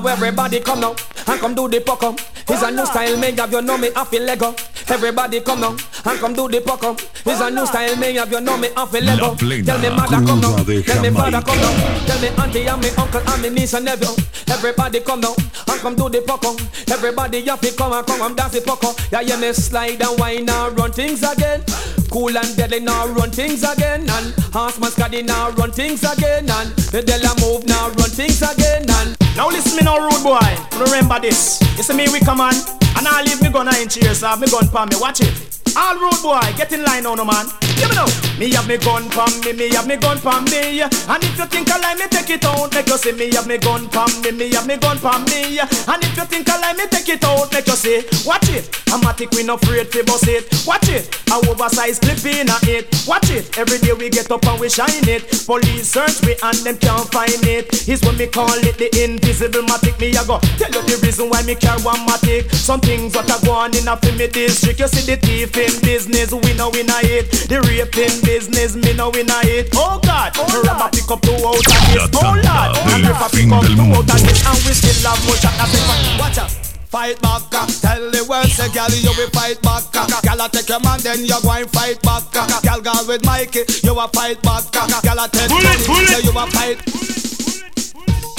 everybody 0.08 0.60
come 0.60 0.80
now 0.80 0.96
and 1.28 1.40
come 1.40 1.56
do 1.56 1.68
the 1.68 1.84
up. 1.92 2.20
It's 2.48 2.62
a 2.62 2.70
new 2.72 2.86
style, 2.86 3.18
me 3.18 3.32
have 3.32 3.52
you 3.52 3.62
know 3.62 3.78
me 3.78 3.90
off 3.94 4.12
Lego. 4.12 4.54
Everybody 4.88 5.42
come 5.42 5.62
now 5.62 5.72
and 5.72 6.20
come 6.20 6.34
do 6.34 6.48
the 6.48 6.62
up. 6.72 7.00
It's 7.26 7.42
a 7.42 7.50
new 7.50 7.66
style, 7.66 7.96
me 7.96 8.14
have 8.16 8.32
you 8.32 8.42
know 8.42 8.58
me 8.58 8.70
off 8.76 8.94
Lego. 8.94 9.32
La 9.32 9.64
Tell 9.64 9.80
me 9.80 9.90
mother 9.90 10.22
come 10.26 10.42
now, 10.42 10.56
tell 10.64 11.02
me 11.02 11.10
father 11.10 11.42
come 11.42 11.60
now, 11.60 12.06
tell 12.06 12.22
me 12.22 12.28
auntie 12.38 12.68
and 12.68 12.82
me 12.82 12.90
uncle 12.98 13.22
and 13.22 13.42
me 13.42 13.50
niece 13.50 13.74
and 13.74 13.86
nephew. 13.86 14.14
Everybody 14.48 15.00
come 15.00 15.22
now 15.22 15.34
and 15.68 15.82
come 15.82 15.96
do 15.96 16.10
the 16.10 16.22
up. 16.32 16.46
Everybody 16.92 17.42
have 17.46 17.62
to 17.62 17.72
come 17.76 17.94
and 17.94 18.06
come 18.06 18.22
and 18.22 18.38
dance 18.38 18.54
the 18.54 18.72
up. 18.72 18.84
Yeah, 19.12 19.22
yeah, 19.22 19.40
me 19.40 19.54
slide 19.54 20.02
and 20.02 20.20
wine 20.20 20.50
and 20.50 20.78
run 20.78 20.92
things 20.92 21.24
again. 21.24 21.64
Cool 22.12 22.38
and 22.38 22.56
deadly 22.56 22.80
now 22.80 23.08
run 23.08 23.32
things 23.32 23.64
again 23.64 24.08
and 24.08 24.34
Horseman 24.54 24.92
Scotty 24.92 25.24
now 25.24 25.50
run 25.52 25.72
things 25.72 26.04
again 26.04 26.50
and 26.50 26.70
the 26.94 27.02
Della 27.02 27.34
move 27.42 27.66
now 27.66 27.90
run 27.90 28.10
things 28.10 28.42
again 28.42 28.86
and 28.88 29.25
Now 29.36 29.50
listen 29.50 29.76
me 29.76 29.84
now, 29.84 29.98
rude 30.00 30.24
boy. 30.24 30.40
Remember 30.80 31.20
this. 31.20 31.60
You 31.76 31.84
see 31.84 31.94
me, 31.94 32.08
we 32.12 32.20
come 32.22 32.40
on, 32.40 32.54
and 32.54 33.06
I 33.06 33.22
leave 33.24 33.42
me 33.42 33.50
gun 33.50 33.68
in 33.76 33.90
cheers. 33.90 34.24
I 34.24 34.30
have 34.30 34.40
me 34.40 34.48
gun 34.48 34.70
palm 34.70 34.88
me. 34.90 34.96
Watch 34.98 35.20
it. 35.22 35.34
All 35.76 35.98
rude 36.00 36.22
boy, 36.24 36.40
get 36.56 36.72
in 36.72 36.84
line 36.84 37.04
now, 37.04 37.16
no 37.16 37.26
man. 37.26 37.65
Give 37.76 37.90
me 37.90 37.96
now. 37.96 38.08
Me 38.40 38.52
have 38.52 38.68
me 38.68 38.78
gun 38.78 39.10
palm 39.10 39.32
me, 39.46 39.54
me 39.54 39.70
have 39.74 39.88
me 39.88 39.96
gun 39.96 40.20
palm 40.20 40.44
me. 40.46 40.82
And 40.82 41.24
if 41.24 41.38
you 41.38 41.46
think 41.46 41.72
I 41.72 41.80
lie, 41.80 41.96
me 41.96 42.08
take 42.08 42.30
it 42.30 42.44
out. 42.44 42.74
Make 42.74 42.88
you 42.88 42.98
see 42.98 43.14
me 43.14 43.32
have 43.34 43.48
me 43.48 43.58
gun 43.58 43.88
palm 43.88 44.12
me, 44.22 44.32
me 44.32 44.52
have 44.54 44.68
me 44.68 44.76
gun 44.78 45.00
palm 45.00 45.24
me. 45.26 45.60
And 45.60 46.04
if 46.04 46.18
you 46.18 46.26
think 46.26 46.50
I 46.50 46.60
lie, 46.60 46.74
me 46.74 46.86
take 46.88 47.08
it 47.10 47.24
out. 47.24 47.52
Make 47.54 47.68
you 47.68 47.76
see. 47.76 48.04
Watch 48.28 48.50
it. 48.50 48.68
I'm 48.92 49.04
a 49.04 49.14
tick, 49.14 49.32
we 49.32 49.44
no 49.44 49.56
afraid 49.56 49.92
to 49.92 50.04
bust 50.04 50.28
it. 50.28 50.48
Watch 50.68 50.90
it. 50.90 51.08
A 51.32 51.36
oversized 51.48 52.02
clip 52.04 52.24
in 52.26 52.50
a 52.50 52.58
it. 52.64 52.88
Watch 53.08 53.30
it. 53.32 53.58
Every 53.58 53.78
day 53.80 53.94
we 53.94 54.10
get 54.10 54.30
up 54.32 54.46
and 54.46 54.60
we 54.60 54.70
shine 54.70 55.08
it. 55.08 55.24
Police 55.46 55.88
search 55.88 56.20
we 56.26 56.36
and 56.44 56.58
them 56.64 56.78
can't 56.78 57.08
find 57.12 57.44
it. 57.44 57.72
It's 57.88 58.04
what 58.04 58.18
me 58.18 58.28
call 58.28 58.52
it 58.68 58.78
the 58.78 58.92
invisible 59.04 59.64
matic. 59.64 60.00
Me 60.00 60.12
a 60.16 60.24
go 60.24 60.40
tell 60.60 60.72
you 60.72 60.84
the 60.84 61.00
reason 61.04 61.30
why 61.30 61.44
me 61.44 61.56
carry 61.56 61.82
one 61.84 62.04
matic. 62.08 62.52
Some 62.52 62.80
things 62.80 63.16
what 63.16 63.32
a 63.32 63.40
go 63.46 63.52
on 63.52 63.76
in 63.76 63.88
a 63.88 63.96
me 64.20 64.28
district. 64.28 64.80
You 64.80 64.88
see 64.88 65.08
the 65.08 65.16
thief 65.16 65.56
in 65.56 65.72
business, 65.82 66.32
we 66.32 66.54
know 66.56 66.70
we 66.70 66.84
not 66.84 67.04
it. 67.04 67.32
The 67.48 67.62
rape 67.68 67.98
in 67.98 68.14
business, 68.24 68.76
me 68.76 68.94
know 68.94 69.10
we 69.10 69.24
not 69.24 69.46
it. 69.46 69.70
Oh 69.74 70.00
God, 70.04 70.34
oh 70.38 70.46
Lord. 70.66 70.92
pick 70.94 71.10
up 71.10 71.22
two 71.22 71.34
out 71.42 71.58
of 71.58 71.64
this. 71.64 72.10
Oh 72.16 72.34
Lord, 72.34 72.72
and 72.94 73.04
del 73.04 73.16
pick 73.30 73.50
up 73.52 73.66
two 73.66 73.82
out 73.92 74.06
of 74.06 74.20
this, 74.24 74.40
and 74.46 74.60
we 74.66 74.72
still 74.74 75.10
have 75.10 75.22
much 75.28 75.46
at 75.46 75.70
the 75.70 75.80
Watch 76.20 76.38
out. 76.40 76.52
Fight 76.96 77.20
back, 77.22 77.44
uh, 77.52 77.68
tell 77.82 78.10
the 78.12 78.24
world 78.30 78.48
say 78.48 78.70
gal 78.72 78.88
you 78.90 79.12
will 79.18 79.30
fight 79.32 79.60
back. 79.62 79.84
uh, 79.96 80.08
Gal 80.22 80.40
a 80.40 80.48
take 80.48 80.70
your 80.70 80.80
man 80.80 81.00
then 81.02 81.20
you 81.26 81.36
go 81.44 81.52
and 81.52 81.70
fight 81.72 82.00
back. 82.02 82.24
uh, 82.32 82.48
Gal 82.62 82.80
go 82.80 82.94
with 83.06 83.26
Mikey, 83.26 83.66
you 83.84 84.00
a 84.00 84.08
fight 84.08 84.42
back. 84.42 84.64
uh, 84.72 85.02
Gal 85.02 85.20
a 85.20 85.28
take 85.28 85.50
Bullet, 85.50 85.88
money, 85.90 86.08
bullet. 86.08 86.24
you 86.24 86.32
a 86.32 86.46
fight. 86.56 86.78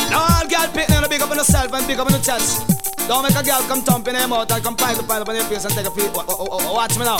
Now 0.09 0.25
all 0.41 0.49
gal 0.49 0.69
pick 0.73 0.89
now 0.89 1.07
big 1.09 1.21
up 1.21 1.31
on 1.31 1.37
yourself 1.37 1.73
and 1.75 1.87
big 1.87 1.99
up 1.99 2.07
on 2.07 2.13
your 2.15 2.23
chest. 2.23 2.76
Don't 3.09 3.23
make 3.23 3.37
a 3.37 3.43
girl 3.43 3.61
come 3.69 3.83
thump 3.83 4.09
in 4.09 4.15
her 4.17 4.27
mouth 4.27 4.51
and 4.51 4.65
come 4.65 4.77
pile 4.77 4.99
up, 4.99 5.07
pile 5.07 5.23
up 5.23 5.29
on 5.29 5.35
your 5.37 5.45
face 5.45 5.65
and 5.65 5.73
take 5.75 5.87
a 5.87 5.91
peek. 5.91 6.13
Wa- 6.13 6.25
wa- 6.27 6.37
wa- 6.45 6.57
wa- 6.57 6.73
Watch 6.75 6.99
me 6.99 7.05
now. 7.05 7.19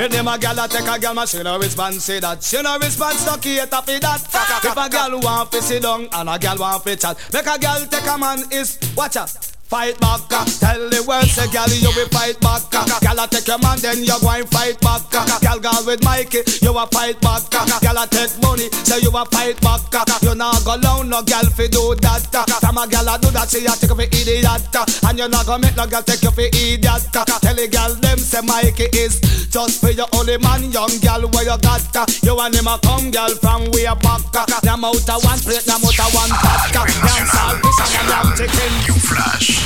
If 0.00 0.10
them 0.10 0.28
a 0.28 0.38
gal 0.38 0.58
a 0.58 0.68
take 0.68 0.86
a 0.88 0.98
gal, 0.98 1.14
man 1.14 1.26
she 1.26 1.42
no 1.42 1.58
response 1.58 2.04
say 2.04 2.18
that. 2.20 2.42
She 2.42 2.60
no 2.60 2.78
response 2.78 3.24
to 3.24 3.38
cater 3.38 3.66
for 3.66 3.98
that. 4.00 4.20
If 4.64 4.76
a 4.76 4.88
gal 4.90 5.20
want 5.20 5.52
to 5.52 5.62
sit 5.62 5.82
down 5.82 6.08
and 6.12 6.28
a 6.28 6.38
gal 6.38 6.56
want 6.58 6.84
to 6.84 6.96
chat, 6.96 7.16
make 7.32 7.46
a 7.46 7.58
gal 7.58 7.86
take 7.86 8.06
a 8.06 8.18
man 8.18 8.44
is 8.50 8.78
watch 8.96 9.16
out. 9.16 9.30
Fight 9.68 10.00
back, 10.00 10.24
uh, 10.32 10.48
tell 10.64 10.80
the 10.88 11.04
world 11.04 11.28
say 11.28 11.44
gal 11.52 11.68
you 11.68 11.92
will 11.92 12.08
fight 12.08 12.40
back. 12.40 12.64
uh, 12.72 12.88
Gal 13.04 13.20
a 13.20 13.28
take 13.28 13.44
your 13.46 13.60
man 13.60 13.76
then 13.84 14.00
you 14.00 14.16
go 14.24 14.32
and 14.32 14.48
fight 14.48 14.80
back. 14.80 15.04
uh, 15.12 15.28
Gal 15.44 15.60
go 15.60 15.68
with 15.84 16.00
Mikey, 16.02 16.40
you 16.64 16.72
a 16.72 16.88
fight 16.88 17.20
back. 17.20 17.44
Gal 17.52 18.00
a 18.00 18.08
take 18.08 18.32
money, 18.40 18.72
say 18.88 18.96
you 19.04 19.12
a 19.12 19.22
fight 19.28 19.60
back. 19.60 19.84
You 20.24 20.32
not 20.34 20.64
go 20.64 20.80
down 20.80 21.12
no 21.12 21.20
gal 21.20 21.44
fi 21.52 21.68
do 21.68 21.92
that. 22.00 22.32
From 22.64 22.80
a 22.80 22.88
gal 22.88 23.12
a 23.12 23.20
do 23.20 23.28
that, 23.28 23.52
she 23.52 23.60
a 23.68 23.76
take 23.76 23.92
you 23.92 23.96
for 24.00 24.08
idiot. 24.08 24.72
And 25.04 25.18
you 25.20 25.28
not 25.28 25.44
go 25.44 25.58
make 25.60 25.76
no 25.76 25.84
gal 25.84 26.00
take 26.02 26.24
you 26.24 26.32
for 26.32 26.48
idiot. 26.48 27.04
Tell 27.12 27.52
the 27.52 27.68
gal 27.68 27.92
them 27.92 28.16
say 28.24 28.40
Mikey 28.40 28.88
is 28.96 29.20
just 29.52 29.84
for 29.84 29.92
your 29.92 30.08
only 30.16 30.40
man, 30.40 30.72
young 30.72 30.96
gal 31.04 31.28
where 31.28 31.44
you 31.44 31.56
got. 31.60 31.84
You 32.24 32.40
and 32.40 32.56
him 32.56 32.72
a 32.72 32.80
come 32.80 33.12
gal 33.12 33.36
from 33.36 33.68
way 33.76 33.84
back. 34.00 34.32
Them 34.64 34.80
out 34.88 34.96
of 34.96 35.20
one 35.28 35.40
plate, 35.44 35.68
them 35.68 35.84
out 35.84 36.00
of 36.00 36.10
one 36.16 36.32
pot. 36.32 36.72
uh, 36.72 36.88
Yam 37.04 37.28
saltfish 37.28 37.92
and 38.00 38.08
yam 38.08 38.26
chicken. 38.32 38.72
You 38.88 38.96
flash. 38.96 39.57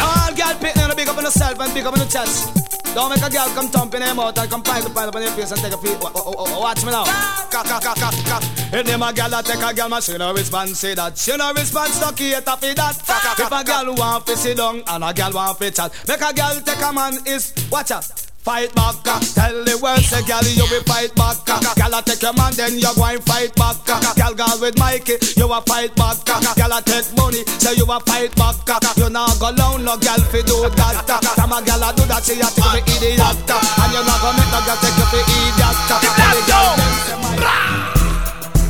All 0.00 0.34
girl 0.34 0.54
pick 0.60 0.76
now 0.76 0.94
big 0.94 1.08
up 1.08 1.16
on 1.18 1.24
yourself 1.24 1.58
and 1.60 1.74
big 1.74 1.86
up 1.86 1.92
on 1.92 1.98
your 2.00 2.08
chest. 2.08 2.50
Don't 2.94 3.10
make 3.10 3.22
a 3.22 3.28
girl 3.30 3.48
come 3.54 3.68
thump 3.68 3.94
in 3.94 4.02
her 4.02 4.14
mouth 4.14 4.38
and 4.38 4.48
come 4.50 4.62
pile 4.62 4.84
up, 4.86 4.94
pile 4.94 5.08
up 5.08 5.16
on 5.16 5.22
your 5.22 5.30
face 5.32 5.50
and 5.50 5.60
take 5.60 5.72
a 5.72 5.78
peek. 5.78 6.00
Wa- 6.00 6.10
wa- 6.14 6.22
wa- 6.30 6.44
wa- 6.44 6.60
Watch 6.60 6.84
me 6.84 6.92
now. 6.92 7.04
Ka. 7.50 8.40
If 8.72 8.86
them 8.86 9.02
a 9.02 9.12
girl 9.12 9.34
a 9.34 9.42
take 9.42 9.62
a 9.62 9.74
girl, 9.74 9.88
man 9.88 10.00
she 10.02 10.16
no 10.16 10.32
response 10.32 10.78
say 10.78 10.94
that. 10.94 11.18
She 11.18 11.36
no 11.36 11.52
response 11.52 11.98
to 11.98 12.12
cater 12.14 12.40
for 12.42 12.74
that. 12.74 12.96
If 13.38 13.52
a 13.52 13.64
girl 13.64 13.94
want 13.94 14.26
to 14.26 14.36
sit 14.36 14.56
down 14.56 14.82
and 14.86 15.04
a 15.04 15.12
girl 15.12 15.32
want 15.32 15.58
to 15.58 15.70
chat, 15.70 15.92
make 16.06 16.20
a 16.20 16.32
girl 16.32 16.60
take 16.64 16.80
a 16.82 16.92
man 16.92 17.18
is 17.26 17.52
watch 17.70 17.90
out. 17.90 18.06
Fight 18.44 18.74
back, 18.76 19.00
uh, 19.08 19.16
tell 19.32 19.56
the 19.64 19.72
world 19.80 20.04
say 20.04 20.20
gal 20.28 20.44
you 20.44 20.68
will 20.68 20.84
fight 20.84 21.08
back. 21.16 21.40
uh, 21.48 21.64
Gal 21.80 21.96
a 21.96 22.02
take 22.04 22.20
your 22.20 22.36
man 22.36 22.52
then 22.52 22.76
you 22.76 22.92
go 22.92 23.04
and 23.08 23.24
fight 23.24 23.56
back. 23.56 23.80
uh, 23.88 24.12
Gal 24.20 24.34
go 24.36 24.44
with 24.60 24.76
Mikey, 24.76 25.16
you 25.40 25.48
a 25.48 25.64
fight 25.64 25.96
back. 25.96 26.20
Gal 26.28 26.76
a 26.76 26.78
take 26.84 27.08
money, 27.16 27.40
say 27.56 27.72
you 27.72 27.88
a 27.88 27.96
fight 28.04 28.36
back. 28.36 28.60
You 29.00 29.08
not 29.08 29.40
go 29.40 29.48
down 29.56 29.80
no 29.88 29.96
gal 29.96 30.20
fi 30.28 30.44
do 30.44 30.60
that. 30.76 31.08
Some 31.08 31.56
a 31.56 31.64
gal 31.64 31.88
a 31.88 31.88
do 31.96 32.04
that 32.04 32.20
she 32.20 32.36
a 32.36 32.44
take 32.52 32.84
for 32.84 32.84
idiot. 32.84 33.48
And 33.48 33.92
you 33.96 34.04
not 34.04 34.20
go 34.20 34.28
make 34.36 34.52
no 34.52 34.60
gal 34.68 34.76
take 34.76 34.92
you 34.92 35.08
for 35.08 35.24
idiot. 35.24 35.80
gal 36.20 36.76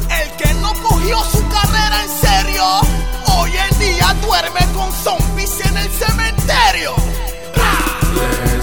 El 0.06 0.28
que 0.38 0.54
no 0.62 0.70
cogió 0.86 1.18
su 1.34 1.42
carrera 1.50 1.98
en 1.98 2.10
serio, 2.22 2.62
hoy 3.26 3.50
en 3.58 3.74
día 3.82 4.14
duerme 4.22 4.62
con 4.70 4.86
zombies 5.02 5.58
en 5.66 5.76
el 5.82 5.90
cementerio. 5.90 6.94
Les 8.14 8.53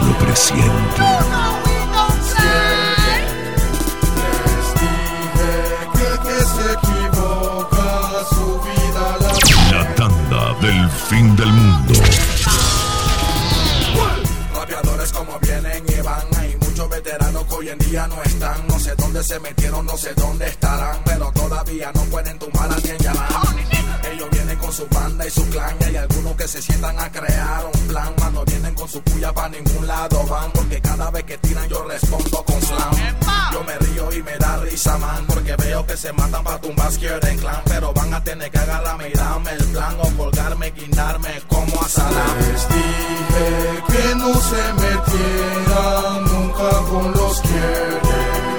la 0.00 0.02
La 9.72 9.94
tanda 9.94 10.54
del 10.60 10.90
fin 10.90 11.36
del 11.36 11.52
mundo. 11.52 11.94
Rapeadores 14.54 15.12
como 15.12 15.38
vienen 15.38 15.84
y 15.88 16.00
van 16.02 16.26
Hay 16.38 16.56
muchos 16.60 16.88
veteranos 16.88 17.44
que 17.44 17.54
hoy 17.54 17.68
en 17.68 17.78
día 17.78 18.06
no 18.08 18.22
están. 18.22 18.66
No 18.68 18.78
sé 18.78 18.94
dónde 18.96 19.22
se 19.22 19.38
metieron, 19.40 19.86
no 19.86 19.96
sé 19.96 20.12
dónde 20.14 20.46
estarán 20.46 20.98
Pero 21.04 21.30
todavía 21.32 21.92
no 21.94 22.02
pueden 22.02 22.38
tumbar 22.38 22.70
a 22.72 22.76
quien 22.76 22.96
Ellos 22.96 23.12
vienen 23.54 23.65
con 24.66 24.74
su 24.74 24.86
banda 24.88 25.24
y 25.24 25.30
su 25.30 25.48
clan 25.48 25.76
Y 25.80 25.84
hay 25.84 25.96
algunos 25.96 26.34
que 26.34 26.48
se 26.48 26.60
sientan 26.60 26.98
a 26.98 27.10
crear 27.10 27.64
un 27.72 27.80
plan 27.86 28.12
Cuando 28.18 28.44
vienen 28.44 28.74
con 28.74 28.88
su 28.88 29.00
puya 29.02 29.32
pa' 29.32 29.48
ningún 29.48 29.86
lado 29.86 30.24
van. 30.26 30.50
Porque 30.52 30.80
cada 30.80 31.10
vez 31.10 31.24
que 31.24 31.38
tiran 31.38 31.68
yo 31.68 31.84
respondo 31.84 32.44
con 32.44 32.60
slam. 32.60 32.94
Yo 33.52 33.62
me 33.64 33.78
río 33.78 34.12
y 34.12 34.22
me 34.22 34.36
da 34.38 34.56
risa, 34.58 34.98
man. 34.98 35.24
Porque 35.26 35.54
veo 35.56 35.86
que 35.86 35.96
se 35.96 36.12
matan 36.12 36.42
pa' 36.44 36.60
tumbar 36.60 36.90
en 37.30 37.38
clan. 37.38 37.62
Pero 37.66 37.92
van 37.92 38.12
a 38.12 38.22
tener 38.22 38.50
que 38.50 38.58
agarrarme 38.58 39.08
y 39.08 39.12
darme 39.12 39.50
el 39.52 39.64
plan. 39.66 39.96
O 40.00 40.10
colgarme, 40.16 40.70
guindarme 40.72 41.42
como 41.48 41.80
a 41.80 41.88
salam. 41.88 42.38
Les 42.40 42.68
dije 42.68 43.82
que 43.88 44.14
no 44.16 44.34
se 44.34 44.72
metieran 44.84 46.24
nunca 46.24 46.70
con 46.90 47.12
los 47.12 47.40
quiere. 47.40 48.55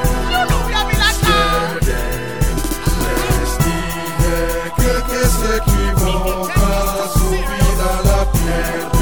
Dije 5.17 5.23
que 5.23 5.23
el 5.23 5.23
que 5.23 5.27
se 5.27 5.57
equivoca 5.57 7.09
su 7.13 7.29
vida 7.29 8.01
la 8.05 8.31
pierde. 8.31 8.96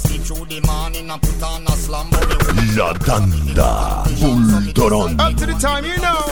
Sleep 0.00 0.22
through 0.22 0.46
the 0.46 0.60
morning 0.66 1.10
and 1.10 1.20
put 1.22 1.42
on 1.42 1.64
a 1.64 1.74
slam 1.76 2.08
La 2.76 2.92
tanda 2.94 4.02
Bultoron. 4.06 5.18
Up 5.20 5.34
to 5.36 5.46
the 5.46 5.54
time 5.54 5.84
you 5.84 5.96
know. 5.98 6.22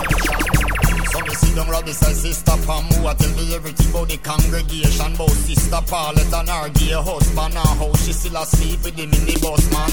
So 1.12 1.20
me 1.24 1.34
see 1.34 1.52
them 1.54 1.68
rabbi 1.70 1.90
say 1.92 2.12
sister 2.12 2.56
Pam 2.66 2.84
Who 2.92 3.08
a 3.08 3.14
tell 3.14 3.32
me 3.36 3.54
everything 3.54 3.90
about 3.90 4.08
the 4.08 4.16
congregation 4.18 5.14
About 5.14 5.30
sister 5.30 5.80
Paulette 5.86 6.34
and 6.34 6.48
her 6.48 6.68
gay 6.70 6.92
husband 6.92 7.56
And 7.56 7.78
how 7.80 7.92
she 7.96 8.12
still 8.12 8.36
asleep 8.36 8.84
with 8.84 8.96
the 8.96 9.06
minibus 9.06 9.64
man. 9.72 9.90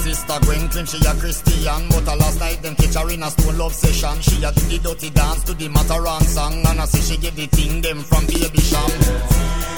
Sister 0.00 0.38
Gwen 0.42 0.68
claim 0.68 0.86
she 0.86 0.98
a 1.04 1.14
Christian 1.16 1.82
But 1.90 2.08
a 2.08 2.14
last 2.16 2.40
night 2.40 2.62
them 2.62 2.74
catch 2.76 2.94
her 2.94 3.10
in 3.10 3.22
a 3.22 3.30
stone 3.30 3.58
love 3.58 3.74
session. 3.74 4.20
She 4.20 4.42
a 4.44 4.52
do 4.52 4.60
the 4.68 4.78
dirty 4.78 5.10
dance 5.10 5.44
to 5.44 5.54
the 5.54 5.68
Mataran 5.68 6.22
song 6.22 6.62
And 6.66 6.80
I 6.80 6.84
say 6.84 7.00
she 7.00 7.20
get 7.20 7.34
the 7.34 7.46
thing 7.46 7.80
them 7.80 8.00
from 8.00 8.26
baby 8.26 8.60
sham 8.60 9.69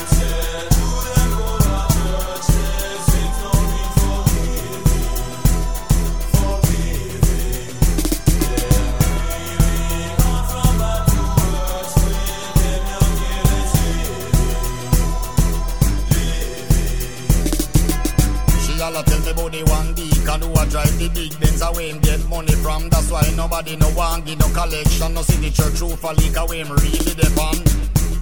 Tell 19.02 19.20
me 19.20 19.30
about 19.30 19.52
the 19.52 19.62
one 19.70 19.94
deacon 19.94 20.40
who 20.42 20.52
a 20.52 20.64
drive 20.66 20.98
the 20.98 21.08
big 21.08 21.32
Benz 21.40 21.62
away 21.62 21.90
him 21.90 21.98
get 22.00 22.22
money 22.28 22.54
from. 22.62 22.88
That's 22.88 23.10
why 23.10 23.22
nobody 23.36 23.76
no 23.76 23.88
want 23.96 24.26
give 24.26 24.38
no 24.38 24.48
collection. 24.50 25.14
No 25.14 25.22
see 25.22 25.40
the 25.40 25.50
church 25.50 25.80
roof 25.80 26.04
a 26.04 26.12
leak 26.14 26.36
away 26.36 26.58
him 26.62 26.70
really 26.72 27.14
depend. 27.14 27.64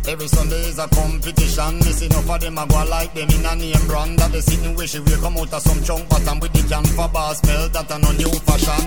Every 0.09 0.28
Sunday 0.28 0.61
is 0.66 0.78
a 0.78 0.89
competition. 0.89 1.76
Me 1.85 1.93
see 1.93 2.07
enough 2.07 2.31
of 2.31 2.41
them 2.41 2.59
a 2.59 2.66
go 2.66 2.85
like 2.89 3.12
them 3.14 3.28
in 3.28 3.47
a 3.47 3.55
name 3.55 3.87
brand. 3.87 4.18
That 4.18 4.33
they 4.33 4.41
sitting 4.41 4.74
where 4.74 4.87
she 4.87 4.99
will 4.99 5.20
come 5.20 5.37
out 5.37 5.53
of 5.53 5.62
some 5.62 5.83
chunk 5.85 6.09
pattern 6.09 6.41
with 6.41 6.53
the 6.53 6.62
can 6.68 6.85
for 6.97 7.09
bar 7.09 7.35
smell. 7.35 7.68
That 7.68 7.91
a 7.91 7.99
no 7.99 8.11
new 8.12 8.33
fashion. 8.43 8.83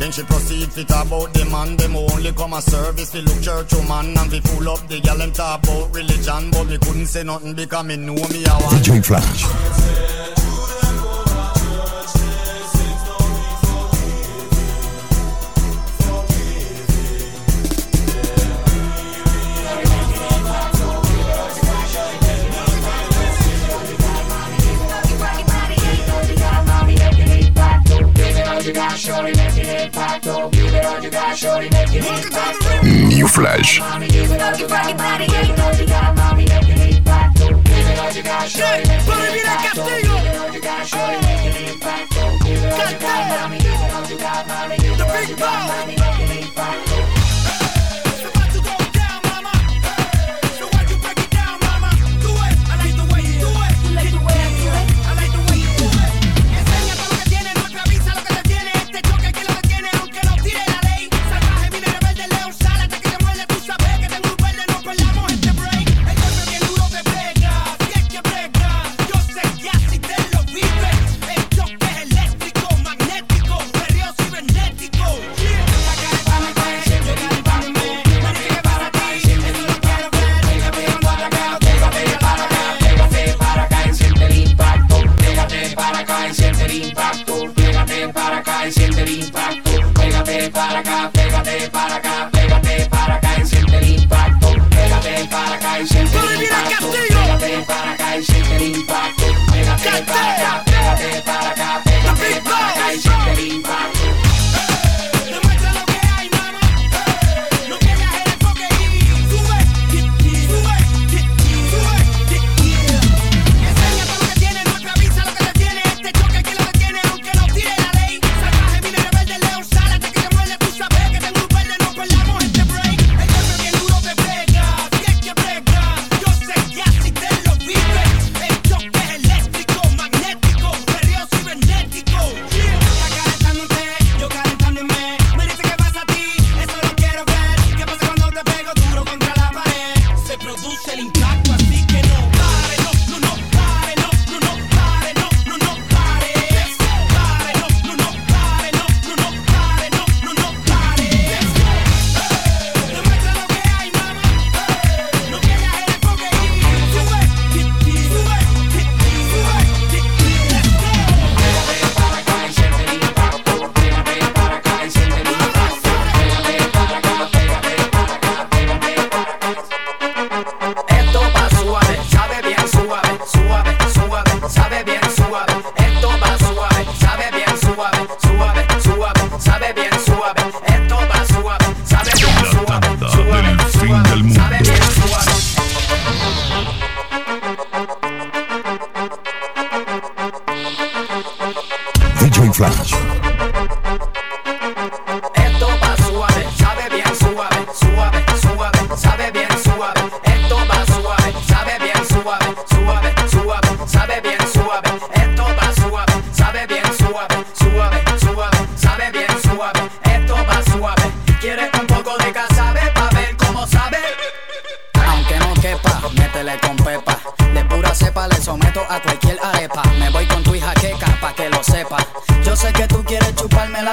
Then 0.00 0.12
she 0.12 0.22
proceed 0.24 0.72
fit 0.72 0.90
about 0.90 1.32
the 1.34 1.44
man. 1.46 1.76
Them 1.76 1.96
only 1.96 2.32
come 2.32 2.54
a 2.54 2.60
service 2.62 3.12
fi 3.12 3.20
look 3.20 3.40
church 3.42 3.72
woman 3.74 4.16
and 4.18 4.30
fi 4.30 4.40
full 4.40 4.68
up 4.68 4.86
the 4.88 5.00
gal 5.00 5.18
them 5.18 5.32
talk 5.32 5.62
about 5.62 5.94
religion. 5.94 6.50
But 6.50 6.64
me 6.64 6.78
couldn't 6.78 7.06
say 7.06 7.22
nothing 7.22 7.54
because 7.54 7.84
me 7.84 7.96
know 7.96 8.14
me 8.14 8.44
a 8.44 8.54
one. 8.58 8.74
DJ 8.80 9.04
Flash. 9.04 10.39
New 32.82 33.26
Flash. 33.26 33.80
Eléctrico, 34.00 34.74
magnético, 44.02 45.02
perreo 45.02 45.30
cibernético. 45.30 46.89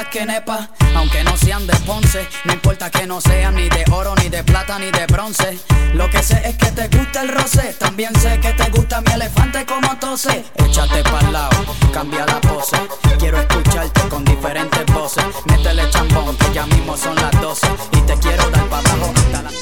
Las 0.07 0.11
quenepas, 0.11 0.69
aunque 0.95 1.23
no 1.23 1.35
sean 1.37 1.65
de 1.67 1.75
Ponce. 1.85 2.27
No 2.45 2.53
importa 2.53 2.89
que 2.89 3.05
no 3.07 3.21
sean 3.21 3.55
ni 3.55 3.69
de 3.69 3.83
oro, 3.91 4.15
ni 4.15 4.29
de 4.29 4.43
plata, 4.43 4.79
ni 4.79 4.91
de 4.91 5.05
bronce. 5.07 5.57
Lo 5.93 6.09
que 6.09 6.21
sé 6.23 6.41
es 6.45 6.55
que 6.57 6.71
te 6.71 6.87
gusta 6.95 7.21
el 7.21 7.29
roce. 7.29 7.73
También 7.79 8.13
sé 8.19 8.39
que 8.39 8.53
te 8.53 8.69
gusta 8.69 9.01
mi 9.01 9.11
elefante 9.13 9.65
como 9.65 9.97
tose. 9.97 10.45
Échate 10.55 11.03
pa'l 11.03 11.33
lado, 11.33 11.57
cambia 11.93 12.25
la 12.25 12.39
pose. 12.41 12.77
Quiero 13.19 13.39
escucharte 13.39 14.01
con 14.09 14.23
diferentes 14.23 14.85
voces. 14.93 15.25
Métele 15.45 15.89
chambón, 15.89 16.35
que 16.37 16.53
ya 16.53 16.65
mismo 16.67 16.95
son 16.95 17.15
las 17.15 17.31
12. 17.41 17.67
Y 17.93 18.01
te 18.01 18.13
quiero 18.19 18.49
dar 18.49 18.65
pa' 18.65 18.79
abajo 18.79 19.13
hasta 19.15 19.41
las 19.43 19.53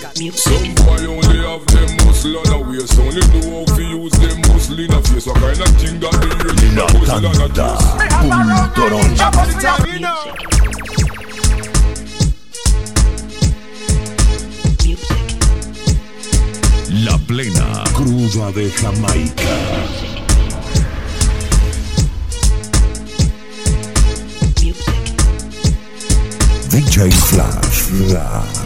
only 0.98 1.38
have 1.46 1.66
them 1.68 2.08
on 2.08 2.70
waist 2.70 3.00
Only 3.00 3.22
know 3.28 3.66
how 3.66 3.76
to 3.76 3.84
use 3.84 4.12
them 4.14 4.38
in 4.38 5.04
face 5.04 5.28
What 5.28 6.35
La 17.06 17.18
plena 17.20 17.84
cruda 17.94 18.52
de 18.52 18.70
Jamaica. 18.72 19.56
DJ 26.72 27.10
Flash, 27.10 27.80
Flash. 27.84 28.66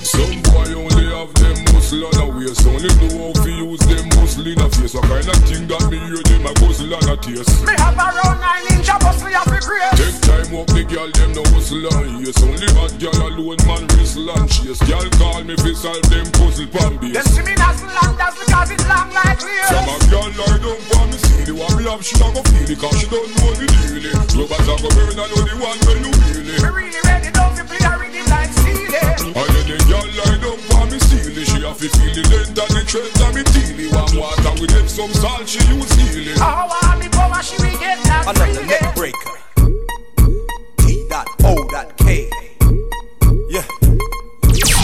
Some 0.00 0.40
boy 0.42 0.74
only 0.74 1.06
have 1.12 1.34
them 1.34 1.74
muscle 1.74 2.04
on 2.06 2.12
the 2.12 2.24
waist 2.34 2.66
Only 2.66 2.88
know 3.00 3.32
how 3.34 3.44
to 3.44 3.50
use 3.50 3.80
them 3.80 4.01
muscle 4.32 4.52
in 4.52 4.60
a 4.60 4.68
face 4.70 4.94
What 4.94 5.04
kind 5.04 5.28
of 5.28 5.40
thing 5.44 5.66
that 5.68 5.84
me 5.90 5.98
hear 6.08 6.22
them 6.24 6.46
a 6.48 6.52
guzzle 6.56 6.94
and 6.94 7.08
a 7.12 7.16
taste. 7.20 7.52
Me 7.68 7.74
have 7.76 7.96
around 7.96 8.40
nine 8.40 8.64
ninja 8.72 8.96
muscle 9.04 9.28
you 9.28 9.44
fi 9.44 9.58
create. 9.60 9.96
Take 10.00 10.18
time 10.24 10.52
up 10.56 10.66
the 10.72 10.82
girl 10.88 11.10
them 11.12 11.30
no 11.36 11.42
hustle 11.52 11.84
and 11.84 12.24
yes. 12.24 12.40
Only 12.40 12.68
hot 12.72 12.92
girl 12.96 13.20
alone 13.28 13.60
man 13.68 13.84
whistle 13.96 14.30
and 14.32 14.48
chase. 14.48 14.80
Girl 14.88 15.08
call 15.20 15.44
me 15.44 15.54
fi 15.60 15.72
solve 15.76 16.06
them 16.08 16.26
puzzle 16.32 16.68
pan 16.72 16.96
base. 16.96 17.12
Them 17.12 17.26
see 17.28 17.44
me 17.44 17.54
dazzle 17.54 17.92
and 17.92 18.14
dazzle 18.16 18.44
because 18.46 18.70
it 18.72 18.82
long 18.88 19.10
like 19.12 19.36
clear. 19.36 19.68
Some 19.68 19.88
a 19.88 19.96
girl 20.08 20.28
lie 20.32 20.58
down 20.64 20.80
for 20.88 21.04
me 21.12 21.16
see 21.20 21.44
the 21.44 21.52
one 21.52 21.74
me 21.76 21.84
have 21.84 22.00
she 22.00 22.16
a 22.16 22.26
go 22.32 22.40
feel 22.40 22.70
it 22.72 22.78
Cause 22.80 22.96
she 22.96 23.06
don't 23.12 23.28
know 23.36 23.52
the 23.52 23.66
deal 23.68 24.06
it. 24.08 24.16
Rubbers 24.32 24.68
a 24.68 24.74
go 24.80 24.88
burn 24.96 25.18
I 25.20 25.24
know 25.28 25.42
the 25.44 25.54
one 25.60 25.78
where 25.84 25.98
you 26.00 26.12
feel 26.24 26.48
it. 26.48 26.60
Me 26.64 26.68
really 26.72 27.00
ready 27.04 27.28
don't 27.36 27.52
fi 27.52 27.62
play 27.68 27.84
a 27.84 27.92
rhythm 28.00 28.26
like 28.32 28.52
Steely. 28.56 28.96
And 29.32 29.48
then 29.52 29.64
the 29.68 29.76
girl 29.88 30.06
lie 30.16 30.38
down 30.40 30.58
for 30.72 30.84
me 30.88 30.98
see 30.98 31.44
She 31.44 31.60
have 31.64 31.76
to 31.78 31.88
feel 31.88 32.12
the 32.16 32.22
length 32.32 32.56
and 32.56 32.72
the 32.72 32.80
strength 32.88 33.20
of 33.22 33.30
me 33.36 33.42
teely 33.52 33.86
One 33.92 34.12
water 34.22 34.52
with 34.60 34.70
them 34.70 34.86
some 34.88 35.12
salt 35.12 35.48
she 35.48 35.58
use 35.74 35.92
healing 35.98 36.38
How 36.38 36.68
I 36.70 36.98
me 37.00 37.08
power 37.08 37.42
she 37.42 37.56
will 37.62 37.78
get 37.80 37.98
that 38.04 38.22
Another 38.30 38.54
freely. 38.54 38.68
neck 38.68 38.94
breaker. 38.94 39.34
T 40.78 41.06
dot 41.10 41.26
O 41.44 41.54
dot 41.70 41.96
K. 41.98 42.30
Yeah. 43.50 43.66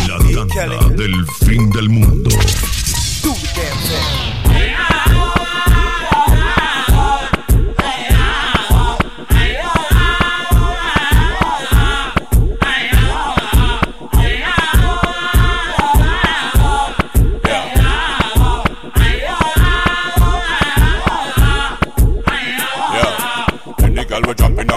La 0.09 0.19
tanda 0.19 0.97
del 0.97 1.15
fin 1.45 1.71
del 1.71 1.89
mundo. 1.89 2.31
Do 3.23 3.31
the 3.31 3.49
damn 3.55 3.79
thing. 3.87 4.18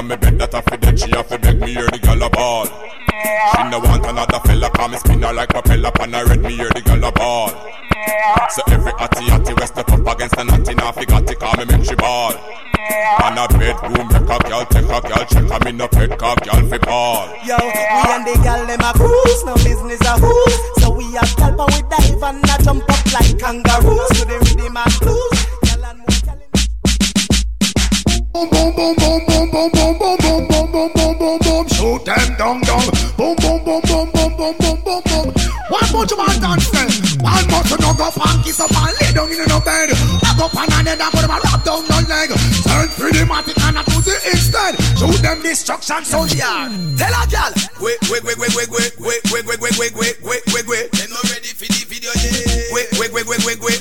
On 0.01 0.07
me 0.07 0.15
bed 0.17 0.39
that 0.39 0.55
I 0.55 0.61
fit 0.61 0.81
dead, 0.81 0.99
she 0.99 1.11
have 1.11 1.27
to 1.29 1.37
beg 1.37 1.61
me 1.61 1.73
hear 1.73 1.85
the 1.85 1.99
girl 1.99 2.23
a 2.23 2.29
ball. 2.29 2.65
She 2.65 3.61
no 3.69 3.77
want 3.79 4.05
another 4.05 4.39
fella, 4.41 4.69
come 4.71 4.91
me 4.91 4.97
spin 4.97 5.21
her 5.21 5.33
like 5.33 5.49
propeller 5.49 5.91
pan 5.91 6.13
her 6.13 6.25
red, 6.25 6.41
me 6.41 6.57
hear 6.57 6.69
the 6.73 6.81
girl 6.81 7.05
a 7.05 7.11
ball. 7.11 7.49
So 8.49 8.61
every 8.73 8.93
atty 8.97 9.29
atty 9.29 9.53
we 9.53 9.65
step 9.69 9.89
up 9.93 10.01
against 10.01 10.37
a 10.37 10.43
natty, 10.43 10.73
now 10.73 10.91
fi 10.91 11.05
call 11.05 11.53
me 11.57 11.65
make 11.69 11.85
she 11.85 11.93
ball. 11.93 12.33
On 13.21 13.37
a 13.37 13.45
bedroom, 13.45 14.07
make 14.09 14.25
a 14.25 14.37
girl 14.49 14.65
take 14.65 14.89
a 14.89 14.99
girl, 15.05 15.25
check 15.29 15.47
her 15.53 15.59
me 15.65 15.71
no 15.71 15.87
pet 15.87 16.17
car, 16.17 16.35
girl 16.41 16.61
fi 16.65 16.77
ball. 16.81 17.29
Yo, 17.45 17.57
we 17.61 18.01
and 18.09 18.25
the 18.25 18.33
gal 18.41 18.65
them 18.65 18.81
a 18.81 18.91
cruise, 18.97 19.41
no 19.45 19.53
business 19.61 20.01
a 20.01 20.17
who's. 20.17 20.57
So 20.81 20.89
we 20.89 21.05
a 21.13 21.23
scalp 21.29 21.61
and 21.61 21.69
we 21.77 21.81
dive 21.93 22.23
and 22.25 22.49
a 22.49 22.55
jump 22.63 22.89
up 22.89 23.05
like 23.13 23.37
kangaroos 23.37 24.09
to 24.17 24.25
the 24.25 24.37
rhythm 24.49 24.77
and 24.77 24.99
blues. 24.99 25.50
Boom 28.33 28.47
boom 28.49 28.73
boom 28.75 28.95
boom 28.95 29.25
boom 29.27 29.49
boom 29.51 29.71
boom 29.71 29.97
boom 29.99 30.17
boom 30.17 30.47
boom 30.47 30.71
boom 30.71 30.91
boom 30.93 31.17
boom 31.19 31.39
boom 31.43 31.67
Shoot 31.67 32.05
them 32.05 32.35
down 32.37 32.61
down 32.61 32.87
Boom 33.17 33.35
boom 33.35 33.59
boom 33.65 33.81
boom 33.83 34.07
boom 34.11 34.31
boom 34.37 34.55
boom 34.55 34.79
boom 34.87 35.01
boom 35.03 35.33
One 35.67 35.87
bunch 35.91 36.11
of 36.13 36.17
man 36.17 36.39
dance 36.39 36.71
them 36.71 36.87
One 37.19 37.43
bunch 37.51 37.71
of 37.75 37.79
no 37.83 37.91
go 37.91 38.07
funky 38.11 38.51
so 38.55 38.67
man 38.71 38.95
lay 39.01 39.11
down 39.11 39.27
in 39.31 39.43
no 39.51 39.59
bed 39.59 39.91
Back 40.23 40.39
up 40.39 40.55
on 40.55 40.71
a 40.71 40.79
head 40.79 40.95
and 40.95 41.11
put 41.11 41.27
a 41.27 41.27
rub 41.27 41.63
down 41.67 41.83
no 41.91 41.99
leg 42.07 42.31
Turn 42.63 42.87
pretty 42.95 43.27
matic 43.27 43.59
and 43.67 43.77
a 43.77 43.83
pussy 43.83 44.15
instead 44.31 44.79
Shoot 44.95 45.19
them 45.21 45.41
destruction 45.43 46.05
so 46.05 46.23
yeah 46.31 46.71
Tell 46.95 47.11
a 47.11 47.27
gal 47.27 47.51
Wait, 47.81 47.97
wait, 48.09 48.23
wait, 48.23 48.37
wait, 48.37 48.55
wait, 48.55 48.69
wait, 48.69 48.93
wait, 49.01 49.21
wait, 49.33 49.45
wait, 49.45 49.59
wait, 49.59 49.75
wait, 49.75 49.95
wait, 49.95 50.15
wait, 50.21 50.43
wait, 50.53 50.67
wait. 50.69 50.91
They 50.93 51.07
not 51.09 51.25
ready 51.33 51.49
for 51.49 51.65
the 51.65 51.81
video 51.89 52.13
yet. 52.13 52.69
Wait, 52.69 52.87
wait, 52.93 53.11
wait, 53.11 53.25
wait, 53.25 53.41
wait, 53.41 53.57
wait, 53.57 53.57
wait, 53.57 53.80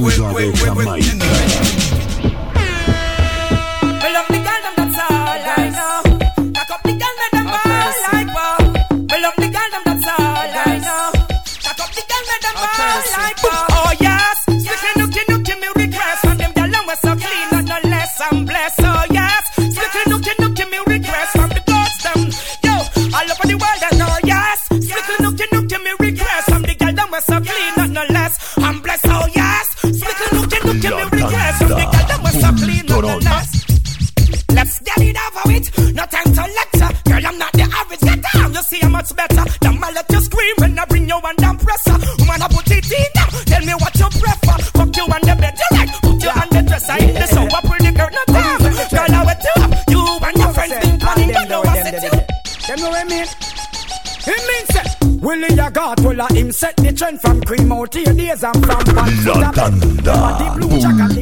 blues 0.00 0.22
avec 0.22 0.64
la 0.64 0.74
maille. 0.74 1.19
It. 35.50 35.66
No 35.94 36.04
time 36.06 36.30
to 36.32 36.44
lecture. 36.46 36.90
Girl, 37.10 37.26
I'm 37.26 37.38
not 37.38 37.52
the 37.52 37.66
average. 37.66 38.00
Get 38.00 38.20
down. 38.22 38.54
You 38.54 38.62
see 38.62 38.78
how 38.80 38.88
much 38.88 39.14
better. 39.14 39.44
The 39.60 39.70
man 39.72 39.94
let 39.94 40.06
you 40.10 40.20
scream 40.20 40.54
when 40.58 40.78
I 40.78 40.84
bring 40.86 41.08
you 41.08 41.16
under 41.16 41.52
pressure. 41.64 41.98
Woman, 42.18 42.42
I 42.42 42.48
put 42.48 42.70
it 42.70 42.90
in 42.90 43.08
now. 43.14 43.28
Tell 43.50 43.64
me 43.64 43.74
what 43.78 43.94
you 43.98 44.08
prefer. 44.08 44.56
Fuck 44.76 44.96
you 44.96 45.04
on 45.04 45.22
the 45.22 45.34
bed. 45.38 45.54
You 45.58 45.68
like 45.76 45.92
put 46.00 46.22
you 46.22 46.30
on 46.30 46.48
the 46.50 46.60
dresser. 46.66 46.96
In 47.02 47.14
the 47.14 47.26
so 47.26 47.42
I 47.44 47.60
pretty 47.66 47.92
girl, 47.94 48.10
no 48.10 48.22
time. 48.30 48.58
Girl, 48.90 49.14
I 49.14 49.22
wet 49.26 49.42
you 49.44 49.56
up. 49.62 49.72
You 49.90 50.02
and 50.26 50.36
your 50.38 50.52
friends 50.54 50.74
been 50.80 50.98
planning. 50.98 51.30
You 51.30 51.44
know 51.48 51.60
what's 51.62 51.88
it 51.88 52.02
you. 52.04 52.10
Them 52.10 52.78
know 52.80 52.90
what 52.90 53.00
I 53.00 53.08
mean? 53.08 53.26
It 54.22 54.42
means 54.46 54.68
that 54.76 54.96
Willie 55.22 55.58
a 55.58 55.70
God 55.70 56.00
full 56.02 56.20
of 56.20 56.30
him 56.30 56.52
set 56.52 56.76
the 56.76 56.92
trend 56.92 57.20
from 57.20 57.40
cream 57.42 57.72
out 57.72 57.90
to 57.92 58.00
your 58.00 58.14
days 58.14 58.44
and 58.44 58.54
from 58.64 58.84
pan 58.84 59.10
to 59.24 59.32
La 59.32 59.50
top. 59.50 59.72
tanda 59.72 60.12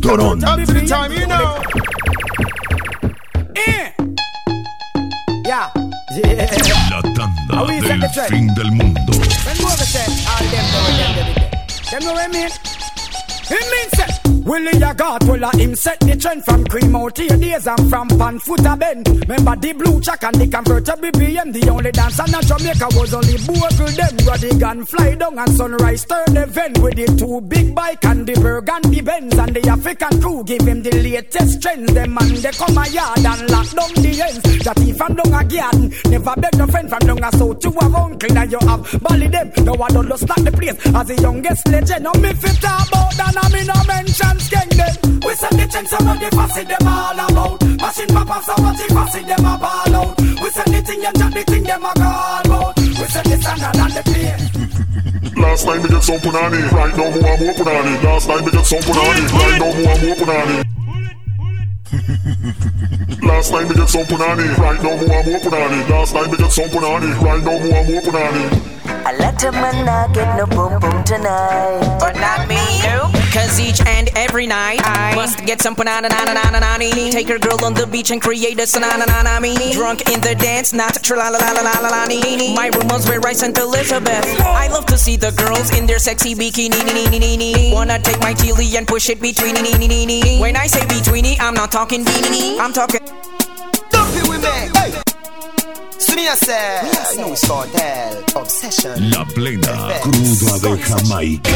Pultoron. 0.00 0.40
That's 0.40 0.72
the 0.72 0.86
time 0.86 1.12
you 1.12 1.26
know. 1.26 1.62
Eh. 3.56 3.97
Ya. 5.48 5.72
Yeah. 6.12 6.44
La 6.90 7.00
tanda 7.14 7.64
del 7.64 8.10
fin 8.28 8.54
del 8.54 8.70
mundo. 8.70 9.12
Then 9.46 9.56
go 9.56 9.88
Willie 14.48 14.80
a 14.80 14.94
got 14.94 15.22
well 15.24 15.44
a 15.44 15.56
him 15.58 15.74
set 15.76 16.00
the 16.00 16.16
trend 16.16 16.42
from 16.42 16.64
cream 16.64 16.96
out 16.96 17.18
here 17.18 17.36
days 17.36 17.66
and 17.66 17.90
from 17.90 18.08
pan 18.08 18.38
foot 18.38 18.64
a 18.64 18.74
bend. 18.74 19.06
Remember 19.28 19.54
the 19.56 19.74
blue 19.74 20.00
check 20.00 20.24
and 20.24 20.36
the 20.36 20.48
convertible 20.48 21.12
BM. 21.20 21.52
The 21.52 21.68
only 21.68 21.92
dance 21.92 22.18
in 22.18 22.32
Jamaica 22.32 22.88
was 22.96 23.12
only 23.12 23.36
bogle 23.44 23.92
them. 23.92 24.16
Got 24.24 24.40
the 24.40 24.56
gun 24.58 24.86
fly 24.86 25.14
down 25.16 25.38
and 25.38 25.52
sunrise 25.52 26.06
turn 26.06 26.34
event 26.34 26.78
with 26.78 26.96
the 26.96 27.04
two 27.12 27.42
big 27.42 27.74
bike 27.74 28.02
and 28.06 28.26
the 28.26 28.40
burgundy 28.40 29.02
Benz 29.02 29.36
and 29.36 29.52
the 29.52 29.68
African 29.68 30.16
crew 30.22 30.42
give 30.44 30.62
him 30.64 30.82
the 30.82 30.96
latest 30.96 31.60
trends. 31.60 31.92
Them 31.92 32.14
man 32.14 32.32
they 32.40 32.52
come 32.56 32.78
a 32.78 32.88
yard 32.88 33.20
and 33.20 33.50
lock 33.52 33.68
down 33.68 33.92
the 34.00 34.12
ends. 34.16 34.64
That 34.64 34.78
he 34.80 34.96
from 34.96 35.12
down 35.12 35.28
a 35.28 35.44
garden 35.44 35.92
never 36.08 36.34
beg 36.40 36.56
no 36.56 36.66
friend 36.72 36.88
from 36.88 37.04
down 37.04 37.20
a 37.20 37.30
south 37.36 37.60
to 37.60 37.68
a 37.68 37.84
uncle 37.84 38.32
and 38.32 38.48
you 38.48 38.60
have 38.64 38.80
bally 39.04 39.28
them. 39.28 39.52
No 39.60 39.74
one 39.76 39.92
don't 39.92 40.16
start 40.16 40.40
the 40.40 40.52
place 40.56 40.80
as 40.88 41.04
the 41.04 41.20
youngest 41.20 41.68
legend. 41.68 42.04
No 42.04 42.12
me 42.16 42.32
fit 42.32 42.64
about 42.64 43.12
that 43.12 43.36
I 43.36 43.46
me 43.52 43.60
no 43.68 43.76
mention 43.84 44.37
skeng 44.38 44.70
them. 44.70 45.20
We 45.24 45.34
send 45.34 45.58
the 45.58 45.66
some 45.86 46.08
of 46.08 46.18
the 46.20 46.28
fussy 46.36 46.64
them 46.64 46.86
all 46.86 47.18
about. 47.18 47.62
Machine 47.62 48.08
so 48.08 48.54
much 48.62 48.78
the 48.78 48.86
fussy 48.94 49.22
them 49.24 49.44
a 49.44 49.58
ball 49.58 49.94
out. 49.94 50.20
We 50.20 50.48
send 50.50 50.72
the 50.74 50.80
thing 50.82 51.04
and 51.04 51.16
chat 51.18 51.32
the 51.34 51.42
thing 51.44 51.64
them 51.64 51.84
a 51.84 51.92
call 51.94 52.52
out. 52.52 52.76
We 52.76 53.06
send 53.06 53.26
the 53.26 53.36
standard 53.38 53.76
and 53.78 53.92
the 53.92 54.02
play. 54.06 54.34
Last 55.38 55.64
time 55.64 55.82
we 55.82 55.88
get 55.88 56.02
some 56.02 56.18
punani, 56.18 56.70
right 56.72 56.96
now 56.96 57.10
more 57.10 57.30
and 57.30 57.40
more 57.40 57.54
punani. 57.54 58.02
Last 58.02 58.26
time 58.26 58.44
we 58.44 58.50
get 58.50 58.66
some 58.66 58.82
punani, 58.82 59.22
right 59.32 59.58
now 59.58 59.72
more 59.72 59.92
and 59.94 60.02
more 60.02 60.16
punani. 60.16 60.56
Last 63.22 63.50
time 63.50 63.68
we 63.68 63.74
get 63.74 63.88
some 63.88 64.04
punani, 64.04 64.46
right 64.58 64.82
now 64.82 64.96
more 64.96 65.14
and 65.14 65.26
more 65.28 65.40
punani. 65.40 65.88
Last 65.90 66.12
time 66.12 66.30
we 66.30 66.36
get 66.36 66.52
some 66.52 66.68
punani, 66.70 67.08
right 67.22 67.42
now 67.42 67.58
more 67.58 67.76
and 67.78 67.88
more 67.88 68.02
punani. 68.02 68.77
A 69.08 69.12
lot 69.18 69.42
of 69.44 69.54
man 69.54 69.84
not 69.84 70.14
get 70.14 70.36
no 70.36 70.46
boom 70.46 70.80
boom 70.80 71.04
tonight. 71.04 71.98
But 72.00 72.16
not 72.16 72.48
me. 72.48 72.60
Nope. 72.82 73.12
Cause 73.32 73.60
each 73.60 73.80
and 73.86 74.08
every 74.16 74.46
night 74.46 74.80
I 74.84 75.14
must 75.14 75.44
get 75.44 75.60
some 75.60 75.74
banana 75.74 76.08
na 76.08 76.24
na 76.24 76.32
na 76.32 76.50
na 76.50 76.60
na 76.60 76.78
Take 76.78 77.28
her 77.28 77.38
girl 77.38 77.62
on 77.64 77.74
the 77.74 77.86
beach 77.86 78.10
and 78.10 78.20
create 78.20 78.58
a 78.58 78.62
sanana 78.62 79.06
na 79.06 79.22
na 79.22 79.40
me. 79.40 79.72
Drunk 79.72 80.08
in 80.10 80.20
the 80.20 80.34
dance, 80.34 80.72
not 80.72 81.02
tra 81.02 81.16
la 81.16 81.28
la 81.28 81.38
la 81.38 81.52
la 81.52 81.62
la 81.62 81.80
la 81.80 81.88
la 81.88 82.54
My 82.54 82.70
room 82.74 82.88
was 82.88 83.08
where 83.08 83.20
I 83.26 83.32
sent 83.32 83.58
Elizabeth. 83.58 84.24
I 84.40 84.68
love 84.68 84.86
to 84.86 84.98
see 84.98 85.16
the 85.16 85.32
girls 85.32 85.76
in 85.76 85.86
their 85.86 85.98
sexy 85.98 86.34
bikini. 86.34 87.72
Wanna 87.72 87.98
take 87.98 88.20
my 88.20 88.34
chili 88.34 88.76
and 88.76 88.86
push 88.86 89.08
it 89.10 89.20
between. 89.20 89.54
When 90.40 90.56
I 90.56 90.66
say 90.66 90.86
between, 90.86 91.36
I'm 91.40 91.54
not 91.54 91.70
talking 91.70 92.04
beanie. 92.04 92.58
I'm 92.58 92.72
talking. 92.72 93.00
Don't 93.90 94.10
be 94.14 94.28
with 94.28 94.42
me. 94.42 94.78
Hey. 94.78 95.07
So 96.18 96.24
me 96.24 96.28
I 96.28 96.34
say, 96.34 96.80
I 96.82 97.14
know 97.14 97.32
it's 97.32 97.46
called 97.46 97.68
hell, 97.68 98.24
obsession. 98.34 99.10
La 99.12 99.24
plena 99.24 100.00
cruda 100.02 100.58
de 100.58 100.76
Jamaica. 100.76 101.50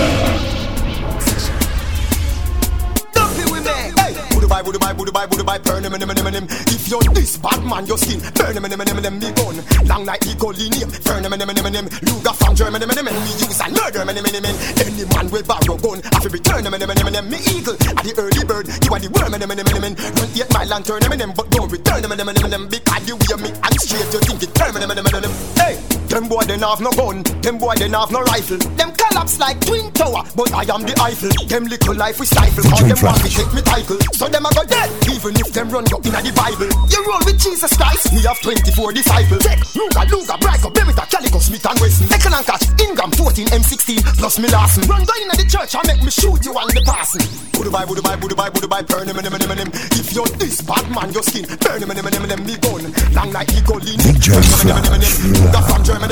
Don't 3.13 3.37
be 3.37 3.51
with 3.51 3.65
me. 3.67 3.73
Hey. 4.01 4.32
Budu 4.43 4.51
bye, 4.51 4.63
budu 4.65 4.79
bye, 4.81 4.93
budu 4.93 5.13
bye, 5.13 5.27
budu 5.31 5.45
bye, 5.47 5.59
burn 5.59 5.85
him, 5.85 5.95
him, 5.95 6.03
him, 6.03 6.17
him, 6.19 6.35
him. 6.35 6.47
If 6.67 6.91
you're 6.91 7.15
this 7.15 7.37
bad 7.39 7.63
man, 7.63 7.87
your 7.87 7.97
skin, 7.97 8.19
burn 8.35 8.57
him, 8.59 8.65
him, 8.67 8.75
him, 8.75 8.83
him, 8.91 8.99
him, 8.99 9.19
me 9.23 9.31
gun. 9.39 9.55
Long 9.87 10.05
like 10.05 10.27
equal 10.27 10.51
name, 10.51 10.91
burn 11.07 11.23
him, 11.23 11.31
him, 11.31 11.47
him, 11.47 11.63
him, 11.63 11.75
him. 11.79 11.87
Luger 12.03 12.35
from 12.35 12.57
Germany, 12.57 12.83
him, 12.83 12.91
him, 12.91 13.07
him, 13.07 13.15
me 13.23 13.33
use 13.39 13.61
and 13.63 13.71
murder 13.71 14.03
him, 14.03 14.11
him, 14.11 14.27
him, 14.27 14.43
him. 14.43 14.57
Any 14.83 15.07
man 15.15 15.31
will 15.31 15.47
borrow 15.47 15.79
gun, 15.79 16.03
I 16.11 16.19
feel 16.19 16.35
return 16.35 16.67
him, 16.67 16.75
him, 16.75 16.91
him, 16.91 16.91
him, 16.91 17.15
him. 17.15 17.31
Me 17.31 17.39
eagle, 17.55 17.79
at 17.87 18.03
the 18.03 18.13
early 18.19 18.43
bird, 18.43 18.67
you 18.83 18.91
are 18.91 18.99
the 18.99 19.11
worm, 19.15 19.31
him, 19.31 19.47
him, 19.47 19.55
him, 19.63 19.63
him, 19.63 19.83
him. 19.87 19.95
Run 19.95 20.31
eight 20.35 20.51
mile 20.51 20.75
and 20.75 20.85
turn 20.85 21.03
him, 21.07 21.13
him, 21.15 21.33
but 21.39 21.47
don't 21.55 21.71
return 21.71 22.03
him, 22.03 22.11
him, 22.11 22.27
him, 22.27 22.35
him, 22.35 22.51
him. 22.51 22.63
Because 22.67 23.07
you 23.07 23.15
hear 23.23 23.39
me 23.39 23.55
and 23.55 23.75
straight, 23.79 24.11
you 24.11 24.21
think 24.27 24.43
it 24.43 24.51
turn 24.59 24.75
him, 24.75 24.83
him, 24.83 24.91
him, 24.91 25.07
him, 25.07 25.23
him. 25.23 25.35
Hey. 25.55 25.79
Them 26.13 26.29
boy 26.29 26.45
they 26.45 26.59
have 26.59 26.79
no 26.79 26.93
gun, 26.93 27.23
them 27.41 27.57
boy 27.57 27.73
they 27.77 27.89
have 27.89 28.13
no 28.13 28.21
rifle. 28.29 28.59
Them 28.77 28.93
collapse 28.93 29.41
like 29.41 29.59
twin 29.65 29.91
tower, 29.93 30.21
but 30.37 30.53
I 30.53 30.69
am 30.69 30.85
the 30.85 30.93
Eiffel. 31.01 31.33
Them 31.49 31.65
little 31.65 31.95
life 31.95 32.21
we 32.21 32.27
stifle, 32.27 32.65
cause 32.69 32.85
them 32.85 33.01
want 33.01 33.17
to 33.25 33.31
take 33.33 33.49
me 33.55 33.63
title. 33.63 33.97
So 34.13 34.29
them 34.33 34.47
a 34.47 34.51
go 34.57 34.65
dead, 34.65 34.89
even 35.13 35.37
if 35.37 35.53
them 35.53 35.69
run 35.69 35.85
go 35.85 36.01
in 36.01 36.13
the 36.17 36.33
Bible. 36.33 36.73
You 36.89 37.01
roll 37.05 37.21
with 37.29 37.39
Jesus 37.39 37.77
Christ, 37.77 38.13
me 38.17 38.25
have 38.25 38.41
24 38.41 38.93
disciples. 38.97 39.45
Take 39.45 39.61
Luga, 39.77 40.03
Luga, 40.09 40.35
Brico, 40.41 40.73
Beretta, 40.73 41.05
Calico, 41.07 41.39
Smith 41.39 41.67
and 41.69 41.79
Wesson. 41.79 42.09
Second 42.09 42.35
and 42.35 42.47
catch, 42.47 42.65
Ingram 42.81 43.13
14, 43.13 43.47
M16, 43.53 44.01
plus 44.17 44.39
me 44.41 44.49
Larson. 44.49 44.83
Run 44.89 45.05
go 45.05 45.15
in 45.21 45.29
the 45.29 45.45
church 45.45 45.77
and 45.77 45.87
make 45.87 46.03
me 46.03 46.11
shoot 46.11 46.41
you 46.45 46.53
on 46.57 46.69
the 46.73 46.83
passing. 46.89 47.23
Budu 47.53 47.71
bye, 47.71 47.85
budu 47.85 48.03
bye, 48.03 48.17
budu 48.17 48.35
bye, 48.35 48.51
budu 48.51 48.69
bye, 48.69 48.83
burn 48.83 49.07
him, 49.07 49.17
him, 49.21 49.29
him, 49.29 49.53
him. 49.53 49.71
If 50.01 50.13
you're 50.17 50.27
this 50.41 50.65
bad 50.65 50.89
man, 50.89 51.13
your 51.13 51.23
skin, 51.23 51.45
burn 51.61 51.85
him, 51.85 51.93
him, 51.93 52.01
him, 52.01 52.25
him, 52.25 52.31
him, 52.33 52.41
me 52.49 52.57
gun. 52.57 52.89
Long 53.13 53.31
like 53.37 53.53
Eagle, 53.53 53.79
DJ 53.85 54.33
Flash. 54.65 55.21
Luga 55.29 55.61
from 55.69 55.85
Germany, 55.85 56.12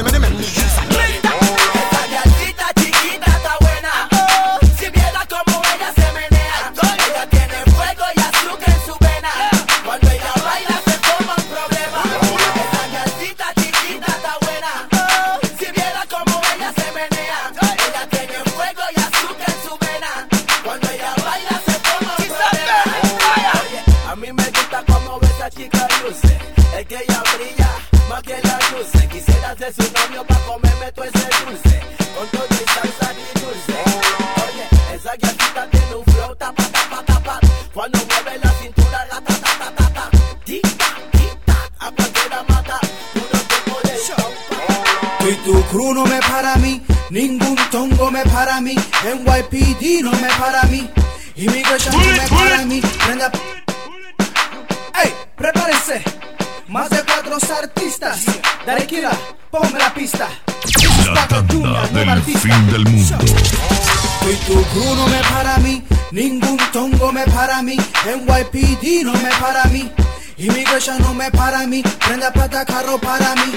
carro 72.65 72.99
para 72.99 73.35
mí. 73.37 73.53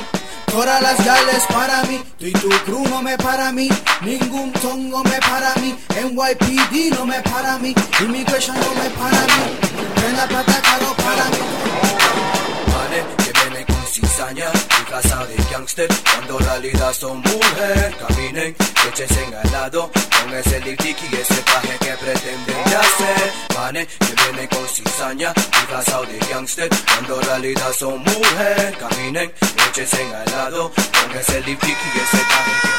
Todas 0.47 0.81
las 0.81 1.03
gales 1.03 1.43
para 1.51 1.81
mí, 1.83 2.03
tú 2.19 2.27
y 2.27 2.31
tu 2.33 2.49
crew 2.65 2.87
no 2.87 3.01
me 3.01 3.17
para 3.17 3.51
mí, 3.51 3.69
ningún 4.01 4.51
tongo 4.53 5.03
me 5.03 5.19
para 5.19 5.55
mí, 5.55 5.75
NYPD 5.89 6.95
no 6.95 7.07
me 7.07 7.19
para 7.21 7.57
mí, 7.57 7.73
Immigration 7.99 8.55
no 8.59 8.73
me 8.75 8.87
para 8.91 9.21
mí, 9.21 9.57
prenda 9.95 10.27
plata 10.27 10.61
carro 10.61 10.93
para 10.97 11.25
mí. 11.25 11.37
Manes 12.67 13.05
que 13.25 13.31
vienen 13.39 13.65
con 13.65 13.87
cizaña, 13.87 14.51
disfrazado 14.51 15.25
de 15.25 15.37
gangster, 15.51 15.87
cuando 16.13 16.39
en 16.39 16.45
realidad 16.45 16.93
son 16.93 17.17
mujer. 17.21 17.97
Caminen, 17.97 18.55
échense 18.89 19.23
en 19.23 19.33
al 19.33 19.51
lado, 19.51 19.91
con 19.91 20.33
ese 20.35 20.59
lip 20.59 20.79
y 20.81 21.15
ese 21.15 21.41
paje 21.51 21.82
Vienen 24.23 24.47
con 24.47 24.67
cizaña, 24.67 25.33
disfrazado 25.33 26.05
de 26.05 26.17
gangster, 26.29 26.69
cuando 26.87 27.19
en 27.19 27.27
realidad 27.27 27.73
son 27.77 27.99
mujer. 27.99 28.77
Caminen, 28.79 29.33
échense 29.69 30.01
en 30.01 30.15
al 30.15 30.25
lado, 30.31 30.71
con 30.71 31.17
ese 31.17 31.41
lip 31.41 31.61
y 31.63 31.71
ese 31.71 32.17
paje 32.29 32.73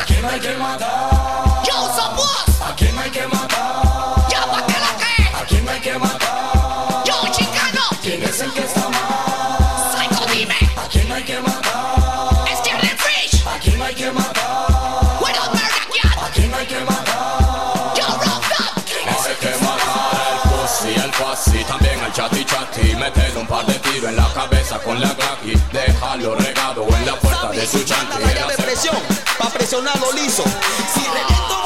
¿A 0.00 0.04
quién 0.06 0.24
hay 0.24 0.40
que 0.40 0.56
matar? 0.56 1.62
Yo, 1.66 1.74
some 1.96 2.16
boss. 2.16 2.60
¿A 2.62 2.74
quién 2.76 2.98
hay 2.98 3.10
que 3.10 3.26
matar? 3.26 4.14
Yo, 4.30 4.50
¿pa' 4.50 4.66
qué 4.66 4.78
la 4.80 4.96
que? 4.98 5.36
¿A 5.36 5.46
quién 5.46 5.68
hay 5.68 5.80
que 5.80 5.98
matar? 5.98 6.53
Dejarlo 26.14 26.36
regado 26.36 26.86
en 26.96 27.06
la 27.06 27.18
puerta 27.18 27.50
de 27.50 27.66
su 27.66 27.78
presión, 28.62 28.96
pa' 29.36 29.50
presionarlo 29.50 30.12
liso. 30.12 30.44
Si 30.94 31.00
reviento 31.00 31.63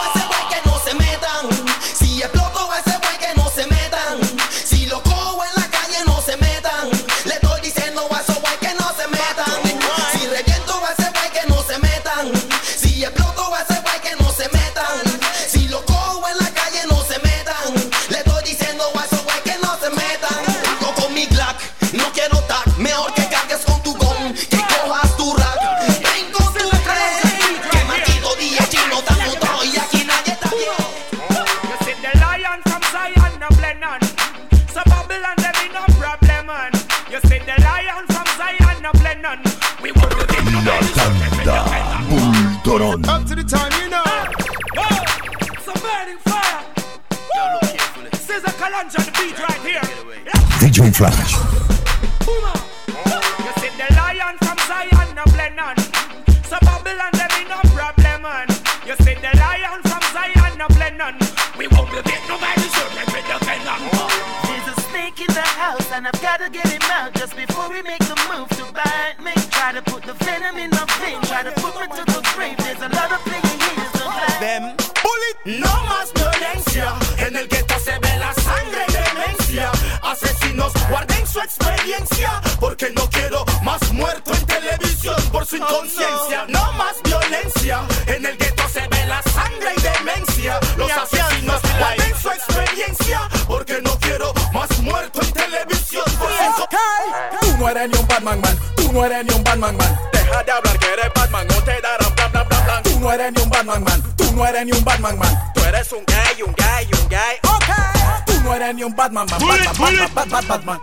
no 98.98 99.04
eres 99.04 99.24
ni 99.24 99.34
un 99.34 99.44
Batman 99.44 99.76
man. 99.76 99.98
Deja 100.12 100.42
de 100.42 100.50
hablar 100.50 100.78
que 100.78 100.92
eres 100.92 101.12
Batman, 101.14 101.46
no 101.46 101.62
te 101.62 101.80
darán 101.80 102.14
bla 102.16 102.28
bla 102.28 102.42
bla 102.42 102.60
bla. 102.64 102.82
Tú 102.82 103.00
no 103.00 103.12
eres 103.12 103.32
ni 103.32 103.42
un 103.42 103.50
Batman 103.50 103.84
man, 103.84 104.02
tú 104.16 104.32
no 104.34 104.46
eres 104.46 104.66
ni 104.66 104.72
un 104.72 104.84
Batman 104.84 105.18
man. 105.18 105.52
Tú 105.54 105.60
eres 105.64 105.92
un 105.92 106.04
gay, 106.04 106.42
un 106.42 106.54
gay, 106.54 106.88
un 107.00 107.08
gay. 107.08 107.36
Ok. 107.44 108.26
Tú 108.26 108.32
no 108.42 108.54
eres 108.54 108.74
ni 108.74 108.82
un 108.82 108.96
Batman 108.96 109.26
man, 109.30 109.38
Batman, 109.38 109.74
Batman, 109.78 110.30
Batman, 110.30 110.48
Batman. 110.48 110.80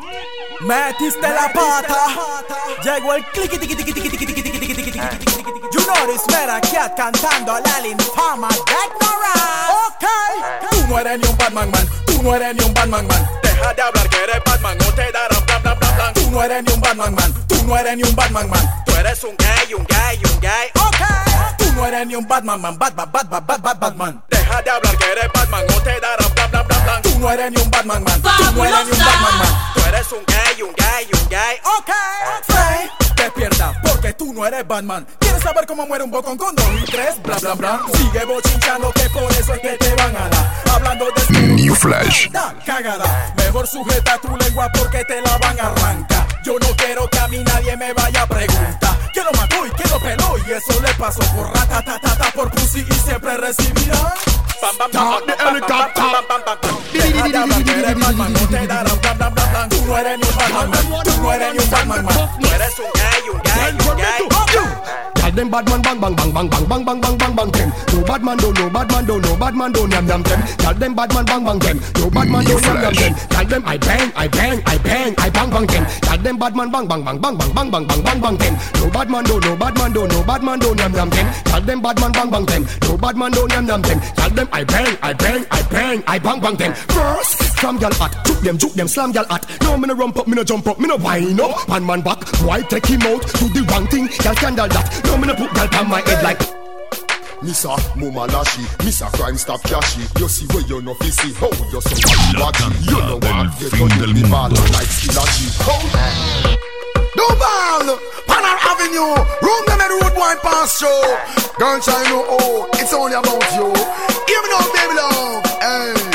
Metiste 0.61 1.27
la 1.27 1.51
pata, 1.51 2.07
llegó 2.83 3.13
el 3.15 3.25
cliqui 3.31 3.57
tiqui 3.57 3.75
tiqui 3.75 3.93
tiqui 3.93 4.09
tiqui 4.09 4.25
tiqui 4.25 4.41
tiqui 4.43 4.75
tiqui 4.75 4.91
tiqui. 4.91 4.99
You 5.73 5.81
know 5.85 6.07
this 6.07 6.25
Mera 6.31 6.61
Cat 6.61 6.95
cantando 6.95 7.59
la 7.59 7.79
linfama 7.81 8.47
Ignorant. 8.47 9.71
Ok. 9.87 10.05
Tú 10.71 10.87
no 10.87 10.99
eres 10.99 11.19
ni 11.19 11.27
un 11.27 11.37
Batman 11.37 11.69
man, 11.69 11.89
tú 12.05 12.23
no 12.23 12.33
eres 12.33 12.55
ni 12.55 12.63
un 12.63 12.73
Batman 12.73 13.05
man. 13.07 13.29
Deja 13.43 13.73
de 13.73 13.81
hablar 13.81 14.09
que 14.09 14.23
eres 14.23 14.41
Batman, 14.45 14.77
no 14.77 14.85
te 14.93 15.11
darán 15.11 15.44
no 16.35 16.43
eres 16.43 16.63
ni 16.63 16.73
un 16.73 16.81
Batman 16.81 17.15
man, 17.15 17.33
tú 17.47 17.55
no 17.65 17.77
eres 17.77 17.95
ni 17.95 18.03
un 18.03 18.13
Batman 18.13 18.49
man. 18.49 18.83
Tú 18.85 18.93
eres 18.95 19.23
un 19.23 19.35
gay, 19.37 19.73
un 19.73 19.85
gay, 19.85 20.19
un 20.33 20.39
gay. 20.41 20.69
Ok. 20.75 21.57
Tú 21.57 21.71
no 21.73 21.85
eres 21.87 22.05
ni 22.07 22.15
un 22.15 22.27
Batman 22.27 22.59
man, 22.59 22.77
Batman, 22.77 23.09
Batman, 23.09 23.45
Batman, 23.47 23.79
Batman. 23.79 24.23
Deja 24.29 24.61
de 24.61 24.69
hablar 24.69 24.97
que 24.97 25.11
eres 25.13 25.31
Batman, 25.33 25.63
no 25.69 25.81
te 25.81 25.97
darán 26.01 26.33
bla 26.35 26.47
bla 26.47 26.63
bla 26.63 26.77
bla. 26.79 27.01
Tú 27.03 27.19
no 27.19 27.31
eres 27.31 27.51
ni 27.51 27.61
un 27.61 27.71
Batman 27.71 28.03
man, 28.03 28.21
tú 28.21 28.51
no 28.53 28.65
eres 28.65 28.85
ni 28.85 28.91
un 28.91 28.99
Batman 28.99 29.37
man. 29.37 29.73
Tú 29.75 29.81
eres 29.87 30.11
un 30.11 30.25
gay, 30.27 30.61
un 30.61 30.75
gay, 30.75 31.09
un 31.13 31.29
gay. 31.29 31.57
Ok. 31.79 32.54
Tú 34.17 34.33
no 34.33 34.45
eres 34.45 34.65
Batman. 34.67 35.05
¿Quieres 35.19 35.41
saber 35.43 35.65
cómo 35.65 35.85
muere 35.85 36.03
un 36.03 36.11
bocón 36.11 36.37
con 36.37 36.55
dos 36.55 36.65
y 36.81 36.85
tres? 36.85 37.21
Bla 37.23 37.37
bla 37.37 37.53
bla. 37.53 37.81
Sigue 37.93 38.25
bochinchando 38.25 38.91
que 38.93 39.09
por 39.09 39.31
eso 39.31 39.53
es 39.53 39.59
que 39.59 39.77
te 39.77 39.95
van 39.95 40.15
a 40.15 40.29
dar. 40.29 40.63
Hablando 40.71 41.05
de 41.29 41.41
New 41.41 41.75
Flash. 41.75 42.29
Da, 42.31 42.55
cagada. 42.65 43.33
Mejor 43.37 43.67
sujeta 43.67 44.17
tu 44.19 44.35
lengua 44.37 44.69
porque 44.73 45.03
te 45.05 45.21
la 45.21 45.37
van 45.37 45.59
a 45.59 45.67
arrancar. 45.67 46.27
Yo 46.43 46.57
no 46.59 46.67
quiero 46.77 47.09
que 47.09 47.19
a 47.19 47.27
mí 47.27 47.43
nadie 47.43 47.75
me 47.75 47.93
vaya 47.93 48.21
a 48.21 48.27
preguntar. 48.27 48.97
Que 49.13 49.23
lo 49.23 49.31
mató 49.33 49.65
y 49.65 49.71
que 49.71 49.89
lo 49.89 49.99
peló 49.99 50.35
y 50.47 50.51
eso 50.51 50.81
le 50.81 50.93
pasó 50.93 51.21
por 51.35 51.53
ratatatata 51.53 52.31
por 52.31 52.51
pussy 52.51 52.85
y 52.89 52.93
siempre 52.93 53.35
recibirá. 53.37 54.13
Start 54.55 55.25
the 55.27 55.35
helicopter. 55.37 56.03
Tú 59.69 59.85
no 59.85 59.97
eres 59.97 60.17
ni 60.19 60.27
un 60.27 60.35
Batman, 60.37 60.71
tú 61.03 61.21
no 61.21 61.33
eres 61.33 61.53
ni 61.53 61.59
un 61.59 61.69
Batman, 61.71 62.05
tú 62.07 62.47
eres 62.47 62.79
un 62.79 62.85
gallo, 62.95 63.33
un 63.33 63.41
gallo, 63.43 63.91
un 63.91 63.97
gallo. 63.97 64.65
Tell 65.35 65.43
them 65.43 65.51
bad 65.51 65.69
man 65.69 65.81
bang 65.81 65.99
bang 65.99 66.15
bang 66.15 66.33
bang 66.33 66.47
bang 66.49 66.65
bang 66.65 66.85
bang 66.85 67.01
bang 67.01 67.17
bang 67.17 67.35
bang 67.35 67.51
them. 67.51 67.69
No 67.91 68.03
bad 68.07 68.23
man 68.23 68.37
don't 68.37 68.57
no 68.57 68.69
bad 68.69 68.89
man 68.89 69.05
don't 69.05 69.21
no 69.21 69.35
bad 69.35 69.53
man 69.53 69.71
don't 69.73 69.91
yam 69.91 70.07
yam 70.07 70.23
them. 70.23 70.39
Tell 70.59 70.73
them 70.73 70.95
bad 70.95 71.13
man 71.13 71.25
bang 71.25 71.43
bang 71.43 71.59
them. 71.59 71.79
No 71.99 72.09
bad 72.09 72.29
man 72.29 72.45
don't 72.45 72.63
yam 72.63 72.77
yam 72.81 72.93
them. 72.93 73.13
Tell 73.29 73.45
them 73.45 73.63
I 73.65 73.77
bang 73.77 74.11
I 74.15 74.27
bang 74.29 74.61
I 74.65 74.77
bang 74.77 75.13
I 75.17 75.29
bang 75.29 75.49
bang 75.49 75.67
them. 75.67 75.85
Tell 76.01 76.17
them 76.17 76.37
bad 76.39 76.55
man 76.55 76.71
bang 76.71 76.87
bang 76.87 77.03
bang 77.03 77.19
bang 77.19 77.35
bang 77.37 77.53
bang 77.53 77.69
bang 77.69 77.85
bang 77.85 78.01
bang 78.01 78.21
bang 78.21 78.37
them. 78.37 78.55
No 78.79 78.89
bad 78.89 79.09
man 79.09 79.23
don't 79.25 79.43
no 79.43 79.55
bad 79.57 79.75
man 79.75 79.91
don't 79.91 80.07
no 80.07 80.23
bad 80.23 80.41
man 80.41 80.59
don't 80.59 80.79
yam 80.79 80.93
yam 80.95 81.09
them. 81.09 81.27
Tell 81.43 81.61
them 81.61 81.81
bad 81.81 81.99
man 81.99 82.11
bang 82.13 82.29
bang 82.31 82.45
them. 82.45 82.65
No 82.87 82.97
bad 82.97 83.17
man 83.17 83.31
don't 83.33 83.51
yam 83.51 83.67
yam 83.67 83.81
them. 83.81 83.99
Tell 84.15 84.29
them 84.29 84.47
I 84.53 84.63
bang 84.63 84.97
I 85.03 85.13
bang 85.13 85.45
I 85.51 85.61
bang 85.63 86.03
I 86.07 86.17
bang 86.17 86.39
bang 86.39 86.55
them. 86.55 86.73
First, 86.95 87.59
slam 87.59 87.77
gal 87.77 87.91
hot, 87.99 88.15
juke 88.23 88.34
them 88.45 88.57
juke 88.59 88.73
them 88.73 88.87
slam 88.87 89.11
gal 89.11 89.25
hot. 89.25 89.43
No 89.61 89.75
me 89.75 89.87
no 89.87 89.95
rump 89.95 90.17
up, 90.17 90.27
me 90.27 90.35
no 90.35 90.43
jump 90.43 90.67
up, 90.67 90.79
me 90.79 90.87
no 90.87 90.95
wind 90.97 91.41
up. 91.41 91.67
Pan 91.67 91.83
man 91.85 92.01
back, 92.01 92.21
why 92.45 92.61
take 92.61 92.85
him 92.85 93.01
out 93.01 93.21
to 93.41 93.45
the 93.49 93.65
wrong 93.69 93.87
thing? 93.87 94.05
Gal 94.21 94.35
scandal 94.35 94.67
that. 94.69 95.01
No 95.05 95.17
me 95.17 95.27
no 95.27 95.33
put 95.33 95.51
gal 95.53 95.67
on 95.81 95.89
my 95.89 96.01
head 96.01 96.23
like. 96.23 96.39
Missa 97.41 97.75
Muma 97.97 98.27
Lashi, 98.29 98.63
Missa 98.85 99.05
Crime 99.17 99.37
Stop 99.37 99.61
Cashy. 99.63 100.05
You 100.19 100.29
see 100.29 100.45
where 100.53 100.63
you 100.63 100.81
know 100.81 100.93
fi 100.93 101.09
see 101.09 101.33
oh, 101.41 101.51
how 101.51 101.65
you 101.73 101.81
so 101.81 101.95
watchy. 102.37 102.69
You 102.85 102.97
know 103.01 103.17
what? 103.17 103.49
Get 103.59 103.73
on 103.81 104.13
the 104.13 104.27
ball 104.29 104.49
like 104.49 104.89
Skillachi. 104.93 105.45
Oh. 105.65 106.55
Duval, 107.17 107.97
Panner 108.29 108.57
Avenue, 108.69 109.15
room 109.41 109.63
them 109.67 109.81
at 109.81 109.89
road 109.89 110.15
wine 110.17 110.39
pass 110.39 110.79
show. 110.79 111.01
Girl, 111.57 111.79
try 111.81 112.03
know, 112.09 112.23
oh, 112.29 112.69
it's 112.73 112.93
only 112.93 113.13
about 113.13 113.45
you. 113.57 113.73
Give 114.27 114.41
me 114.43 114.49
no 114.49 114.59
baby 114.73 114.93
love, 114.95 115.45
hey. 115.61 116.05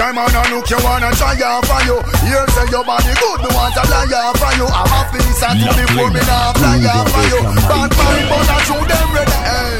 Girl, 0.00 0.08
a 0.08 0.16
long 0.16 0.28
time 0.32 0.40
on 0.40 0.46
a 0.46 0.56
look, 0.56 0.70
you 0.70 0.78
wanna 0.82 1.12
try 1.12 1.36
out 1.44 1.66
for 1.66 1.80
you. 1.84 2.00
Here 2.24 2.46
say 2.56 2.64
your 2.70 2.84
body 2.84 3.12
good, 3.20 3.40
me 3.44 3.48
want 3.52 3.74
to 3.74 3.84
lie 3.90 4.08
out 4.16 4.36
for 4.38 4.52
you. 4.56 4.64
I'm 4.64 4.88
a 4.96 5.00
piece 5.12 5.42
of 5.44 5.52
before 5.60 6.10
me 6.10 6.20
now 6.20 6.52
fly 6.54 6.80
out 6.88 7.08
for 7.10 7.24
you. 7.28 7.42
Bad 7.68 7.92
mind, 7.92 8.28
but 8.32 8.48
I 8.48 8.62
show 8.64 8.80
them 8.80 9.12
ready, 9.12 9.30
hey. 9.30 9.76
Eh. 9.76 9.79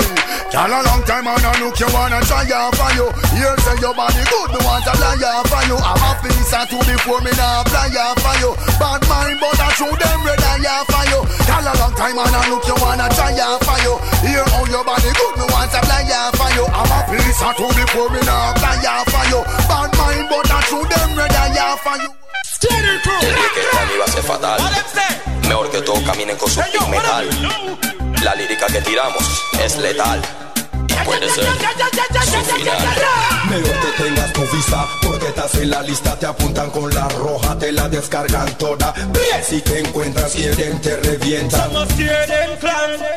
Girl, 0.51 0.67
a 0.67 0.83
long 0.83 1.03
time 1.07 1.31
on 1.31 1.39
a 1.39 1.53
look, 1.63 1.79
you 1.79 1.87
wanna 1.95 2.19
try 2.27 2.43
out 2.51 2.75
for 2.75 2.91
you. 2.99 3.07
Here 3.39 3.55
say 3.63 3.79
your 3.79 3.95
body 3.95 4.19
good, 4.27 4.51
me 4.51 4.59
want 4.67 4.83
to 4.83 4.95
lie 4.99 5.23
out 5.23 5.47
for 5.47 5.63
you. 5.71 5.79
I'm 5.79 6.03
a 6.03 6.11
piece 6.27 6.51
of 6.51 6.67
two 6.67 6.83
before 6.91 7.23
me 7.23 7.31
now 7.39 7.63
fly 7.71 7.87
out 7.95 8.19
for 8.19 8.35
you. 8.43 8.51
Bad 8.83 8.99
mind, 9.07 9.39
but 9.39 9.55
I 9.63 9.71
show 9.79 9.87
them 9.95 10.19
ready 10.27 10.67
out 10.67 10.87
for 10.91 11.07
you. 11.07 11.23
Girl, 11.47 11.67
a 11.71 11.73
long 11.79 11.95
time 11.95 12.19
on 12.19 12.35
a 12.35 12.43
look, 12.51 12.67
you 12.67 12.75
wanna 12.83 13.07
try 13.15 13.31
out 13.39 13.63
for 13.63 13.79
you. 13.87 13.95
Here 14.27 14.43
how 14.51 14.67
your 14.67 14.83
body 14.83 15.11
good, 15.15 15.35
me 15.39 15.47
want 15.55 15.71
to 15.71 15.81
fly 15.87 16.03
out 16.19 16.35
for 16.35 16.51
you. 16.51 16.67
I'm 16.67 16.91
a 16.99 17.01
piece 17.07 17.43
of 17.47 17.55
two 17.55 17.71
before 17.79 18.11
me 18.11 18.21
now 18.27 18.51
fly 18.59 18.75
out 18.91 19.07
for 19.07 19.25
you. 19.31 19.41
Bad 19.71 19.91
mind, 20.03 20.27
but 20.35 20.51
I 20.51 20.61
show 20.67 20.83
them 20.83 21.15
ready 21.15 21.59
out 21.63 21.79
for 21.79 21.95
you. 21.95 22.11
Steady 22.43 22.99
crew. 23.07 23.23
Dije 23.23 23.47
que 23.55 23.61
esta 23.71 23.95
iba 23.95 24.05
a 24.05 24.11
ser 24.11 24.25
fatal. 24.27 24.59
Mejor 25.47 25.71
que 25.71 25.81
todos 25.83 26.03
caminen 26.03 26.37
con 26.37 26.51
su 26.51 26.59
pick 26.59 26.89
metal. 26.91 28.00
La 28.23 28.35
lírica 28.35 28.67
que 28.67 28.83
tiramos 28.83 29.43
es 29.65 29.79
letal. 29.79 30.21
Puede 31.07 31.31
ser 31.31 31.45
su 31.45 32.55
final. 32.55 32.77
Mejor 33.49 33.81
que 33.81 34.03
tengas 34.03 34.33
tu 34.35 34.43
visa 34.55 34.87
porque 35.03 35.29
estás 35.29 35.55
en 35.55 35.71
la 35.71 35.83
lista 35.83 36.19
te 36.19 36.27
apuntan 36.27 36.71
con 36.71 36.95
la 36.95 37.09
roja 37.09 37.59
te 37.59 37.73
la 37.73 37.89
descargan 37.89 38.47
toda 38.59 38.93
si 39.43 39.63
te 39.63 39.81
encuentras 39.81 40.33
quieren 40.33 40.81
te 40.81 40.97
revientan 40.99 41.71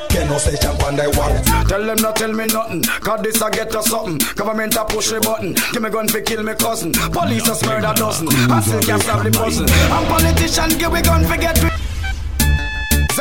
que 0.10 0.26
nos 0.26 0.48
echan 0.48 0.76
cuando 0.78 1.04
hay 1.04 1.10
want 1.10 1.68
Tell 1.68 1.86
them 1.86 2.02
not 2.02 2.16
tell 2.16 2.32
me 2.32 2.46
nothing, 2.48 2.82
cause 3.02 3.22
this 3.22 3.42
I 3.42 3.50
get 3.52 3.76
us 3.76 3.90
something. 3.90 4.18
Government 4.36 4.76
a 4.76 4.86
push 4.86 5.10
the 5.10 5.20
button, 5.20 5.54
give 5.74 5.82
me 5.82 5.90
gun 5.90 6.08
for 6.08 6.22
kill 6.22 6.44
me 6.44 6.54
cousin. 6.56 6.94
Police 7.12 7.50
a 7.50 7.66
murder 7.66 7.94
dozen, 7.94 8.30
I 8.50 8.62
still 8.62 8.80
can't 8.82 9.02
stop 9.02 9.22
the 9.22 9.32
puzzle. 9.32 9.70
And 9.70 10.08
politician 10.08 10.78
give 10.80 10.92
we 10.92 11.02
gun 11.02 11.26
for 11.26 11.38
get 11.38 11.62
we. 11.62 11.83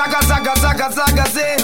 Zaga 0.03 0.21
zaga 0.27 0.55
zaga 0.57 0.91
zaga 0.91 1.27
zin. 1.31 1.59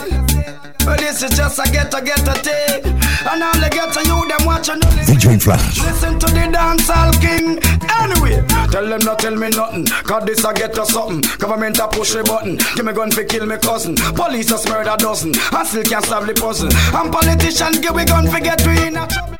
Well, 0.86 0.96
this 0.96 1.24
is 1.24 1.36
just 1.36 1.58
a 1.58 1.64
get 1.72 1.92
a 1.92 2.00
get 2.00 2.22
a 2.22 2.34
thing. 2.38 2.94
And 3.26 3.42
all 3.42 3.58
the 3.58 3.68
get 3.68 3.96
a 3.96 4.00
you 4.06 4.28
them 4.28 4.46
watching. 4.46 4.78
DJ 4.78 5.42
Flash. 5.42 5.82
Listen 5.82 6.20
to 6.20 6.26
the 6.26 6.46
dancehall 6.46 7.10
king. 7.18 7.58
Anyway, 7.98 8.38
tell 8.70 8.86
them 8.86 9.00
not 9.00 9.18
tell 9.18 9.34
me 9.34 9.48
nothing. 9.50 9.86
Cause 10.06 10.22
this 10.24 10.44
I 10.44 10.52
get 10.54 10.78
us 10.78 10.92
something. 10.92 11.20
Government 11.38 11.80
a 11.80 11.88
push 11.88 12.12
the 12.12 12.22
button. 12.22 12.58
Give 12.76 12.84
me 12.84 12.92
gun 12.92 13.10
for 13.10 13.24
kill 13.24 13.44
me 13.44 13.56
cousin. 13.58 13.96
Police 14.14 14.52
a 14.52 14.68
murder 14.70 14.94
dozen. 14.96 15.34
I 15.50 15.64
still 15.64 15.82
can't 15.82 16.04
solve 16.04 16.28
the 16.28 16.34
puzzle. 16.34 16.70
And 16.94 17.10
politician 17.10 17.82
give 17.82 17.96
we 17.96 18.04
gun 18.04 18.30
for 18.30 18.38
get 18.38 18.64
we 18.64 18.86
in 18.86 19.02
a 19.02 19.06
trouble. 19.10 19.34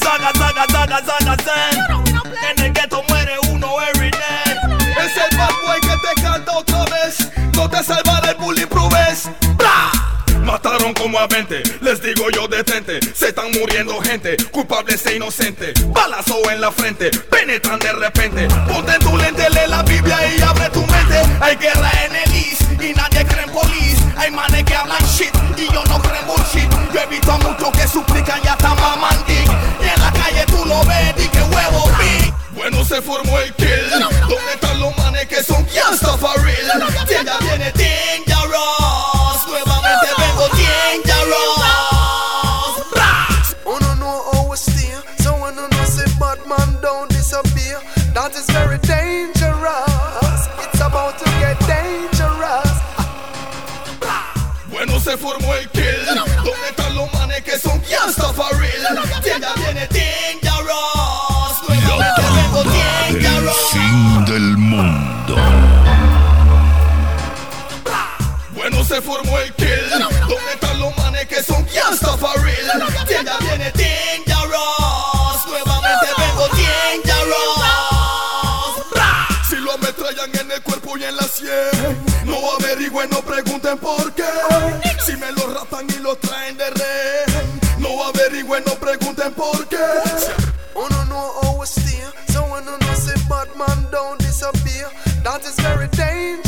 Zaga, 0.00 0.32
zaga, 0.32 0.64
zaga, 0.72 0.98
zaga, 1.04 1.36
zen. 1.44 1.76
En 2.40 2.56
el 2.64 2.72
ghetto 2.72 3.04
muere 3.04 3.36
uno 3.52 3.76
every 3.92 4.10
day. 4.10 4.48
Es 4.96 5.12
el 5.12 5.36
bad 5.36 5.52
boy 5.60 5.80
que 5.84 5.96
te 6.00 6.22
canta 6.22 6.52
otra 6.56 6.84
vez. 6.86 7.43
no 7.54 7.68
te 7.68 7.82
salvará 7.82 8.30
el 8.30 8.36
bullying 8.36 8.66
probes. 8.66 9.28
¡Bla! 9.56 9.90
Mataron 10.44 10.92
como 10.92 11.18
a 11.18 11.26
20, 11.26 11.62
les 11.80 12.02
digo 12.02 12.28
yo 12.30 12.46
detente. 12.48 13.00
Se 13.14 13.28
están 13.28 13.50
muriendo 13.52 14.00
gente, 14.00 14.36
culpables 14.50 15.04
e 15.06 15.16
inocentes. 15.16 15.72
Balazo 15.92 16.50
en 16.50 16.60
la 16.60 16.70
frente, 16.70 17.10
penetran 17.30 17.78
de 17.78 17.92
repente. 17.92 18.48
Ponte 18.68 18.92
en 18.92 18.98
tu 19.00 19.16
lente, 19.16 19.48
lee 19.50 19.68
la 19.68 19.82
Biblia 19.82 20.18
y 20.36 20.42
abre 20.42 20.68
tu 20.70 20.80
mente. 20.80 21.22
Hay 21.40 21.56
guerra 21.56 21.90
en 22.04 22.16
el 22.16 22.36
IS 22.36 22.60
y 22.80 22.92
nadie 22.92 23.24
cree 23.24 23.44
en 23.44 23.50
polis. 23.52 23.98
Hay 24.16 24.30
manes 24.30 24.64
que 24.64 24.74
hablan 24.74 25.02
shit 25.06 25.34
y 25.56 25.72
yo 25.72 25.82
no 25.84 26.00
creo 26.02 26.20
en 26.20 26.26
bullshit. 26.26 26.70
Yo 26.92 27.00
he 27.00 27.06
visto 27.06 27.32
a 27.32 27.38
muchos 27.38 27.70
que 27.70 27.88
suplican 27.88 28.40
y 28.44 28.48
hasta 28.48 28.74
mamandic. 28.74 29.48
Y 29.80 29.88
en 29.88 30.00
la 30.00 30.12
calle 30.12 30.44
tú 30.46 30.64
lo 30.66 30.84
ves, 30.84 31.14
y 31.24 31.28
que 31.28 31.42
huevo, 31.42 31.90
big. 31.98 32.34
Bueno, 32.54 32.84
se 32.84 33.00
formó 33.00 33.38
el 33.40 33.52
se 68.94 69.02
formó 69.02 69.38
el 69.40 69.52
kill. 69.54 69.90
¿Dónde 69.90 70.52
están 70.52 70.78
los 70.78 70.96
manes 70.96 71.26
que 71.26 71.42
son 71.42 71.66
gangsta 71.74 72.16
for 72.16 72.40
real? 72.42 72.86
Que 73.08 73.24
ya 73.24 73.38
viene 73.38 73.72
Dangerous. 73.72 75.46
Nuevamente 75.48 76.06
vengo 76.16 76.46
Dangerous. 76.48 77.64
Si 79.48 79.56
lo 79.56 79.72
ametrallan 79.72 80.30
en 80.38 80.52
el 80.52 80.62
cuerpo 80.62 80.96
y 80.96 81.02
en 81.04 81.16
la 81.16 81.24
sien. 81.24 82.04
No 82.24 82.36
averigüen, 82.52 83.10
no 83.10 83.20
pregunten 83.22 83.78
por 83.78 84.12
qué. 84.12 84.30
Si 85.04 85.16
me 85.16 85.32
lo 85.32 85.52
raptan 85.52 85.88
y 85.90 85.98
lo 85.98 86.14
traen 86.16 86.56
de 86.56 86.70
rehén. 86.70 87.60
No 87.78 88.04
averigüen, 88.04 88.62
no 88.64 88.74
pregunten 88.74 89.32
por 89.34 89.66
qué. 89.66 89.76
Uno 90.74 91.04
no 91.06 91.32
always 91.42 91.70
steer. 91.70 92.12
So 92.32 92.44
uno 92.44 92.78
no 92.78 92.94
say 92.94 93.20
bad 93.28 93.48
man 93.56 93.88
don't 93.90 94.20
disappear. 94.20 94.88
That 95.24 95.42
is 95.42 95.56
very 95.56 95.88
dangerous. 95.88 96.43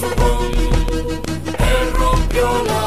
su 0.00 0.06
él 0.06 1.92
rompió 1.92 2.46
la 2.66 2.79